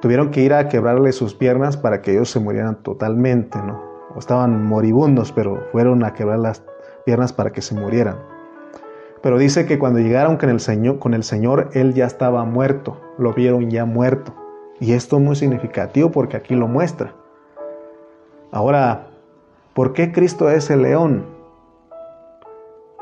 tuvieron 0.00 0.30
que 0.30 0.42
ir 0.42 0.54
a 0.54 0.68
quebrarle 0.68 1.12
sus 1.12 1.34
piernas 1.34 1.76
para 1.76 2.00
que 2.00 2.12
ellos 2.12 2.30
se 2.30 2.38
murieran 2.38 2.82
totalmente, 2.82 3.58
¿no? 3.58 3.90
estaban 4.16 4.64
moribundos, 4.66 5.32
pero 5.32 5.68
fueron 5.70 6.04
a 6.04 6.14
quebrar 6.14 6.40
las 6.40 6.64
piernas 7.04 7.32
para 7.32 7.52
que 7.52 7.62
se 7.62 7.74
murieran. 7.74 8.16
Pero 9.22 9.38
dice 9.38 9.66
que 9.66 9.78
cuando 9.78 10.00
llegaron 10.00 10.36
con 10.36 10.48
el, 10.48 10.60
Señor, 10.60 10.98
con 10.98 11.14
el 11.14 11.22
Señor, 11.22 11.70
Él 11.74 11.94
ya 11.94 12.06
estaba 12.06 12.44
muerto, 12.44 13.00
lo 13.18 13.34
vieron 13.34 13.70
ya 13.70 13.84
muerto. 13.84 14.34
Y 14.80 14.94
esto 14.94 15.16
es 15.16 15.22
muy 15.22 15.36
significativo 15.36 16.10
porque 16.10 16.36
aquí 16.36 16.54
lo 16.54 16.66
muestra. 16.66 17.14
Ahora, 18.50 19.08
¿por 19.74 19.92
qué 19.92 20.10
Cristo 20.10 20.50
es 20.50 20.70
el 20.70 20.82
león? 20.82 21.39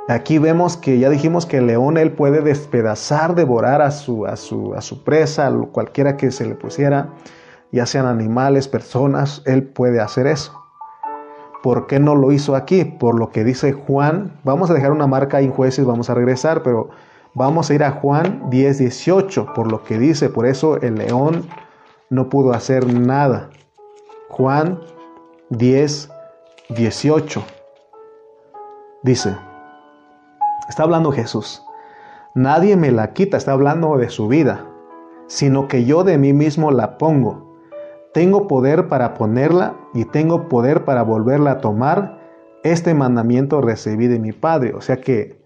Aquí 0.08 0.38
vemos 0.38 0.78
que 0.78 0.98
ya 0.98 1.10
dijimos 1.10 1.44
que 1.44 1.58
el 1.58 1.66
león 1.66 1.98
él 1.98 2.12
puede 2.12 2.40
despedazar, 2.40 3.34
devorar 3.34 3.82
a 3.82 3.90
su, 3.90 4.24
a 4.24 4.36
su, 4.36 4.72
a 4.72 4.80
su 4.80 5.04
presa, 5.04 5.52
cualquiera 5.70 6.16
que 6.16 6.30
se 6.30 6.46
le 6.46 6.54
pusiera, 6.54 7.10
ya 7.72 7.84
sean 7.84 8.06
animales, 8.06 8.68
personas, 8.68 9.42
él 9.44 9.64
puede 9.64 10.00
hacer 10.00 10.26
eso. 10.26 10.58
¿Por 11.62 11.86
qué 11.86 12.00
no 12.00 12.14
lo 12.14 12.32
hizo 12.32 12.56
aquí? 12.56 12.86
Por 12.86 13.18
lo 13.18 13.28
que 13.28 13.44
dice 13.44 13.72
Juan. 13.74 14.40
Vamos 14.44 14.70
a 14.70 14.74
dejar 14.74 14.92
una 14.92 15.06
marca 15.06 15.36
ahí 15.36 15.44
en 15.44 15.52
jueces, 15.52 15.84
vamos 15.84 16.08
a 16.08 16.14
regresar, 16.14 16.62
pero 16.62 16.88
vamos 17.34 17.68
a 17.68 17.74
ir 17.74 17.84
a 17.84 17.90
Juan 17.90 18.48
10, 18.48 18.78
18, 18.78 19.52
por 19.52 19.70
lo 19.70 19.84
que 19.84 19.98
dice. 19.98 20.30
Por 20.30 20.46
eso 20.46 20.78
el 20.80 20.94
león 20.94 21.46
no 22.08 22.30
pudo 22.30 22.54
hacer 22.54 22.86
nada. 22.86 23.50
Juan 24.30 24.80
10, 25.50 26.08
18. 26.70 27.44
Dice, 29.02 29.36
está 30.68 30.82
hablando 30.82 31.12
Jesús. 31.12 31.64
Nadie 32.34 32.76
me 32.76 32.92
la 32.92 33.12
quita, 33.12 33.36
está 33.36 33.52
hablando 33.52 33.96
de 33.96 34.10
su 34.10 34.28
vida, 34.28 34.66
sino 35.26 35.66
que 35.66 35.84
yo 35.84 36.04
de 36.04 36.18
mí 36.18 36.32
mismo 36.32 36.70
la 36.70 36.98
pongo. 36.98 37.48
Tengo 38.12 38.46
poder 38.46 38.88
para 38.88 39.14
ponerla 39.14 39.74
y 39.94 40.04
tengo 40.04 40.48
poder 40.48 40.84
para 40.84 41.02
volverla 41.02 41.52
a 41.52 41.58
tomar. 41.58 42.20
Este 42.62 42.94
mandamiento 42.94 43.60
recibí 43.60 44.08
de 44.08 44.18
mi 44.18 44.32
Padre. 44.32 44.74
O 44.74 44.80
sea 44.80 44.98
que, 45.00 45.42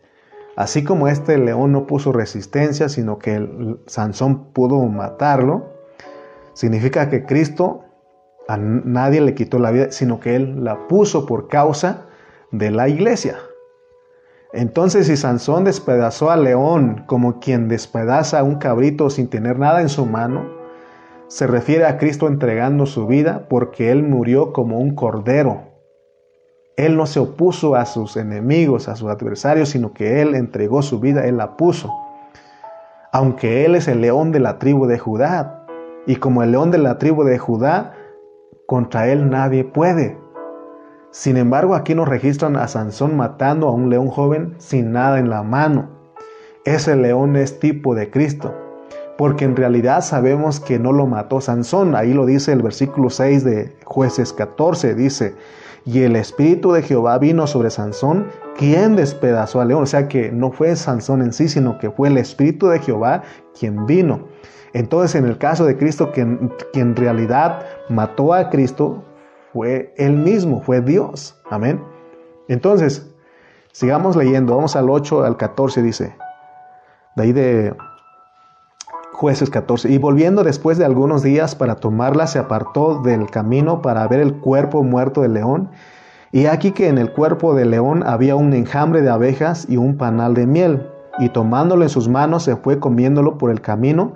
así 0.56 0.84
como 0.84 1.08
este 1.08 1.38
león 1.38 1.72
no 1.72 1.86
puso 1.86 2.12
resistencia, 2.12 2.88
sino 2.88 3.18
que 3.18 3.36
el 3.36 3.80
Sansón 3.86 4.52
pudo 4.52 4.78
matarlo, 4.86 5.72
significa 6.54 7.08
que 7.08 7.24
Cristo 7.24 7.84
a 8.48 8.56
nadie 8.56 9.20
le 9.20 9.34
quitó 9.34 9.58
la 9.58 9.70
vida, 9.70 9.92
sino 9.92 10.20
que 10.20 10.36
Él 10.36 10.64
la 10.64 10.88
puso 10.88 11.26
por 11.26 11.48
causa 11.48 12.06
de 12.50 12.70
la 12.70 12.88
iglesia. 12.88 13.36
Entonces, 14.52 15.06
si 15.06 15.16
Sansón 15.16 15.64
despedazó 15.64 16.30
al 16.30 16.44
león 16.44 17.04
como 17.06 17.40
quien 17.40 17.68
despedaza 17.68 18.38
a 18.38 18.42
un 18.42 18.56
cabrito 18.56 19.08
sin 19.08 19.28
tener 19.28 19.58
nada 19.58 19.80
en 19.80 19.88
su 19.88 20.04
mano, 20.04 20.44
se 21.28 21.46
refiere 21.46 21.86
a 21.86 21.96
Cristo 21.96 22.28
entregando 22.28 22.84
su 22.84 23.06
vida 23.06 23.46
porque 23.48 23.90
Él 23.90 24.02
murió 24.02 24.52
como 24.52 24.78
un 24.78 24.94
cordero. 24.94 25.62
Él 26.76 26.96
no 26.96 27.06
se 27.06 27.20
opuso 27.20 27.74
a 27.76 27.86
sus 27.86 28.18
enemigos, 28.18 28.88
a 28.88 28.96
sus 28.96 29.08
adversarios, 29.08 29.70
sino 29.70 29.94
que 29.94 30.20
Él 30.20 30.34
entregó 30.34 30.82
su 30.82 31.00
vida, 31.00 31.24
Él 31.26 31.38
la 31.38 31.56
puso. 31.56 31.90
Aunque 33.12 33.64
Él 33.64 33.74
es 33.74 33.88
el 33.88 34.02
león 34.02 34.32
de 34.32 34.40
la 34.40 34.58
tribu 34.58 34.86
de 34.86 34.98
Judá, 34.98 35.66
y 36.06 36.16
como 36.16 36.42
el 36.42 36.50
león 36.50 36.70
de 36.70 36.78
la 36.78 36.98
tribu 36.98 37.24
de 37.24 37.38
Judá, 37.38 37.94
contra 38.66 39.08
Él 39.08 39.30
nadie 39.30 39.64
puede. 39.64 40.18
Sin 41.12 41.36
embargo, 41.36 41.76
aquí 41.76 41.94
nos 41.94 42.08
registran 42.08 42.56
a 42.56 42.66
Sansón 42.66 43.16
matando 43.16 43.68
a 43.68 43.72
un 43.72 43.90
león 43.90 44.08
joven 44.08 44.54
sin 44.58 44.92
nada 44.92 45.20
en 45.20 45.30
la 45.30 45.44
mano. 45.44 45.88
Ese 46.64 46.96
león 46.96 47.36
es 47.36 47.60
tipo 47.60 47.94
de 47.94 48.10
Cristo 48.10 48.54
porque 49.18 49.44
en 49.44 49.54
realidad 49.54 50.00
sabemos 50.00 50.58
que 50.58 50.78
no 50.78 50.90
lo 50.90 51.06
mató 51.06 51.40
Sansón. 51.40 51.94
Ahí 51.94 52.12
lo 52.12 52.26
dice 52.26 52.52
el 52.52 52.62
versículo 52.62 53.10
6 53.10 53.44
de 53.44 53.76
jueces 53.84 54.32
14, 54.32 54.94
dice, 54.94 55.34
y 55.84 56.00
el 56.02 56.16
espíritu 56.16 56.72
de 56.72 56.82
Jehová 56.82 57.18
vino 57.18 57.46
sobre 57.46 57.70
Sansón, 57.70 58.26
quien 58.56 58.96
despedazó 58.96 59.60
al 59.60 59.68
león. 59.68 59.82
O 59.82 59.86
sea 59.86 60.08
que 60.08 60.32
no 60.32 60.50
fue 60.50 60.74
Sansón 60.76 61.22
en 61.22 61.32
sí, 61.32 61.48
sino 61.48 61.78
que 61.78 61.90
fue 61.90 62.08
el 62.08 62.18
espíritu 62.18 62.68
de 62.68 62.78
Jehová 62.78 63.22
quien 63.58 63.86
vino. 63.86 64.28
Entonces 64.72 65.14
en 65.16 65.26
el 65.26 65.38
caso 65.38 65.66
de 65.66 65.76
Cristo, 65.76 66.10
quien, 66.12 66.50
quien 66.72 66.88
en 66.88 66.96
realidad 66.96 67.66
mató 67.90 68.32
a 68.32 68.48
Cristo, 68.48 69.04
fue 69.52 69.94
él 69.96 70.16
mismo, 70.16 70.62
fue 70.62 70.80
Dios. 70.80 71.36
Amén. 71.50 71.82
Entonces, 72.48 73.10
sigamos 73.72 74.16
leyendo, 74.16 74.56
vamos 74.56 74.76
al 74.76 74.88
8 74.88 75.24
al 75.24 75.36
14, 75.36 75.82
dice, 75.82 76.16
de 77.16 77.22
ahí 77.22 77.32
de 77.32 77.74
Jueces 79.12 79.50
14. 79.50 79.90
Y 79.90 79.98
volviendo 79.98 80.42
después 80.42 80.78
de 80.78 80.84
algunos 80.84 81.22
días 81.22 81.54
para 81.54 81.76
tomarla, 81.76 82.26
se 82.26 82.38
apartó 82.38 83.02
del 83.02 83.30
camino 83.30 83.82
para 83.82 84.08
ver 84.08 84.20
el 84.20 84.34
cuerpo 84.34 84.82
muerto 84.82 85.20
del 85.20 85.34
león. 85.34 85.70
Y 86.32 86.46
aquí 86.46 86.72
que 86.72 86.88
en 86.88 86.98
el 86.98 87.12
cuerpo 87.12 87.54
del 87.54 87.70
león 87.70 88.02
había 88.06 88.34
un 88.36 88.52
enjambre 88.54 89.02
de 89.02 89.10
abejas 89.10 89.66
y 89.68 89.76
un 89.76 89.96
panal 89.96 90.34
de 90.34 90.46
miel. 90.46 90.88
Y 91.18 91.28
tomándolo 91.28 91.82
en 91.82 91.90
sus 91.90 92.08
manos 92.08 92.44
se 92.44 92.56
fue 92.56 92.80
comiéndolo 92.80 93.36
por 93.36 93.50
el 93.50 93.60
camino. 93.60 94.14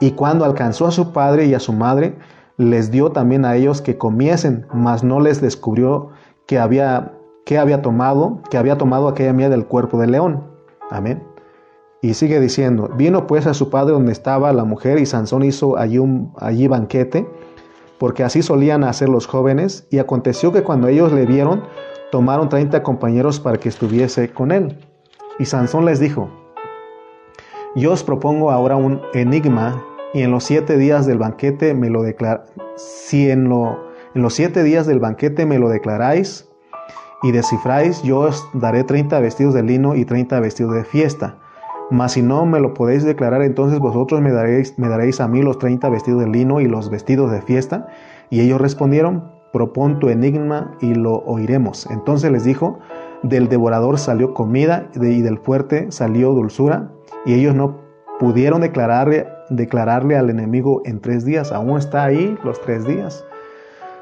Y 0.00 0.12
cuando 0.12 0.44
alcanzó 0.44 0.86
a 0.86 0.92
su 0.92 1.12
padre 1.12 1.44
y 1.44 1.54
a 1.54 1.60
su 1.60 1.72
madre, 1.72 2.16
les 2.58 2.90
dio 2.90 3.12
también 3.12 3.44
a 3.44 3.56
ellos 3.56 3.80
que 3.80 3.96
comiesen, 3.96 4.66
mas 4.74 5.04
no 5.04 5.20
les 5.20 5.40
descubrió 5.40 6.10
que 6.46 6.58
había, 6.58 7.14
que 7.46 7.56
había 7.56 7.80
tomado, 7.82 8.42
que 8.50 8.58
había 8.58 8.76
tomado 8.76 9.08
aquella 9.08 9.32
miel 9.32 9.50
del 9.50 9.66
cuerpo 9.66 9.98
del 9.98 10.10
león. 10.10 10.42
Amén. 10.90 11.22
Y 12.02 12.14
sigue 12.14 12.40
diciendo, 12.40 12.90
vino 12.96 13.26
pues 13.26 13.46
a 13.46 13.54
su 13.54 13.70
padre 13.70 13.92
donde 13.92 14.12
estaba 14.12 14.52
la 14.52 14.64
mujer 14.64 14.98
y 14.98 15.06
Sansón 15.06 15.44
hizo 15.44 15.78
allí, 15.78 15.98
un, 15.98 16.32
allí 16.36 16.68
banquete, 16.68 17.28
porque 17.98 18.22
así 18.22 18.42
solían 18.42 18.84
hacer 18.84 19.08
los 19.08 19.26
jóvenes, 19.26 19.86
y 19.90 19.98
aconteció 19.98 20.52
que 20.52 20.62
cuando 20.62 20.86
ellos 20.86 21.12
le 21.12 21.26
vieron, 21.26 21.64
tomaron 22.12 22.48
treinta 22.48 22.82
compañeros 22.82 23.40
para 23.40 23.58
que 23.58 23.68
estuviese 23.68 24.32
con 24.32 24.52
él. 24.52 24.78
Y 25.40 25.44
Sansón 25.44 25.84
les 25.84 25.98
dijo, 25.98 26.28
yo 27.74 27.92
os 27.92 28.02
propongo 28.02 28.50
ahora 28.50 28.76
un 28.76 29.00
enigma, 29.14 29.82
y 30.18 30.22
en 30.22 30.30
los 30.30 30.44
siete 30.44 30.76
días 30.76 31.06
del 31.06 31.18
banquete 31.18 31.74
me 31.74 31.90
lo 31.90 32.02
declar 32.02 32.44
si 32.76 33.30
en, 33.30 33.46
en 33.46 34.22
los 34.22 34.34
siete 34.34 34.62
días 34.62 34.86
del 34.86 35.00
banquete 35.00 35.46
me 35.46 35.58
lo 35.58 35.68
declaráis 35.68 36.48
y 37.22 37.32
descifráis, 37.32 38.02
yo 38.02 38.20
os 38.20 38.48
daré 38.52 38.84
treinta 38.84 39.20
vestidos 39.20 39.54
de 39.54 39.62
lino 39.62 39.94
y 39.94 40.04
treinta 40.04 40.40
vestidos 40.40 40.74
de 40.74 40.84
fiesta 40.84 41.38
mas 41.90 42.12
si 42.12 42.22
no 42.22 42.44
me 42.44 42.60
lo 42.60 42.74
podéis 42.74 43.04
declarar, 43.04 43.42
entonces 43.42 43.78
vosotros 43.78 44.20
me 44.20 44.30
daréis, 44.30 44.78
me 44.78 44.88
daréis 44.88 45.20
a 45.20 45.28
mí 45.28 45.42
los 45.42 45.58
treinta 45.58 45.88
vestidos 45.88 46.20
de 46.20 46.28
lino 46.28 46.60
y 46.60 46.66
los 46.66 46.90
vestidos 46.90 47.30
de 47.30 47.40
fiesta. 47.40 47.88
Y 48.30 48.40
ellos 48.40 48.60
respondieron, 48.60 49.32
propon 49.52 49.98
tu 49.98 50.10
enigma 50.10 50.76
y 50.80 50.94
lo 50.94 51.20
oiremos. 51.20 51.86
Entonces 51.90 52.30
les 52.30 52.44
dijo, 52.44 52.78
del 53.22 53.48
devorador 53.48 53.98
salió 53.98 54.34
comida 54.34 54.90
y 54.94 55.22
del 55.22 55.38
fuerte 55.38 55.90
salió 55.90 56.32
dulzura. 56.32 56.90
y 57.24 57.34
ellos 57.34 57.54
no 57.54 57.80
pudieron 58.18 58.60
declararle, 58.60 59.26
declararle 59.50 60.16
al 60.16 60.30
enemigo 60.30 60.82
en 60.84 61.00
tres 61.00 61.24
días. 61.24 61.52
Aún 61.52 61.78
está 61.78 62.04
ahí 62.04 62.36
los 62.44 62.60
tres 62.60 62.84
días. 62.86 63.24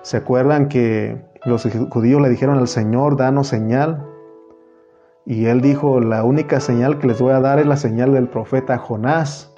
¿Se 0.02 0.16
acuerdan 0.16 0.68
que 0.68 1.20
los 1.44 1.66
judíos 1.90 2.20
le 2.20 2.28
dijeron 2.28 2.58
al 2.58 2.68
Señor, 2.68 3.16
danos 3.16 3.48
señal? 3.48 4.06
Y 5.24 5.46
él 5.46 5.60
dijo, 5.60 6.00
la 6.00 6.22
única 6.22 6.60
señal 6.60 6.98
que 6.98 7.08
les 7.08 7.20
voy 7.20 7.32
a 7.32 7.40
dar 7.40 7.58
es 7.58 7.66
la 7.66 7.76
señal 7.76 8.12
del 8.12 8.28
profeta 8.28 8.78
Jonás, 8.78 9.52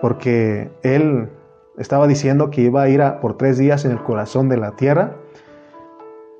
porque 0.00 0.72
él 0.82 1.30
estaba 1.78 2.08
diciendo 2.08 2.50
que 2.50 2.62
iba 2.62 2.82
a 2.82 2.88
ir 2.88 3.00
por 3.20 3.36
tres 3.36 3.56
días 3.56 3.84
en 3.84 3.92
el 3.92 4.02
corazón 4.02 4.48
de 4.48 4.56
la 4.56 4.72
tierra, 4.72 5.16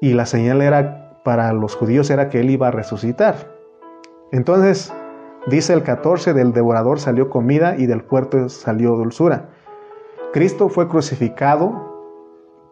y 0.01 0.14
la 0.14 0.27
señal 0.27 0.62
era 0.62 1.20
para 1.23 1.53
los 1.53 1.77
judíos 1.77 2.11
era 2.11 2.29
que 2.29 2.41
él 2.41 2.51
iba 2.51 2.68
a 2.68 2.70
resucitar. 2.73 3.37
Entonces, 4.33 4.93
dice 5.47 5.72
el 5.72 5.82
14, 5.82 6.34
del 6.34 6.53
devorador 6.53 7.01
salió 7.01 7.30
comida 7.30 7.76
y 7.76 7.86
del 7.86 8.03
puerto 8.03 8.49
salió 8.49 8.97
dulzura. 8.97 9.51
Cristo 10.32 10.68
fue 10.68 10.88
crucificado, 10.88 11.72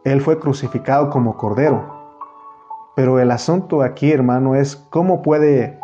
él 0.04 0.20
fue 0.20 0.38
crucificado 0.38 1.10
como 1.10 1.36
cordero, 1.36 2.00
pero 2.96 3.18
el 3.18 3.30
asunto 3.30 3.82
aquí, 3.82 4.12
hermano, 4.12 4.54
es 4.54 4.76
cómo 4.76 5.22
puede 5.22 5.78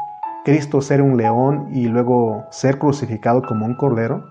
Cristo 0.45 0.81
ser 0.81 1.03
un 1.03 1.17
león 1.17 1.69
y 1.73 1.87
luego 1.89 2.45
ser 2.51 2.79
crucificado 2.79 3.43
como 3.43 3.67
un 3.67 3.75
cordero. 3.75 4.25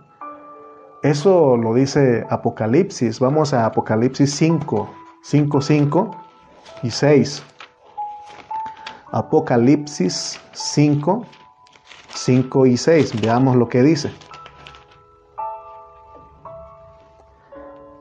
Eso 1.04 1.58
lo 1.58 1.74
dice 1.74 2.26
Apocalipsis. 2.30 3.20
Vamos 3.20 3.54
a 3.54 3.66
Apocalipsis 3.66 4.34
5, 4.36 4.90
5, 5.22 5.62
5 5.62 6.12
y 6.84 6.90
6. 6.90 7.44
Apocalipsis 9.12 10.40
5, 10.54 11.26
5 12.16 12.66
y 12.66 12.78
6. 12.78 13.22
Veamos 13.22 13.56
lo 13.56 13.70
que 13.70 13.84
dice. 13.84 14.12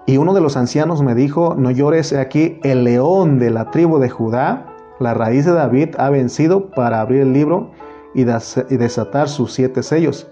Y 0.07 0.19
uno 0.19 0.35
de 0.35 0.41
los 0.43 0.57
ancianos 0.57 1.03
me 1.03 1.15
dijo, 1.15 1.55
no 1.57 1.71
llores 1.71 2.13
aquí, 2.13 2.61
el 2.63 2.85
león 2.85 3.39
de 3.39 3.51
la 3.51 3.71
tribu 3.71 3.99
de 3.99 4.11
Judá, 4.11 4.67
la 5.01 5.15
raíz 5.15 5.47
de 5.47 5.53
David, 5.53 5.95
ha 5.99 6.11
vencido 6.11 6.71
para 6.71 7.01
abrir 7.01 7.23
el 7.23 7.33
libro 7.33 7.71
y, 8.15 8.25
desatar 8.25 9.29
sus 9.29 9.55
siete 9.55 9.83
sellos. 9.83 10.29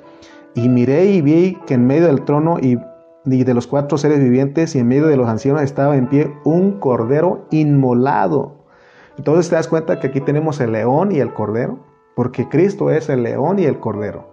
Y 0.54 0.68
miré 0.68 1.06
y 1.06 1.22
vi 1.22 1.58
que 1.66 1.74
en 1.74 1.86
medio 1.86 2.06
del 2.06 2.22
trono 2.24 2.58
y, 2.60 2.78
de 3.24 3.54
los 3.54 3.66
cuatro 3.66 3.96
seres 3.96 4.18
vivientes 4.18 4.74
y 4.74 4.80
en 4.80 4.88
medio 4.88 5.06
de 5.06 5.16
los 5.16 5.28
ancianos 5.28 5.62
estaba 5.62 5.96
en 5.96 6.06
pie 6.08 6.34
un 6.44 6.78
cordero 6.78 7.46
inmolado. 7.50 8.56
Entonces 9.16 9.48
te 9.48 9.54
das 9.54 9.68
cuenta 9.68 10.00
que 10.00 10.08
aquí 10.08 10.20
tenemos 10.20 10.60
el 10.60 10.72
león 10.72 11.12
y 11.12 11.20
el 11.20 11.32
cordero, 11.32 11.78
porque 12.14 12.48
Cristo 12.48 12.90
es 12.90 13.08
el 13.08 13.22
león 13.22 13.58
y 13.58 13.64
el 13.64 13.80
cordero. 13.80 14.32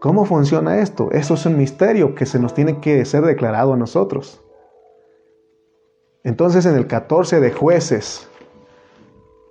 ¿Cómo 0.00 0.24
funciona 0.24 0.78
esto? 0.78 1.10
Eso 1.12 1.34
es 1.34 1.44
un 1.44 1.58
misterio 1.58 2.14
que 2.14 2.24
se 2.24 2.38
nos 2.38 2.54
tiene 2.54 2.80
que 2.80 3.04
ser 3.04 3.22
declarado 3.24 3.74
a 3.74 3.76
nosotros. 3.76 4.42
Entonces 6.24 6.64
en 6.64 6.74
el 6.74 6.86
14 6.86 7.40
de 7.40 7.52
jueces, 7.52 8.28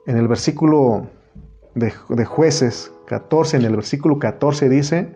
en 0.08 0.18
el 0.18 0.28
versículo 0.28 1.08
de, 1.76 1.94
de, 2.10 2.26
jueces 2.26 2.92
14, 3.06 3.58
en 3.58 3.66
el 3.66 3.76
versículo 3.76 4.18
14 4.18 4.70
dice, 4.70 5.16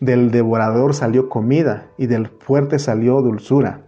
del 0.00 0.30
devorador 0.30 0.94
salió 0.94 1.28
comida 1.28 1.92
y 1.96 2.06
del 2.06 2.28
fuerte 2.28 2.78
salió 2.80 3.20
dulzura. 3.22 3.86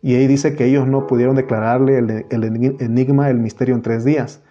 Y 0.00 0.14
ahí 0.14 0.26
dice 0.26 0.54
que 0.54 0.64
ellos 0.64 0.86
no 0.86 1.06
pudieron 1.06 1.36
declararle 1.36 1.98
el, 1.98 2.26
el 2.30 2.44
enigma, 2.80 3.28
el 3.28 3.38
misterio 3.38 3.74
en 3.74 3.82
tres 3.82 4.04
días. 4.04 4.42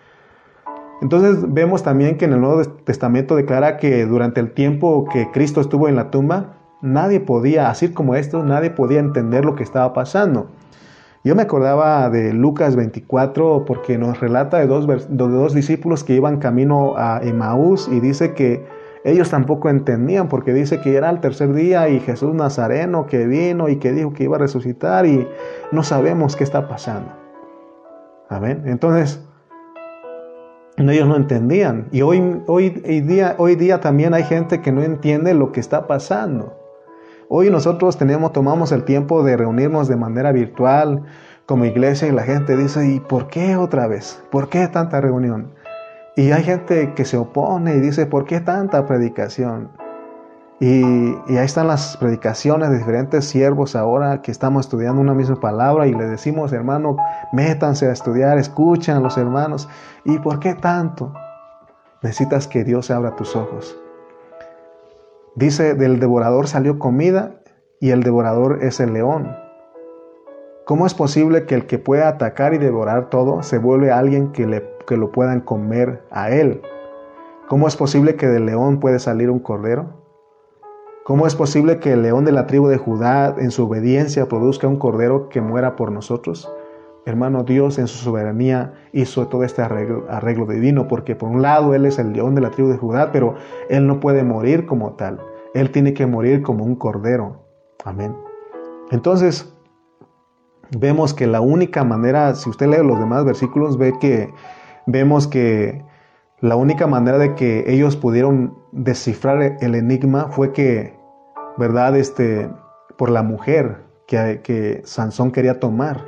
Entonces 1.02 1.54
vemos 1.54 1.84
también 1.84 2.18
que 2.18 2.26
en 2.26 2.34
el 2.34 2.42
Nuevo 2.42 2.64
Testamento 2.64 3.36
declara 3.36 3.78
que 3.78 4.06
durante 4.06 4.40
el 4.40 4.52
tiempo 4.52 5.08
que 5.12 5.30
Cristo 5.32 5.62
estuvo 5.62 5.88
en 5.88 5.96
la 5.96 6.10
tumba, 6.10 6.58
nadie 6.82 7.20
podía, 7.20 7.70
así 7.70 7.90
como 7.90 8.16
esto, 8.16 8.44
nadie 8.44 8.72
podía 8.72 9.00
entender 9.00 9.46
lo 9.46 9.56
que 9.56 9.64
estaba 9.64 9.94
pasando. 9.94 10.48
Yo 11.24 11.36
me 11.36 11.42
acordaba 11.42 12.10
de 12.10 12.34
Lucas 12.34 12.76
24 12.76 13.66
porque 13.66 13.98
nos 13.98 14.20
relata 14.20 14.60
de 14.60 14.68
dos, 14.68 14.88
de 14.88 15.06
dos 15.10 15.54
discípulos 15.54 16.04
que 16.04 16.14
iban 16.14 16.38
camino 16.38 16.94
a 16.98 17.20
Emaús 17.22 17.90
y 17.92 18.00
dice 18.00 18.34
que 18.34 18.66
ellos 19.04 19.30
tampoco 19.30 19.70
entendían 19.70 20.30
porque 20.30 20.54
dice 20.54 20.80
que 20.80 20.96
era 20.96 21.10
el 21.10 21.20
tercer 21.20 21.54
día 21.54 21.90
y 21.90 22.00
Jesús 22.00 22.34
Nazareno 22.34 23.08
que 23.08 23.26
vino 23.28 23.70
y 23.70 23.78
que 23.78 23.92
dijo 23.92 24.14
que 24.14 24.24
iba 24.24 24.38
a 24.38 24.40
resucitar 24.40 25.06
y 25.06 25.28
no 25.72 25.84
sabemos 25.84 26.36
qué 26.36 26.44
está 26.44 26.68
pasando. 26.68 27.12
Amén. 28.30 28.64
Entonces, 28.66 29.27
ellos 30.78 31.08
no 31.08 31.16
entendían. 31.16 31.88
Y 31.92 32.02
hoy, 32.02 32.42
hoy, 32.46 32.70
día, 32.70 33.36
hoy 33.38 33.56
día 33.56 33.82
también 33.82 34.14
hay 34.14 34.24
gente 34.24 34.62
que 34.62 34.72
no 34.72 34.84
entiende 34.84 35.34
lo 35.34 35.52
que 35.52 35.60
está 35.60 35.88
pasando. 35.88 36.56
Hoy 37.30 37.50
nosotros 37.50 37.98
tenemos, 37.98 38.32
tomamos 38.32 38.72
el 38.72 38.84
tiempo 38.84 39.24
de 39.24 39.36
reunirnos 39.36 39.88
de 39.88 39.96
manera 39.96 40.32
virtual 40.32 41.04
como 41.46 41.66
iglesia 41.66 42.08
y 42.08 42.12
la 42.12 42.24
gente 42.24 42.56
dice, 42.56 42.88
¿y 42.88 43.00
por 43.00 43.28
qué 43.28 43.58
otra 43.58 43.88
vez? 43.88 44.24
¿Por 44.32 44.50
qué 44.50 44.68
tanta 44.68 45.02
reunión? 45.02 45.54
Y 46.16 46.32
hay 46.32 46.44
gente 46.44 46.94
que 46.94 47.06
se 47.06 47.18
opone 47.18 47.76
y 47.76 47.80
dice, 47.80 48.06
¿por 48.06 48.26
qué 48.26 48.40
tanta 48.40 48.86
predicación? 48.86 49.70
Y, 50.60 50.84
ahí 50.84 51.46
están 51.46 51.68
las 51.68 51.98
predicaciones 51.98 52.72
de 52.72 52.80
diferentes 52.80 53.26
siervos 53.26 53.76
ahora 53.76 54.24
que 54.24 54.32
estamos 54.32 54.66
estudiando 54.66 55.00
una 55.00 55.14
misma 55.14 55.40
palabra 55.40 55.86
y 55.86 55.94
le 55.94 56.06
decimos, 56.06 56.52
hermano, 56.52 56.98
métanse 57.32 57.88
a 57.88 57.92
estudiar, 57.92 58.40
escuchan 58.40 59.04
los 59.04 59.18
hermanos. 59.18 59.70
¿Y 60.04 60.18
por 60.18 60.40
qué 60.40 60.56
tanto? 60.56 61.14
Necesitas 62.02 62.48
que 62.48 62.64
Dios 62.64 62.90
abra 62.90 63.16
tus 63.16 63.36
ojos. 63.36 63.78
Dice, 65.36 65.76
del 65.76 66.00
devorador 66.00 66.48
salió 66.48 66.80
comida 66.80 67.36
y 67.80 67.92
el 67.92 68.02
devorador 68.02 68.64
es 68.64 68.80
el 68.80 68.94
león. 68.94 69.36
¿Cómo 70.66 70.88
es 70.88 70.96
posible 70.96 71.46
que 71.46 71.54
el 71.54 71.68
que 71.68 71.78
pueda 71.78 72.08
atacar 72.08 72.56
y 72.56 72.58
devorar 72.58 73.10
todo 73.10 73.44
se 73.44 73.60
vuelve 73.60 73.92
alguien 73.92 74.32
que, 74.32 74.48
le, 74.48 74.68
que 74.88 74.98
lo 74.98 75.12
puedan 75.12 75.42
comer 75.42 76.04
a 76.10 76.32
él? 76.32 76.62
¿Cómo 77.48 77.68
es 77.68 77.76
posible 77.76 78.16
que 78.16 78.28
del 78.28 78.48
león 78.48 78.80
puede 78.80 78.98
salir 78.98 79.30
un 79.30 79.40
cordero? 79.40 80.07
¿Cómo 81.08 81.26
es 81.26 81.36
posible 81.36 81.80
que 81.80 81.94
el 81.94 82.02
león 82.02 82.26
de 82.26 82.34
la 82.34 82.48
tribu 82.48 82.68
de 82.68 82.76
Judá 82.76 83.34
en 83.38 83.52
su 83.52 83.64
obediencia 83.64 84.28
produzca 84.28 84.68
un 84.68 84.76
cordero 84.76 85.30
que 85.30 85.40
muera 85.40 85.78
por 85.78 85.90
nosotros? 85.90 86.52
Hermano, 87.06 87.46
Dios 87.46 87.80
en 87.80 87.88
su 87.88 87.98
soberanía 88.00 88.74
hizo 88.92 89.30
todo 89.30 89.46
este 89.46 89.62
arreglo, 89.62 90.46
divino, 90.48 90.90
porque 90.90 91.16
por 91.16 91.30
un 91.30 91.42
lado 91.42 91.74
Él 91.74 91.86
es 91.86 91.98
el 91.98 92.12
león 92.12 92.36
de 92.36 92.42
la 92.42 92.52
tribu 92.52 92.68
de 92.68 92.78
Judá, 92.78 93.14
pero 93.14 93.36
Él 93.70 93.88
no 93.88 94.02
puede 94.02 94.26
morir 94.26 94.66
como 94.66 94.96
tal. 94.96 95.22
Él 95.54 95.72
tiene 95.72 95.94
que 95.94 96.06
morir 96.06 96.42
como 96.42 96.66
un 96.66 96.76
cordero. 96.76 97.46
Amén. 97.86 98.14
Entonces, 98.92 99.56
vemos 100.78 101.14
que 101.14 101.26
la 101.26 101.40
única 101.40 101.86
manera, 101.86 102.36
si 102.36 102.50
usted 102.50 102.68
lee 102.68 102.86
los 102.86 103.00
demás 103.00 103.24
versículos, 103.24 103.78
ve 103.78 103.94
que 104.02 104.34
vemos 104.88 105.26
que 105.26 105.86
la 106.42 106.58
única 106.58 106.86
manera 106.86 107.18
de 107.18 107.34
que 107.34 107.64
ellos 107.74 107.96
pudieron 107.96 108.58
descifrar 108.74 109.58
el 109.62 109.74
enigma 109.74 110.28
fue 110.32 110.52
que 110.52 110.97
¿verdad? 111.58 111.96
Este, 111.96 112.50
por 112.98 113.10
la 113.10 113.24
mujer 113.24 113.84
que, 114.08 114.82
Sansón 114.86 115.32
quería 115.32 115.60
tomar. 115.60 116.06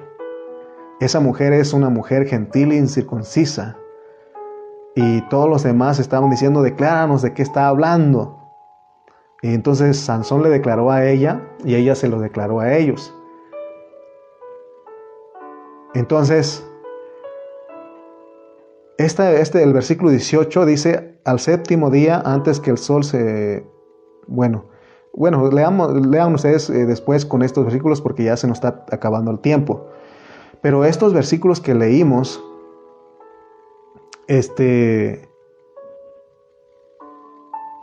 Esa 1.00 1.20
mujer 1.20 1.54
es 1.54 1.74
una 1.74 1.90
mujer 1.90 2.28
gentil 2.28 2.72
e 2.72 2.78
incircuncisa. 2.78 3.78
Y 4.96 5.22
todos 5.30 5.50
los 5.50 5.64
demás 5.64 6.00
estaban 6.00 6.30
diciendo, 6.30 6.62
decláranos 6.62 7.22
de 7.22 7.34
qué 7.34 7.42
está 7.42 7.68
hablando. 7.68 8.38
Y 9.42 9.54
entonces 9.54 9.98
Sansón 9.98 10.44
le 10.44 10.50
declaró 10.50 10.92
a 10.92 11.06
ella 11.06 11.42
y 11.64 11.76
ella 11.76 11.96
se 11.96 12.10
lo 12.10 12.20
declaró 12.20 12.60
a 12.60 12.74
ellos. 12.74 13.14
Entonces, 15.94 16.66
este, 18.98 19.64
el 19.64 19.74
versículo 19.74 20.12
18 20.12 20.66
dice, 20.66 21.20
al 21.24 21.40
séptimo 21.40 21.90
día, 21.90 22.22
antes 22.26 22.60
que 22.60 22.70
el 22.70 22.78
sol 22.78 23.04
se, 23.04 23.66
bueno, 24.28 24.66
bueno, 25.14 25.50
lean 25.50 26.34
ustedes 26.34 26.70
eh, 26.70 26.86
después 26.86 27.26
con 27.26 27.42
estos 27.42 27.66
versículos 27.66 28.02
porque 28.02 28.24
ya 28.24 28.38
se 28.38 28.48
nos 28.48 28.58
está 28.58 28.86
acabando 28.92 29.32
el 29.32 29.40
tiempo. 29.40 29.88
Pero 30.62 30.86
estos 30.86 31.14
versículos 31.14 31.62
que 31.62 31.74
leímos, 31.74 32.44
este, 34.28 35.30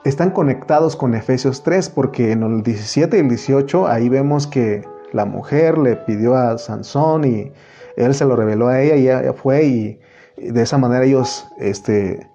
están 0.05 0.31
conectados 0.31 0.95
con 0.95 1.14
Efesios 1.14 1.62
3 1.62 1.91
porque 1.91 2.33
en 2.33 2.43
el 2.43 2.62
17 2.62 3.16
y 3.16 3.20
el 3.20 3.29
18 3.29 3.89
ahí 3.89 4.09
vemos 4.09 4.47
que 4.47 4.85
la 5.12 5.24
mujer 5.24 5.79
le 5.79 5.97
pidió 5.97 6.37
a 6.37 6.59
Sansón 6.59 7.24
y 7.24 7.53
él 7.97 8.14
se 8.14 8.24
lo 8.24 8.37
reveló 8.37 8.68
a 8.68 8.81
ella 8.81 8.97
y 8.97 9.09
ella 9.09 9.33
fue 9.33 9.64
y 9.64 10.01
de 10.37 10.62
esa 10.62 10.79
manera 10.79 11.05
ellos 11.05 11.49
este, 11.59 12.29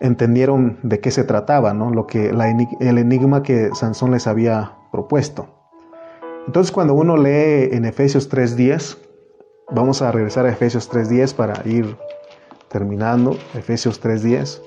entendieron 0.00 0.78
de 0.82 1.00
qué 1.00 1.10
se 1.10 1.24
trataba, 1.24 1.72
¿no? 1.72 1.90
Lo 1.90 2.06
que, 2.06 2.30
el 2.30 2.98
enigma 2.98 3.42
que 3.42 3.70
Sansón 3.74 4.10
les 4.10 4.26
había 4.26 4.76
propuesto. 4.92 5.48
Entonces 6.46 6.70
cuando 6.70 6.94
uno 6.94 7.16
lee 7.16 7.70
en 7.72 7.84
Efesios 7.84 8.30
3.10, 8.30 8.98
vamos 9.70 10.02
a 10.02 10.12
regresar 10.12 10.46
a 10.46 10.50
Efesios 10.50 10.90
3.10 10.90 11.34
para 11.34 11.66
ir 11.68 11.96
terminando, 12.68 13.36
Efesios 13.54 14.02
3.10. 14.02 14.62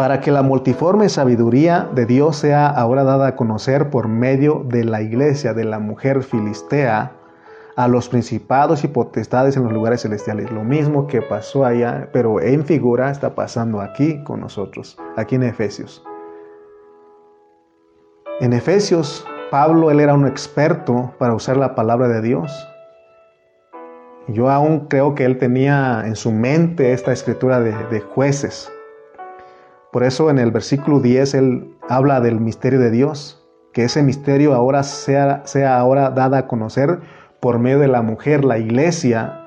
para 0.00 0.22
que 0.22 0.30
la 0.30 0.42
multiforme 0.42 1.10
sabiduría 1.10 1.86
de 1.94 2.06
Dios 2.06 2.36
sea 2.36 2.68
ahora 2.68 3.04
dada 3.04 3.26
a 3.26 3.36
conocer 3.36 3.90
por 3.90 4.08
medio 4.08 4.64
de 4.66 4.82
la 4.82 5.02
iglesia, 5.02 5.52
de 5.52 5.64
la 5.64 5.78
mujer 5.78 6.22
filistea, 6.22 7.19
a 7.80 7.88
los 7.88 8.10
principados 8.10 8.84
y 8.84 8.88
potestades 8.88 9.56
en 9.56 9.64
los 9.64 9.72
lugares 9.72 10.02
celestiales. 10.02 10.50
Lo 10.50 10.64
mismo 10.64 11.06
que 11.06 11.22
pasó 11.22 11.64
allá, 11.64 12.10
pero 12.12 12.38
en 12.38 12.66
figura 12.66 13.10
está 13.10 13.34
pasando 13.34 13.80
aquí 13.80 14.22
con 14.22 14.40
nosotros, 14.40 14.98
aquí 15.16 15.36
en 15.36 15.44
Efesios. 15.44 16.04
En 18.40 18.52
Efesios, 18.52 19.26
Pablo, 19.50 19.90
él 19.90 19.98
era 19.98 20.12
un 20.12 20.26
experto 20.26 21.14
para 21.18 21.32
usar 21.32 21.56
la 21.56 21.74
palabra 21.74 22.08
de 22.08 22.20
Dios. 22.20 22.52
Yo 24.28 24.50
aún 24.50 24.80
creo 24.80 25.14
que 25.14 25.24
él 25.24 25.38
tenía 25.38 26.02
en 26.04 26.16
su 26.16 26.32
mente 26.32 26.92
esta 26.92 27.12
escritura 27.12 27.60
de, 27.60 28.00
jueces. 28.00 28.70
Por 29.90 30.04
eso 30.04 30.28
en 30.28 30.38
el 30.38 30.50
versículo 30.50 31.00
10 31.00 31.34
él 31.34 31.74
habla 31.88 32.20
del 32.20 32.40
misterio 32.40 32.78
de 32.78 32.90
Dios, 32.90 33.42
que 33.72 33.84
ese 33.84 34.02
misterio 34.02 34.54
ahora 34.54 34.82
sea, 34.82 35.40
sea 35.46 35.78
ahora 35.78 36.10
dada 36.10 36.38
a 36.38 36.46
conocer 36.46 37.00
por 37.40 37.58
medio 37.58 37.78
de 37.78 37.88
la 37.88 38.02
mujer, 38.02 38.44
la 38.44 38.58
iglesia, 38.58 39.40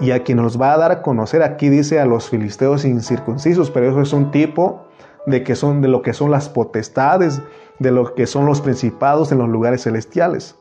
y 0.00 0.10
a 0.10 0.24
quien 0.24 0.38
nos 0.38 0.60
va 0.60 0.72
a 0.72 0.78
dar 0.78 0.90
a 0.90 1.02
conocer 1.02 1.42
aquí 1.42 1.68
dice 1.68 2.00
a 2.00 2.06
los 2.06 2.28
filisteos 2.28 2.84
incircuncisos, 2.84 3.70
pero 3.70 3.90
eso 3.90 4.00
es 4.00 4.12
un 4.12 4.30
tipo 4.30 4.86
de 5.26 5.44
que 5.44 5.54
son 5.54 5.80
de 5.80 5.88
lo 5.88 6.02
que 6.02 6.12
son 6.12 6.30
las 6.30 6.48
potestades, 6.48 7.40
de 7.78 7.90
lo 7.92 8.14
que 8.14 8.26
son 8.26 8.46
los 8.46 8.60
principados 8.60 9.30
en 9.32 9.38
los 9.38 9.48
lugares 9.48 9.82
celestiales. 9.82 10.56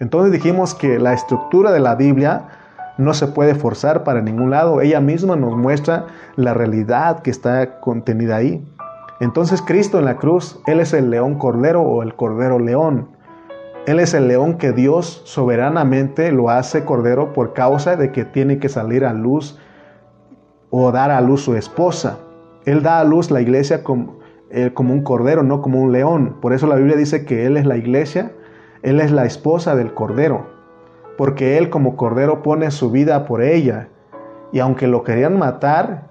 Entonces 0.00 0.32
dijimos 0.32 0.74
que 0.74 0.98
la 0.98 1.14
estructura 1.14 1.72
de 1.72 1.80
la 1.80 1.94
Biblia 1.94 2.48
no 2.98 3.14
se 3.14 3.26
puede 3.26 3.54
forzar 3.54 4.04
para 4.04 4.20
ningún 4.20 4.50
lado. 4.50 4.80
Ella 4.80 5.00
misma 5.00 5.36
nos 5.36 5.56
muestra 5.56 6.06
la 6.36 6.52
realidad 6.52 7.20
que 7.22 7.30
está 7.30 7.80
contenida 7.80 8.36
ahí. 8.36 8.66
Entonces 9.20 9.62
Cristo 9.62 9.98
en 9.98 10.04
la 10.04 10.16
cruz, 10.16 10.60
Él 10.66 10.80
es 10.80 10.92
el 10.92 11.10
león 11.10 11.36
cordero 11.36 11.82
o 11.82 12.02
el 12.02 12.14
cordero 12.14 12.58
león. 12.58 13.08
Él 13.86 14.00
es 14.00 14.14
el 14.14 14.28
león 14.28 14.58
que 14.58 14.72
Dios 14.72 15.22
soberanamente 15.24 16.32
lo 16.32 16.50
hace 16.50 16.84
cordero 16.84 17.32
por 17.32 17.52
causa 17.52 17.96
de 17.96 18.12
que 18.12 18.24
tiene 18.24 18.58
que 18.58 18.68
salir 18.68 19.04
a 19.04 19.12
luz 19.12 19.58
o 20.70 20.90
dar 20.90 21.10
a 21.10 21.20
luz 21.20 21.42
su 21.42 21.54
esposa. 21.54 22.18
Él 22.64 22.82
da 22.82 23.00
a 23.00 23.04
luz 23.04 23.30
la 23.30 23.40
iglesia 23.40 23.84
como, 23.84 24.18
eh, 24.50 24.70
como 24.72 24.94
un 24.94 25.02
cordero, 25.02 25.42
no 25.42 25.60
como 25.60 25.80
un 25.80 25.92
león. 25.92 26.36
Por 26.40 26.52
eso 26.52 26.66
la 26.66 26.76
Biblia 26.76 26.96
dice 26.96 27.26
que 27.26 27.44
Él 27.44 27.56
es 27.56 27.66
la 27.66 27.76
iglesia, 27.76 28.32
Él 28.82 29.00
es 29.00 29.12
la 29.12 29.26
esposa 29.26 29.76
del 29.76 29.92
cordero 29.92 30.54
porque 31.16 31.58
Él 31.58 31.70
como 31.70 31.96
Cordero 31.96 32.42
pone 32.42 32.70
su 32.70 32.90
vida 32.90 33.24
por 33.26 33.42
ella. 33.42 33.88
Y 34.52 34.60
aunque 34.60 34.86
lo 34.86 35.02
querían 35.02 35.38
matar, 35.38 36.08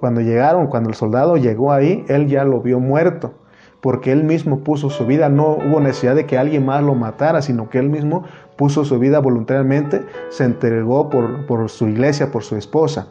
cuando 0.00 0.20
llegaron, 0.20 0.66
cuando 0.66 0.88
el 0.88 0.94
soldado 0.94 1.36
llegó 1.36 1.72
ahí, 1.72 2.04
Él 2.08 2.26
ya 2.26 2.44
lo 2.44 2.60
vio 2.60 2.80
muerto, 2.80 3.34
porque 3.80 4.12
Él 4.12 4.24
mismo 4.24 4.60
puso 4.60 4.90
su 4.90 5.06
vida, 5.06 5.28
no 5.28 5.50
hubo 5.50 5.80
necesidad 5.80 6.14
de 6.14 6.26
que 6.26 6.38
alguien 6.38 6.64
más 6.64 6.82
lo 6.82 6.94
matara, 6.94 7.42
sino 7.42 7.68
que 7.68 7.78
Él 7.78 7.88
mismo 7.88 8.24
puso 8.56 8.84
su 8.84 8.98
vida 8.98 9.18
voluntariamente, 9.20 10.04
se 10.30 10.44
entregó 10.44 11.10
por, 11.10 11.46
por 11.46 11.68
su 11.68 11.88
iglesia, 11.88 12.32
por 12.32 12.42
su 12.42 12.56
esposa. 12.56 13.08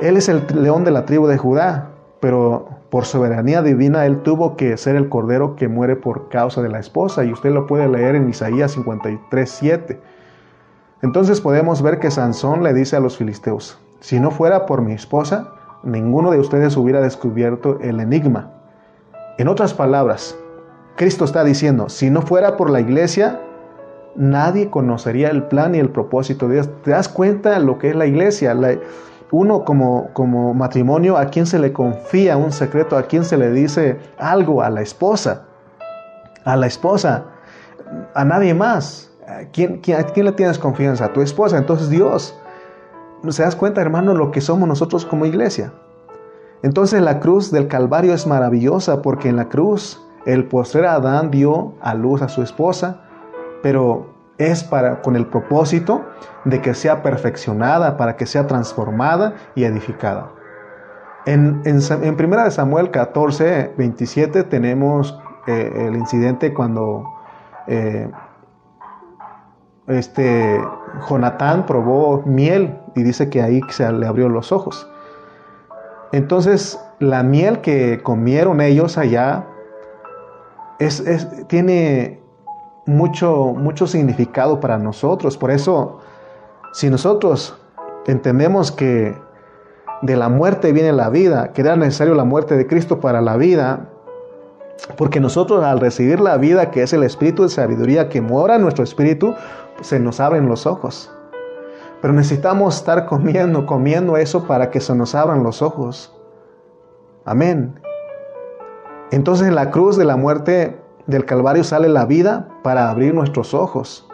Él 0.00 0.16
es 0.16 0.28
el 0.28 0.42
león 0.54 0.84
de 0.84 0.92
la 0.92 1.04
tribu 1.04 1.26
de 1.26 1.38
Judá, 1.38 1.90
pero 2.20 2.68
por 2.90 3.04
soberanía 3.04 3.62
divina 3.62 4.06
Él 4.06 4.22
tuvo 4.22 4.56
que 4.56 4.76
ser 4.76 4.96
el 4.96 5.08
cordero 5.08 5.56
que 5.56 5.68
muere 5.68 5.96
por 5.96 6.28
causa 6.28 6.62
de 6.62 6.68
la 6.68 6.78
esposa, 6.78 7.24
y 7.24 7.32
usted 7.32 7.50
lo 7.50 7.66
puede 7.66 7.88
leer 7.88 8.14
en 8.14 8.28
Isaías 8.28 8.72
53, 8.72 9.50
7. 9.50 10.00
Entonces 11.02 11.40
podemos 11.40 11.82
ver 11.82 11.98
que 11.98 12.10
Sansón 12.10 12.62
le 12.62 12.72
dice 12.74 12.96
a 12.96 13.00
los 13.00 13.16
filisteos, 13.16 13.78
si 14.00 14.18
no 14.20 14.30
fuera 14.30 14.66
por 14.66 14.82
mi 14.82 14.92
esposa, 14.92 15.52
ninguno 15.82 16.30
de 16.30 16.38
ustedes 16.38 16.76
hubiera 16.76 17.00
descubierto 17.00 17.78
el 17.80 18.00
enigma. 18.00 18.57
En 19.38 19.46
otras 19.46 19.72
palabras, 19.72 20.36
Cristo 20.96 21.24
está 21.24 21.44
diciendo, 21.44 21.88
si 21.88 22.10
no 22.10 22.22
fuera 22.22 22.56
por 22.56 22.70
la 22.70 22.80
iglesia, 22.80 23.40
nadie 24.16 24.68
conocería 24.68 25.28
el 25.28 25.44
plan 25.44 25.76
y 25.76 25.78
el 25.78 25.90
propósito 25.90 26.48
de 26.48 26.54
Dios. 26.54 26.68
¿Te 26.82 26.90
das 26.90 27.08
cuenta 27.08 27.52
de 27.52 27.60
lo 27.60 27.78
que 27.78 27.90
es 27.90 27.96
la 27.96 28.06
iglesia? 28.06 28.56
uno 29.30 29.64
como, 29.64 30.08
como 30.12 30.54
matrimonio, 30.54 31.16
¿a 31.16 31.26
quién 31.26 31.46
se 31.46 31.60
le 31.60 31.72
confía 31.72 32.36
un 32.36 32.50
secreto? 32.50 32.96
¿A 32.96 33.04
quién 33.04 33.24
se 33.24 33.36
le 33.36 33.52
dice 33.52 34.00
algo? 34.18 34.60
A 34.60 34.70
la 34.70 34.80
esposa. 34.82 35.44
A 36.44 36.56
la 36.56 36.66
esposa. 36.66 37.26
A 38.14 38.24
nadie 38.24 38.54
más. 38.54 39.12
¿A 39.24 39.44
quién, 39.52 39.80
le 39.86 40.32
tienes 40.32 40.58
confianza? 40.58 41.04
A 41.04 41.12
tu 41.12 41.20
esposa. 41.20 41.58
Entonces 41.58 41.90
Dios, 41.90 42.36
¿no 43.22 43.30
se 43.30 43.44
das 43.44 43.54
cuenta, 43.54 43.80
hermano, 43.80 44.14
lo 44.14 44.32
que 44.32 44.40
somos 44.40 44.68
nosotros 44.68 45.06
como 45.06 45.26
iglesia? 45.26 45.72
Entonces 46.62 47.00
la 47.02 47.20
cruz 47.20 47.50
del 47.50 47.68
Calvario 47.68 48.14
es 48.14 48.26
maravillosa 48.26 49.02
porque 49.02 49.28
en 49.28 49.36
la 49.36 49.48
cruz 49.48 50.02
el 50.26 50.44
postrer 50.44 50.86
Adán 50.86 51.30
dio 51.30 51.74
a 51.80 51.94
luz 51.94 52.22
a 52.22 52.28
su 52.28 52.42
esposa, 52.42 53.02
pero 53.62 54.14
es 54.38 54.64
para, 54.64 55.02
con 55.02 55.16
el 55.16 55.26
propósito 55.26 56.04
de 56.44 56.60
que 56.60 56.74
sea 56.74 57.02
perfeccionada, 57.02 57.96
para 57.96 58.16
que 58.16 58.26
sea 58.26 58.46
transformada 58.46 59.34
y 59.54 59.64
edificada. 59.64 60.30
En, 61.26 61.62
en, 61.64 62.16
Primera 62.16 62.44
de 62.44 62.50
Samuel 62.50 62.90
14, 62.90 63.74
27 63.76 64.44
tenemos 64.44 65.18
eh, 65.46 65.86
el 65.86 65.96
incidente 65.96 66.54
cuando 66.54 67.04
eh, 67.66 68.10
este, 69.88 70.60
Jonatán 71.08 71.66
probó 71.66 72.22
miel 72.24 72.78
y 72.94 73.02
dice 73.02 73.28
que 73.28 73.42
ahí 73.42 73.60
se 73.68 73.90
le 73.92 74.06
abrió 74.06 74.28
los 74.28 74.52
ojos. 74.52 74.88
Entonces, 76.12 76.80
la 77.00 77.22
miel 77.22 77.60
que 77.60 78.02
comieron 78.02 78.60
ellos 78.60 78.98
allá 78.98 79.46
es, 80.78 81.04
tiene 81.48 82.20
mucho, 82.86 83.54
mucho 83.56 83.86
significado 83.86 84.60
para 84.60 84.78
nosotros. 84.78 85.36
Por 85.36 85.50
eso, 85.50 85.98
si 86.72 86.88
nosotros 86.90 87.56
entendemos 88.06 88.72
que 88.72 89.14
de 90.02 90.16
la 90.16 90.28
muerte 90.28 90.72
viene 90.72 90.92
la 90.92 91.10
vida, 91.10 91.52
que 91.52 91.60
era 91.60 91.76
necesario 91.76 92.14
la 92.14 92.24
muerte 92.24 92.56
de 92.56 92.66
Cristo 92.66 93.00
para 93.00 93.20
la 93.20 93.36
vida, 93.36 93.90
porque 94.96 95.20
nosotros 95.20 95.64
al 95.64 95.80
recibir 95.80 96.20
la 96.20 96.36
vida, 96.36 96.70
que 96.70 96.82
es 96.82 96.92
el 96.92 97.02
espíritu 97.02 97.42
de 97.42 97.48
sabiduría 97.48 98.08
que 98.08 98.20
mora 98.20 98.56
en 98.56 98.62
nuestro 98.62 98.84
espíritu, 98.84 99.34
se 99.80 99.98
nos 99.98 100.20
abren 100.20 100.48
los 100.48 100.66
ojos. 100.66 101.12
Pero 102.00 102.14
necesitamos 102.14 102.76
estar 102.76 103.06
comiendo, 103.06 103.66
comiendo 103.66 104.16
eso 104.16 104.46
para 104.46 104.70
que 104.70 104.80
se 104.80 104.94
nos 104.94 105.14
abran 105.14 105.42
los 105.42 105.62
ojos. 105.62 106.14
Amén. 107.24 107.74
Entonces 109.10 109.48
en 109.48 109.54
la 109.54 109.70
cruz 109.70 109.96
de 109.96 110.04
la 110.04 110.16
muerte 110.16 110.78
del 111.06 111.24
Calvario 111.24 111.64
sale 111.64 111.88
la 111.88 112.06
vida 112.06 112.48
para 112.62 112.90
abrir 112.90 113.14
nuestros 113.14 113.52
ojos. 113.52 114.08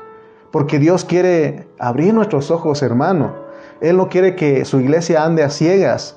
Porque 0.51 0.79
Dios 0.79 1.05
quiere 1.05 1.69
abrir 1.79 2.15
nuestros 2.15 2.51
ojos, 2.51 2.83
hermano. 2.83 3.35
Él 3.81 3.97
no 3.97 4.09
quiere 4.09 4.37
que 4.37 4.65
su 4.65 4.81
iglesia 4.81 5.25
ande 5.25 5.43
a 5.43 5.51
ciegas. 5.51 6.17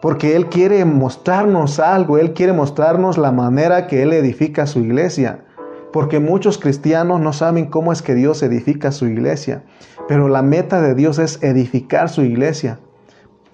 Porque 0.00 0.34
Él 0.36 0.46
quiere 0.46 0.84
mostrarnos 0.84 1.78
algo. 1.78 2.16
Él 2.16 2.32
quiere 2.32 2.52
mostrarnos 2.52 3.18
la 3.18 3.32
manera 3.32 3.86
que 3.86 4.02
Él 4.02 4.12
edifica 4.12 4.66
su 4.66 4.78
iglesia 4.78 5.44
porque 5.92 6.20
muchos 6.20 6.58
cristianos 6.58 7.20
no 7.20 7.32
saben 7.32 7.66
cómo 7.66 7.92
es 7.92 8.02
que 8.02 8.14
Dios 8.14 8.42
edifica 8.42 8.92
su 8.92 9.06
iglesia, 9.06 9.64
pero 10.08 10.28
la 10.28 10.42
meta 10.42 10.80
de 10.80 10.94
Dios 10.94 11.18
es 11.18 11.42
edificar 11.42 12.08
su 12.08 12.22
iglesia. 12.22 12.78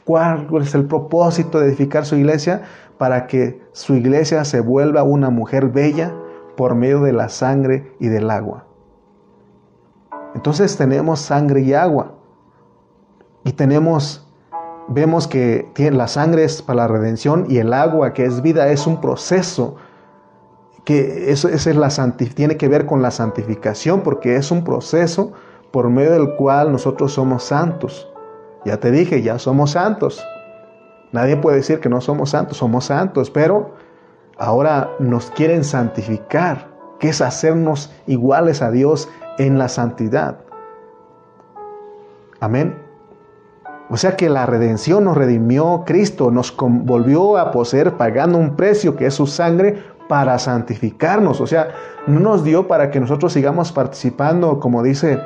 ¿Cuál 0.04 0.48
es 0.62 0.74
el 0.74 0.86
propósito 0.86 1.60
de 1.60 1.66
edificar 1.66 2.06
su 2.06 2.16
iglesia? 2.16 2.62
Para 2.98 3.26
que 3.26 3.60
su 3.72 3.94
iglesia 3.94 4.44
se 4.44 4.60
vuelva 4.60 5.02
una 5.02 5.30
mujer 5.30 5.68
bella 5.68 6.14
por 6.56 6.74
medio 6.74 7.00
de 7.02 7.12
la 7.12 7.28
sangre 7.28 7.92
y 7.98 8.08
del 8.08 8.30
agua. 8.30 8.66
Entonces 10.34 10.76
tenemos 10.76 11.20
sangre 11.20 11.60
y 11.62 11.74
agua. 11.74 12.12
Y 13.44 13.52
tenemos, 13.52 14.28
vemos 14.88 15.26
que 15.26 15.70
la 15.92 16.08
sangre 16.08 16.44
es 16.44 16.62
para 16.62 16.82
la 16.82 16.88
redención 16.88 17.46
y 17.48 17.58
el 17.58 17.72
agua 17.72 18.12
que 18.12 18.24
es 18.24 18.42
vida 18.42 18.68
es 18.68 18.86
un 18.86 19.00
proceso 19.00 19.76
que 20.86 21.32
eso, 21.32 21.48
es 21.48 21.66
la 21.66 21.90
tiene 22.16 22.56
que 22.56 22.68
ver 22.68 22.86
con 22.86 23.02
la 23.02 23.10
santificación, 23.10 24.02
porque 24.02 24.36
es 24.36 24.52
un 24.52 24.62
proceso 24.62 25.32
por 25.76 25.90
medio 25.90 26.12
del 26.12 26.36
cual 26.36 26.72
nosotros 26.72 27.12
somos 27.12 27.42
santos. 27.42 28.10
Ya 28.64 28.80
te 28.80 28.90
dije, 28.90 29.20
ya 29.20 29.38
somos 29.38 29.72
santos. 29.72 30.26
Nadie 31.12 31.36
puede 31.36 31.58
decir 31.58 31.80
que 31.80 31.90
no 31.90 32.00
somos 32.00 32.30
santos, 32.30 32.56
somos 32.56 32.86
santos, 32.86 33.28
pero 33.28 33.74
ahora 34.38 34.88
nos 35.00 35.30
quieren 35.32 35.64
santificar, 35.64 36.68
que 36.98 37.10
es 37.10 37.20
hacernos 37.20 37.92
iguales 38.06 38.62
a 38.62 38.70
Dios 38.70 39.10
en 39.36 39.58
la 39.58 39.68
santidad. 39.68 40.38
Amén. 42.40 42.78
O 43.90 43.98
sea 43.98 44.16
que 44.16 44.30
la 44.30 44.46
redención 44.46 45.04
nos 45.04 45.14
redimió 45.14 45.82
Cristo, 45.84 46.30
nos 46.30 46.56
volvió 46.56 47.36
a 47.36 47.50
poseer 47.50 47.98
pagando 47.98 48.38
un 48.38 48.56
precio 48.56 48.96
que 48.96 49.04
es 49.04 49.14
su 49.14 49.26
sangre 49.26 49.84
para 50.08 50.38
santificarnos, 50.38 51.40
o 51.40 51.46
sea, 51.46 51.68
no 52.06 52.20
nos 52.20 52.44
dio 52.44 52.68
para 52.68 52.90
que 52.90 53.00
nosotros 53.00 53.32
sigamos 53.32 53.72
participando, 53.72 54.60
como 54.60 54.82
dice 54.82 55.20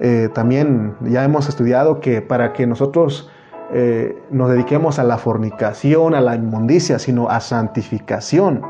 eh, 0.00 0.28
también, 0.34 0.96
ya 1.02 1.24
hemos 1.24 1.48
estudiado 1.48 2.00
que 2.00 2.20
para 2.20 2.52
que 2.52 2.66
nosotros 2.66 3.30
eh, 3.72 4.20
nos 4.30 4.50
dediquemos 4.50 4.98
a 4.98 5.04
la 5.04 5.18
fornicación, 5.18 6.14
a 6.14 6.20
la 6.20 6.34
inmundicia, 6.34 6.98
sino 6.98 7.28
a 7.28 7.40
santificación. 7.40 8.62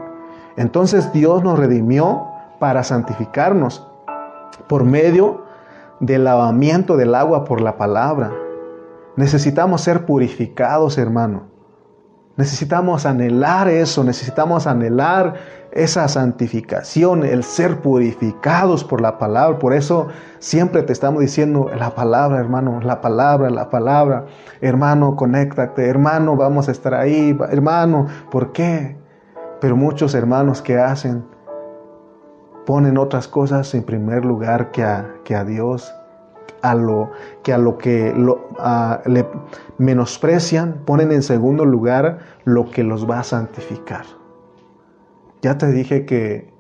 Entonces 0.56 1.12
Dios 1.12 1.42
nos 1.42 1.58
redimió 1.58 2.28
para 2.58 2.84
santificarnos 2.84 3.86
por 4.68 4.84
medio 4.84 5.44
del 6.00 6.24
lavamiento 6.24 6.96
del 6.96 7.14
agua 7.14 7.44
por 7.44 7.60
la 7.60 7.76
palabra. 7.76 8.32
Necesitamos 9.16 9.80
ser 9.80 10.06
purificados, 10.06 10.98
hermano. 10.98 11.53
Necesitamos 12.36 13.06
anhelar 13.06 13.68
eso, 13.68 14.02
necesitamos 14.02 14.66
anhelar 14.66 15.34
esa 15.70 16.08
santificación, 16.08 17.24
el 17.24 17.44
ser 17.44 17.80
purificados 17.80 18.82
por 18.82 19.00
la 19.00 19.18
palabra. 19.18 19.58
Por 19.60 19.72
eso 19.72 20.08
siempre 20.40 20.82
te 20.82 20.92
estamos 20.92 21.20
diciendo 21.20 21.70
la 21.76 21.94
palabra, 21.94 22.40
hermano, 22.40 22.80
la 22.80 23.00
palabra, 23.00 23.50
la 23.50 23.70
palabra. 23.70 24.26
Hermano, 24.60 25.14
conéctate, 25.14 25.88
hermano, 25.88 26.34
vamos 26.34 26.68
a 26.68 26.72
estar 26.72 26.94
ahí, 26.94 27.36
hermano, 27.50 28.06
¿por 28.32 28.50
qué? 28.50 28.96
Pero 29.60 29.76
muchos 29.76 30.14
hermanos 30.14 30.60
que 30.60 30.76
hacen, 30.76 31.24
ponen 32.66 32.98
otras 32.98 33.28
cosas 33.28 33.72
en 33.74 33.84
primer 33.84 34.24
lugar 34.24 34.72
que 34.72 34.82
a, 34.82 35.06
que 35.24 35.36
a 35.36 35.44
Dios 35.44 35.92
a 36.64 36.74
lo 36.74 37.10
que 37.42 37.52
a 37.52 37.58
lo 37.58 37.76
que 37.76 38.14
le 39.04 39.28
menosprecian, 39.76 40.80
ponen 40.86 41.12
en 41.12 41.22
segundo 41.22 41.66
lugar 41.66 42.20
lo 42.44 42.70
que 42.70 42.82
los 42.82 43.08
va 43.08 43.20
a 43.20 43.24
santificar. 43.24 44.06
Ya 45.42 45.58
te 45.58 45.66
dije 45.66 46.06
que 46.06 46.50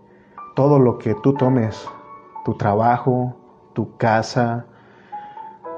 todo 0.54 0.78
lo 0.78 0.98
que 0.98 1.16
tú 1.22 1.32
tomes, 1.32 1.88
tu 2.44 2.54
trabajo, 2.54 3.34
tu 3.72 3.96
casa, 3.96 4.66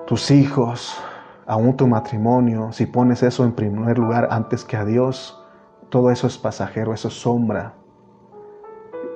tus 0.07 0.33
hijos, 0.33 1.01
aún 1.47 1.77
tu 1.77 1.87
matrimonio, 1.87 2.73
si 2.73 2.87
pones 2.87 3.23
eso 3.23 3.45
en 3.45 3.53
primer 3.53 3.97
lugar 3.97 4.27
antes 4.33 4.65
que 4.65 4.77
a 4.77 4.85
Dios, 4.85 5.41
todo 5.89 6.11
eso 6.11 6.27
es 6.27 6.37
pasajero, 6.37 6.93
eso 6.93 7.07
es 7.07 7.15
sombra. 7.15 7.75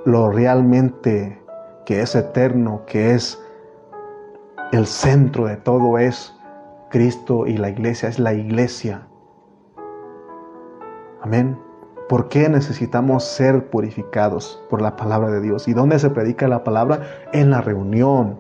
Lo 0.04 0.30
realmente 0.30 1.42
que 1.84 2.00
es 2.00 2.14
eterno, 2.14 2.82
que 2.86 3.14
es 3.14 3.42
el 4.72 4.86
centro 4.86 5.46
de 5.46 5.56
todo 5.56 5.98
es 5.98 6.34
Cristo 6.90 7.46
y 7.46 7.56
la 7.56 7.70
iglesia, 7.70 8.08
es 8.08 8.18
la 8.18 8.34
iglesia. 8.34 9.06
Amén. 11.22 11.58
¿Por 12.08 12.28
qué 12.28 12.48
necesitamos 12.48 13.24
ser 13.24 13.70
purificados 13.70 14.62
por 14.70 14.80
la 14.80 14.96
palabra 14.96 15.30
de 15.30 15.40
Dios? 15.40 15.68
¿Y 15.68 15.74
dónde 15.74 15.98
se 15.98 16.10
predica 16.10 16.48
la 16.48 16.64
palabra? 16.64 17.02
En 17.32 17.50
la 17.50 17.60
reunión, 17.60 18.38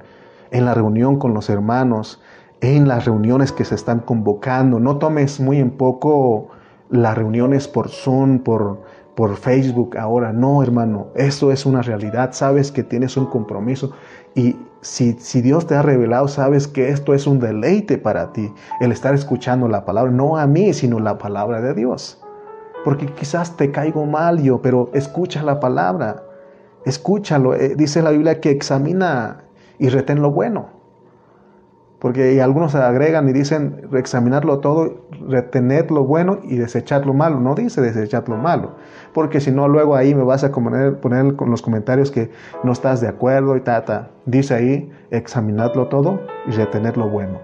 en 0.50 0.64
la 0.64 0.74
reunión 0.74 1.18
con 1.18 1.34
los 1.34 1.50
hermanos, 1.50 2.20
en 2.60 2.88
las 2.88 3.04
reuniones 3.04 3.52
que 3.52 3.64
se 3.64 3.74
están 3.74 4.00
convocando. 4.00 4.80
No 4.80 4.98
tomes 4.98 5.40
muy 5.40 5.58
en 5.58 5.72
poco 5.72 6.48
las 6.90 7.16
reuniones 7.16 7.68
por 7.68 7.88
Zoom, 7.88 8.40
por, 8.40 8.82
por 9.14 9.36
Facebook 9.36 9.96
ahora. 9.96 10.32
No, 10.32 10.62
hermano, 10.62 11.08
eso 11.14 11.52
es 11.52 11.66
una 11.66 11.82
realidad. 11.82 12.30
Sabes 12.32 12.72
que 12.72 12.82
tienes 12.82 13.16
un 13.16 13.26
compromiso 13.26 13.92
y 14.34 14.56
si, 14.82 15.12
Dios 15.42 15.66
te 15.66 15.74
ha 15.74 15.82
revelado, 15.82 16.28
sabes 16.28 16.66
que 16.66 16.88
esto 16.88 17.12
es 17.12 17.26
un 17.26 17.38
deleite 17.38 17.98
para 17.98 18.32
ti, 18.32 18.52
el 18.80 18.92
estar 18.92 19.14
escuchando 19.14 19.68
la 19.68 19.84
palabra, 19.84 20.10
no 20.10 20.38
a 20.38 20.46
mí, 20.46 20.72
sino 20.72 20.98
la 21.00 21.18
palabra 21.18 21.60
de 21.60 21.74
Dios. 21.74 22.18
Porque 22.84 23.06
quizás 23.06 23.56
te 23.56 23.70
caigo 23.70 24.06
mal 24.06 24.42
yo, 24.42 24.62
pero 24.62 24.90
escucha 24.94 25.42
la 25.42 25.60
palabra, 25.60 26.22
escúchalo. 26.86 27.54
Eh, 27.54 27.74
dice 27.76 28.00
la 28.00 28.10
Biblia 28.10 28.40
que 28.40 28.50
examina 28.50 29.44
y 29.78 29.90
retén 29.90 30.22
lo 30.22 30.30
bueno. 30.30 30.79
Porque 32.00 32.40
algunos 32.40 32.74
agregan 32.74 33.28
y 33.28 33.32
dicen 33.34 33.86
examinarlo 33.92 34.60
todo, 34.60 35.06
retener 35.28 35.90
lo 35.90 36.02
bueno 36.04 36.38
y 36.42 36.56
desechar 36.56 37.04
lo 37.04 37.12
malo. 37.12 37.40
No 37.40 37.54
dice 37.54 37.82
desechar 37.82 38.26
lo 38.26 38.38
malo. 38.38 38.76
Porque 39.12 39.38
si 39.38 39.50
no, 39.50 39.68
luego 39.68 39.94
ahí 39.94 40.14
me 40.14 40.24
vas 40.24 40.42
a 40.42 40.50
poner, 40.50 40.98
los 41.46 41.60
comentarios 41.60 42.10
que 42.10 42.30
no 42.64 42.72
estás 42.72 43.02
de 43.02 43.08
acuerdo 43.08 43.54
y 43.54 43.60
ta, 43.60 44.10
Dice 44.24 44.54
ahí 44.54 44.90
examinarlo 45.10 45.88
todo 45.88 46.20
y 46.48 46.52
retener 46.52 46.96
lo 46.96 47.10
bueno. 47.10 47.40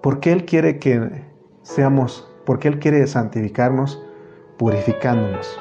Porque 0.00 0.32
Él 0.32 0.46
quiere 0.46 0.78
que 0.78 1.24
seamos, 1.60 2.32
porque 2.46 2.68
Él 2.68 2.78
quiere 2.78 3.06
santificarnos 3.06 4.02
purificándonos. 4.56 5.60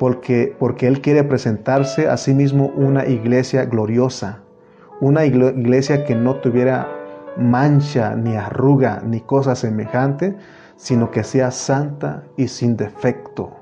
Porque, 0.00 0.56
porque 0.58 0.88
Él 0.88 1.00
quiere 1.00 1.22
presentarse 1.22 2.08
a 2.08 2.16
sí 2.16 2.34
mismo 2.34 2.72
una 2.74 3.06
iglesia 3.06 3.66
gloriosa 3.66 4.43
una 5.04 5.26
iglesia 5.26 6.02
que 6.06 6.14
no 6.14 6.36
tuviera 6.36 6.88
mancha, 7.36 8.14
ni 8.14 8.36
arruga, 8.36 9.02
ni 9.04 9.20
cosa 9.20 9.54
semejante, 9.54 10.34
sino 10.76 11.10
que 11.10 11.22
sea 11.22 11.50
santa 11.50 12.22
y 12.38 12.48
sin 12.48 12.74
defecto. 12.74 13.52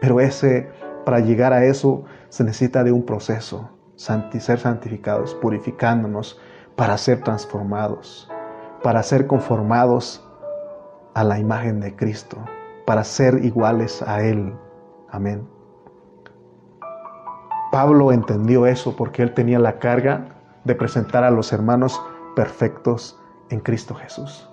Pero 0.00 0.18
ese, 0.18 0.68
para 1.04 1.20
llegar 1.20 1.52
a 1.52 1.64
eso, 1.64 2.02
se 2.30 2.42
necesita 2.42 2.82
de 2.82 2.90
un 2.90 3.04
proceso, 3.04 3.70
ser 3.94 4.58
santificados, 4.58 5.36
purificándonos, 5.36 6.40
para 6.74 6.98
ser 6.98 7.22
transformados, 7.22 8.28
para 8.82 9.04
ser 9.04 9.28
conformados 9.28 10.28
a 11.14 11.22
la 11.22 11.38
imagen 11.38 11.78
de 11.78 11.94
Cristo, 11.94 12.38
para 12.86 13.04
ser 13.04 13.44
iguales 13.44 14.02
a 14.02 14.20
Él. 14.24 14.52
Amén. 15.10 15.46
Pablo 17.70 18.10
entendió 18.10 18.66
eso 18.66 18.96
porque 18.96 19.22
él 19.22 19.32
tenía 19.32 19.60
la 19.60 19.78
carga 19.78 20.41
de 20.64 20.74
presentar 20.74 21.24
a 21.24 21.30
los 21.30 21.52
hermanos 21.52 22.00
perfectos 22.34 23.20
en 23.50 23.60
Cristo 23.60 23.94
Jesús. 23.94 24.48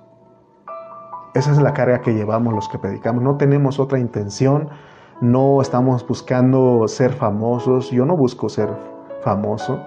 Esa 1.34 1.52
es 1.52 1.62
la 1.62 1.74
carga 1.74 2.02
que 2.02 2.14
llevamos 2.14 2.54
los 2.54 2.68
que 2.70 2.80
predicamos. 2.80 3.24
No 3.24 3.38
tenemos 3.38 3.80
otra 3.80 4.00
intención, 4.00 4.70
no 5.22 5.62
estamos 5.62 6.06
buscando 6.08 6.88
ser 6.88 7.14
famosos. 7.14 7.92
Yo 7.92 8.06
no 8.06 8.18
busco 8.18 8.50
ser 8.50 8.70
famoso. 9.22 9.80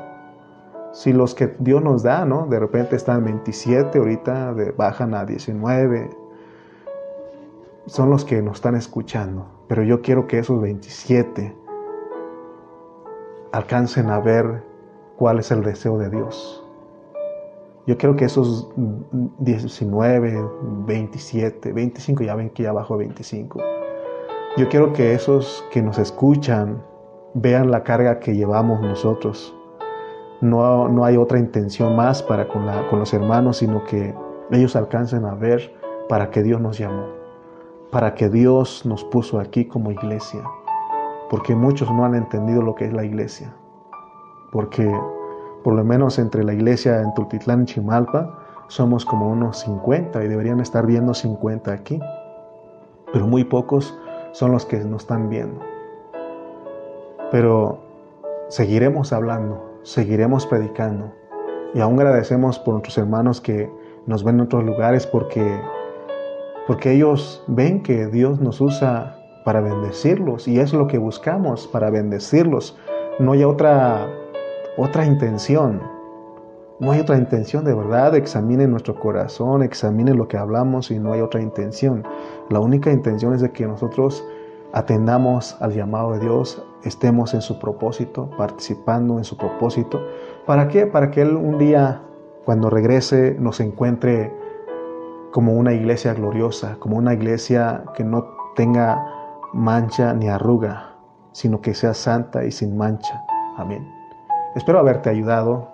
Si 0.93 1.13
los 1.13 1.35
que 1.35 1.57
Dios 1.59 1.83
nos 1.83 2.03
da, 2.03 2.25
¿no? 2.25 2.47
De 2.47 2.61
repente 2.61 2.97
están 2.97 3.25
27, 3.25 3.99
ahorita 3.99 4.55
bajan 4.77 5.15
a 5.15 5.25
19, 5.25 6.11
son 7.87 8.11
los 8.11 8.25
que 8.25 8.41
nos 8.43 8.57
están 8.57 8.77
escuchando. 8.77 9.47
Pero 9.69 9.83
yo 9.83 10.03
quiero 10.03 10.27
que 10.27 10.39
esos 10.39 10.61
27 10.61 11.57
alcancen 13.53 14.11
a 14.11 14.21
ver 14.21 14.63
cuál 15.17 15.39
es 15.39 15.51
el 15.51 15.63
deseo 15.63 15.99
de 15.99 16.11
Dios. 16.11 16.63
Yo 17.87 17.99
creo 17.99 18.15
que 18.15 18.27
esos 18.27 18.69
19, 19.39 20.49
27, 20.87 21.73
25, 21.73 22.23
ya 22.23 22.37
ven 22.37 22.51
que 22.51 22.63
ya 22.63 22.73
bajo 22.73 22.97
25. 22.97 23.61
Yo 24.57 24.69
quiero 24.69 24.93
que 24.93 25.15
esos 25.15 25.65
que 25.73 25.83
nos 25.83 25.99
escuchan 25.99 26.81
vean 27.35 27.71
la 27.71 27.83
carga 27.83 28.21
que 28.21 28.37
llevamos 28.37 28.81
nosotros. 28.81 29.57
No, 30.41 30.89
no 30.89 31.05
hay 31.05 31.17
otra 31.17 31.39
intención 31.39 31.97
más 31.97 32.23
para 32.23 32.47
con, 32.47 32.67
con 32.89 33.01
los 33.01 33.13
hermanos, 33.15 33.59
sino 33.59 33.85
que 33.85 34.15
ellos 34.51 34.77
alcancen 34.77 35.25
a 35.25 35.35
ver 35.35 35.75
para 36.09 36.31
que 36.31 36.43
Dios 36.43 36.61
nos 36.61 36.79
llamó, 36.79 37.07
para 37.91 38.15
que 38.15 38.29
Dios 38.29 38.87
nos 38.87 39.05
puso 39.05 39.41
aquí 39.41 39.65
como 39.65 39.91
iglesia, 39.91 40.43
porque 41.31 41.55
muchos 41.57 41.91
no 41.91 42.05
han 42.05 42.15
entendido 42.15 42.63
lo 42.63 42.75
que 42.75 42.85
es 42.85 42.93
la 42.93 43.05
iglesia 43.05 43.55
porque 44.53 44.95
por 45.65 45.75
lo 45.75 45.83
menos 45.83 46.19
entre 46.19 46.45
la 46.45 46.53
iglesia 46.53 47.01
en 47.01 47.13
Tultitlán 47.15 47.63
y 47.63 47.65
Chimalpa 47.65 48.39
somos 48.69 49.05
como 49.05 49.29
unos 49.29 49.61
50 49.61 50.23
y 50.23 50.29
deberían 50.29 50.61
estar 50.61 50.87
viendo 50.87 51.15
50 51.15 51.73
aquí, 51.73 51.99
pero 53.13 53.27
muy 53.27 53.45
pocos 53.45 53.99
son 54.33 54.53
los 54.53 54.65
que 54.67 54.79
nos 54.85 55.03
están 55.03 55.29
viendo. 55.29 55.61
Pero 57.31 57.81
seguiremos 58.49 59.13
hablando, 59.13 59.81
seguiremos 59.83 60.47
predicando 60.47 61.13
y 61.75 61.81
aún 61.81 61.99
agradecemos 61.99 62.59
por 62.59 62.75
nuestros 62.75 62.99
hermanos 62.99 63.41
que 63.41 63.71
nos 64.07 64.23
ven 64.23 64.37
en 64.37 64.43
otros 64.43 64.65
lugares 64.65 65.07
porque 65.07 65.61
porque 66.67 66.93
ellos 66.93 67.43
ven 67.49 67.83
que 67.83 68.07
Dios 68.07 68.41
nos 68.41 68.61
usa 68.61 69.19
para 69.45 69.61
bendecirlos 69.61 70.47
y 70.47 70.61
es 70.61 70.73
lo 70.73 70.87
que 70.87 70.99
buscamos 70.99 71.67
para 71.67 71.91
bendecirlos. 71.91 72.79
No 73.19 73.33
hay 73.33 73.43
otra 73.43 74.09
otra 74.77 75.05
intención. 75.05 75.81
No 76.81 76.93
hay 76.93 77.01
otra 77.01 77.17
intención 77.17 77.65
de 77.65 77.75
verdad. 77.75 78.15
Examine 78.15 78.67
nuestro 78.67 78.99
corazón, 78.99 79.63
examine 79.63 80.15
lo 80.15 80.29
que 80.29 80.37
hablamos 80.37 80.91
y 80.91 80.99
no 80.99 81.13
hay 81.13 81.21
otra 81.21 81.41
intención. 81.41 82.05
La 82.49 82.61
única 82.61 82.91
intención 82.91 83.35
es 83.35 83.41
de 83.41 83.53
que 83.53 83.67
nosotros 83.67 84.25
atendamos 84.73 85.57
al 85.61 85.73
llamado 85.73 86.13
de 86.13 86.21
Dios, 86.21 86.65
estemos 86.83 87.35
en 87.35 87.43
su 87.43 87.59
propósito, 87.59 88.31
participando 88.37 89.19
en 89.19 89.25
su 89.25 89.37
propósito. 89.37 90.01
¿Para 90.47 90.69
qué? 90.69 90.87
Para 90.87 91.11
que 91.11 91.23
Él 91.23 91.37
un 91.37 91.59
día, 91.59 92.01
cuando 92.45 92.71
regrese, 92.71 93.37
nos 93.39 93.61
encuentre 93.61 94.33
como 95.31 95.53
una 95.53 95.73
iglesia 95.73 96.15
gloriosa, 96.15 96.77
como 96.79 96.97
una 96.97 97.15
iglesia 97.15 97.85
que 97.95 98.05
no 98.05 98.27
tenga 98.57 99.05
mancha 99.53 100.13
ni 100.15 100.29
arruga, 100.29 100.97
sino 101.33 101.61
que 101.61 101.75
sea 101.75 101.95
santa 101.95 102.45
y 102.45 102.51
sin 102.51 102.77
mancha. 102.77 103.23
Amén. 103.57 104.02
Espero 104.55 104.79
haberte 104.79 105.11
ayudado. 105.11 105.69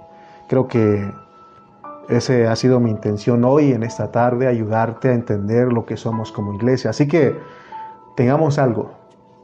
Creo 0.48 0.68
que 0.68 1.12
Ese 2.08 2.46
ha 2.46 2.56
sido 2.56 2.80
mi 2.80 2.90
intención 2.90 3.44
hoy, 3.44 3.72
en 3.72 3.82
esta 3.82 4.10
tarde, 4.10 4.46
ayudarte 4.46 5.10
a 5.10 5.12
entender 5.12 5.70
lo 5.70 5.84
que 5.84 5.98
somos 5.98 6.32
como 6.32 6.54
iglesia. 6.54 6.88
Así 6.90 7.06
que 7.06 7.36
tengamos 8.16 8.58
algo. 8.58 8.92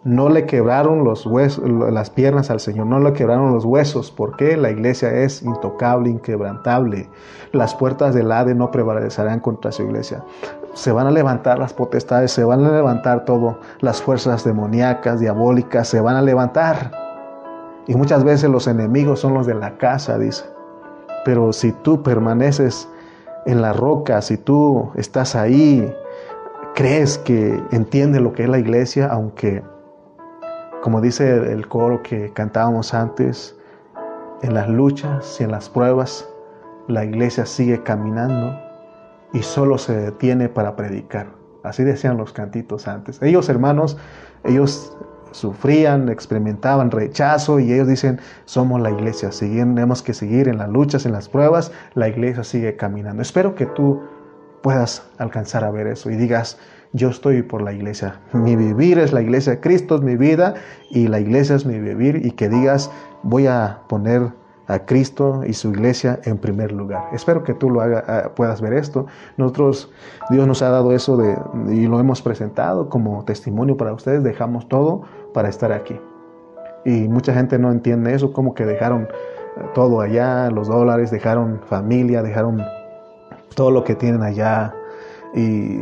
No 0.02 0.28
le 0.30 0.46
quebraron 0.46 1.04
los 1.04 1.26
huesos, 1.26 1.64
las 1.68 2.10
piernas 2.10 2.50
al 2.50 2.60
Señor, 2.60 2.86
no 2.86 3.00
le 3.00 3.12
quebraron 3.12 3.52
los 3.52 3.64
huesos, 3.64 4.10
porque 4.10 4.56
la 4.56 4.70
iglesia 4.70 5.12
es 5.12 5.42
intocable, 5.42 6.10
inquebrantable. 6.10 7.08
Las 7.52 7.74
puertas 7.74 8.14
del 8.14 8.32
Hade 8.32 8.54
no 8.54 8.70
prevalecerán 8.70 9.40
contra 9.40 9.72
su 9.72 9.82
iglesia. 9.82 10.22
Se 10.74 10.92
van 10.92 11.06
a 11.06 11.10
levantar 11.10 11.58
las 11.58 11.72
potestades, 11.74 12.32
se 12.32 12.44
van 12.44 12.64
a 12.64 12.72
levantar 12.72 13.24
todo, 13.26 13.60
las 13.80 14.02
fuerzas 14.02 14.44
demoníacas, 14.44 15.20
diabólicas, 15.20 15.88
se 15.88 16.00
van 16.00 16.16
a 16.16 16.22
levantar. 16.22 17.03
Y 17.86 17.94
muchas 17.94 18.24
veces 18.24 18.50
los 18.50 18.66
enemigos 18.66 19.20
son 19.20 19.34
los 19.34 19.46
de 19.46 19.54
la 19.54 19.76
casa, 19.76 20.18
dice. 20.18 20.44
Pero 21.24 21.52
si 21.52 21.72
tú 21.72 22.02
permaneces 22.02 22.88
en 23.46 23.62
la 23.62 23.72
roca, 23.72 24.22
si 24.22 24.36
tú 24.36 24.90
estás 24.94 25.34
ahí, 25.34 25.92
crees 26.74 27.18
que 27.18 27.62
entiende 27.72 28.20
lo 28.20 28.32
que 28.32 28.44
es 28.44 28.48
la 28.48 28.58
iglesia, 28.58 29.08
aunque 29.08 29.62
como 30.84 31.00
dice 31.00 31.50
el 31.50 31.66
coro 31.66 32.02
que 32.02 32.30
cantábamos 32.34 32.92
antes, 32.92 33.56
en 34.42 34.52
las 34.52 34.68
luchas 34.68 35.40
y 35.40 35.44
en 35.44 35.50
las 35.50 35.70
pruebas, 35.70 36.28
la 36.88 37.06
iglesia 37.06 37.46
sigue 37.46 37.82
caminando 37.82 38.54
y 39.32 39.42
solo 39.42 39.78
se 39.78 39.96
detiene 39.96 40.50
para 40.50 40.76
predicar. 40.76 41.28
Así 41.62 41.82
decían 41.84 42.18
los 42.18 42.34
cantitos 42.34 42.86
antes. 42.86 43.22
Ellos, 43.22 43.48
hermanos, 43.48 43.96
ellos 44.44 44.94
sufrían, 45.34 46.08
experimentaban 46.08 46.92
rechazo 46.92 47.58
y 47.58 47.72
ellos 47.72 47.88
dicen, 47.88 48.20
somos 48.44 48.80
la 48.80 48.90
iglesia, 48.90 49.30
tenemos 49.30 50.00
que 50.00 50.14
seguir 50.14 50.48
en 50.48 50.58
las 50.58 50.68
luchas, 50.68 51.06
en 51.06 51.12
las 51.12 51.28
pruebas, 51.28 51.72
la 51.94 52.08
iglesia 52.08 52.44
sigue 52.44 52.76
caminando. 52.76 53.20
Espero 53.20 53.54
que 53.56 53.66
tú 53.66 54.00
puedas 54.62 55.02
alcanzar 55.18 55.64
a 55.64 55.70
ver 55.72 55.88
eso 55.88 56.08
y 56.10 56.16
digas, 56.16 56.56
yo 56.92 57.08
estoy 57.08 57.42
por 57.42 57.62
la 57.62 57.72
iglesia. 57.72 58.20
Mi 58.32 58.54
vivir 58.54 58.98
es 59.00 59.12
la 59.12 59.20
iglesia, 59.20 59.60
Cristo 59.60 59.96
es 59.96 60.02
mi 60.02 60.16
vida 60.16 60.54
y 60.90 61.08
la 61.08 61.18
iglesia 61.18 61.56
es 61.56 61.66
mi 61.66 61.80
vivir 61.80 62.24
y 62.24 62.30
que 62.30 62.48
digas, 62.48 62.90
voy 63.24 63.48
a 63.48 63.80
poner 63.88 64.30
a 64.66 64.78
Cristo 64.86 65.42
y 65.46 65.52
su 65.52 65.70
iglesia 65.70 66.20
en 66.24 66.38
primer 66.38 66.72
lugar. 66.72 67.08
Espero 67.12 67.42
que 67.42 67.54
tú 67.54 67.70
lo 67.70 67.80
haga, 67.80 68.04
ah, 68.06 68.30
puedas 68.34 68.60
ver 68.60 68.72
esto. 68.72 69.06
Nosotros, 69.36 69.92
Dios 70.30 70.46
nos 70.46 70.62
ha 70.62 70.70
dado 70.70 70.92
eso 70.92 71.20
y 71.68 71.86
lo 71.86 72.00
hemos 72.00 72.22
presentado 72.22 72.88
como 72.88 73.24
testimonio 73.24 73.76
para 73.76 73.92
ustedes. 73.92 74.22
Dejamos 74.22 74.68
todo 74.68 75.02
para 75.34 75.50
estar 75.50 75.72
aquí. 75.72 76.00
Y 76.86 77.08
mucha 77.08 77.34
gente 77.34 77.58
no 77.58 77.70
entiende 77.70 78.14
eso, 78.14 78.32
como 78.32 78.54
que 78.54 78.64
dejaron 78.64 79.08
todo 79.74 80.00
allá, 80.00 80.50
los 80.50 80.68
dólares, 80.68 81.10
dejaron 81.10 81.60
familia, 81.66 82.22
dejaron 82.22 82.62
todo 83.54 83.70
lo 83.70 83.84
que 83.84 83.94
tienen 83.94 84.22
allá. 84.22 84.74
Y 85.34 85.80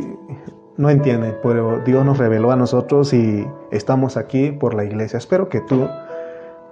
no 0.77 0.89
entienden, 0.89 1.37
pero 1.43 1.79
Dios 1.85 2.03
nos 2.05 2.17
reveló 2.17 2.51
a 2.51 2.55
nosotros 2.55 3.13
y 3.13 3.47
estamos 3.71 4.17
aquí 4.17 4.51
por 4.51 4.73
la 4.73 4.83
iglesia. 4.83 5.17
Espero 5.17 5.47
que 5.49 5.61
tú 5.61 5.87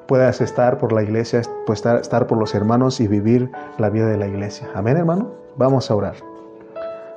puedas 0.08 0.42
estar 0.42 0.78
por 0.78 0.92
la 0.92 1.04
iglesia, 1.04 1.42
pues 1.66 1.80
estar, 1.80 2.02
estar 2.02 2.28
por 2.28 2.38
los 2.38 2.56
hermanos 2.56 3.00
y 3.00 3.08
vivir 3.08 3.52
la 3.78 3.90
vida 3.90 4.08
de 4.08 4.18
la 4.18 4.28
iglesia. 4.28 4.68
Amén, 4.74 4.98
hermano. 4.98 5.30
Vamos 5.58 5.92
a 5.92 5.96
orar. 5.96 6.16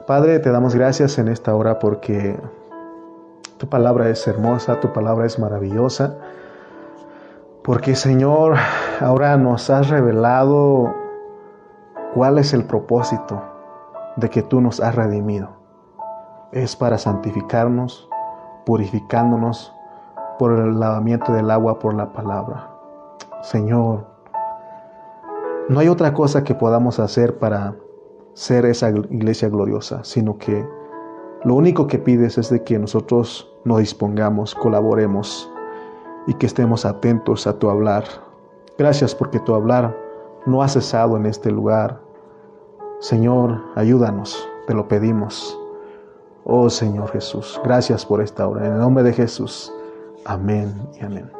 Padre, 0.06 0.38
te 0.38 0.50
damos 0.50 0.74
gracias 0.74 1.18
en 1.18 1.28
esta 1.28 1.54
hora 1.54 1.78
porque 1.78 2.36
tu 3.58 3.68
palabra 3.68 4.08
es 4.08 4.26
hermosa, 4.26 4.80
tu 4.80 4.92
palabra 4.92 5.26
es 5.26 5.38
maravillosa. 5.38 6.16
Porque 7.62 7.94
Señor, 7.94 8.56
ahora 9.00 9.36
nos 9.36 9.70
has 9.70 9.88
revelado 9.88 10.94
cuál 12.14 12.38
es 12.38 12.52
el 12.52 12.64
propósito 12.64 13.42
de 14.16 14.30
que 14.30 14.42
tú 14.42 14.60
nos 14.60 14.80
has 14.80 14.94
redimido 14.94 15.64
es 16.54 16.76
para 16.76 16.98
santificarnos, 16.98 18.08
purificándonos 18.64 19.74
por 20.38 20.52
el 20.52 20.78
lavamiento 20.78 21.32
del 21.32 21.50
agua 21.50 21.80
por 21.80 21.94
la 21.94 22.12
palabra. 22.12 22.70
Señor, 23.42 24.06
no 25.68 25.80
hay 25.80 25.88
otra 25.88 26.14
cosa 26.14 26.44
que 26.44 26.54
podamos 26.54 27.00
hacer 27.00 27.38
para 27.38 27.74
ser 28.34 28.66
esa 28.66 28.90
iglesia 28.90 29.48
gloriosa, 29.48 30.04
sino 30.04 30.38
que 30.38 30.64
lo 31.44 31.54
único 31.54 31.86
que 31.86 31.98
pides 31.98 32.38
es 32.38 32.50
de 32.50 32.62
que 32.62 32.78
nosotros 32.78 33.50
nos 33.64 33.78
dispongamos, 33.78 34.54
colaboremos 34.54 35.50
y 36.26 36.34
que 36.34 36.46
estemos 36.46 36.84
atentos 36.84 37.46
a 37.46 37.58
tu 37.58 37.68
hablar. 37.68 38.04
Gracias 38.78 39.14
porque 39.14 39.40
tu 39.40 39.54
hablar 39.54 39.96
no 40.46 40.62
ha 40.62 40.68
cesado 40.68 41.16
en 41.16 41.26
este 41.26 41.50
lugar. 41.50 42.00
Señor, 43.00 43.60
ayúdanos, 43.74 44.48
te 44.66 44.74
lo 44.74 44.88
pedimos. 44.88 45.58
Oh 46.44 46.70
Señor 46.70 47.10
Jesús, 47.10 47.60
gracias 47.64 48.04
por 48.06 48.22
esta 48.22 48.46
hora. 48.46 48.66
En 48.66 48.72
el 48.74 48.78
nombre 48.78 49.04
de 49.04 49.12
Jesús. 49.12 49.72
Amén 50.24 50.74
y 50.98 51.04
amén. 51.04 51.34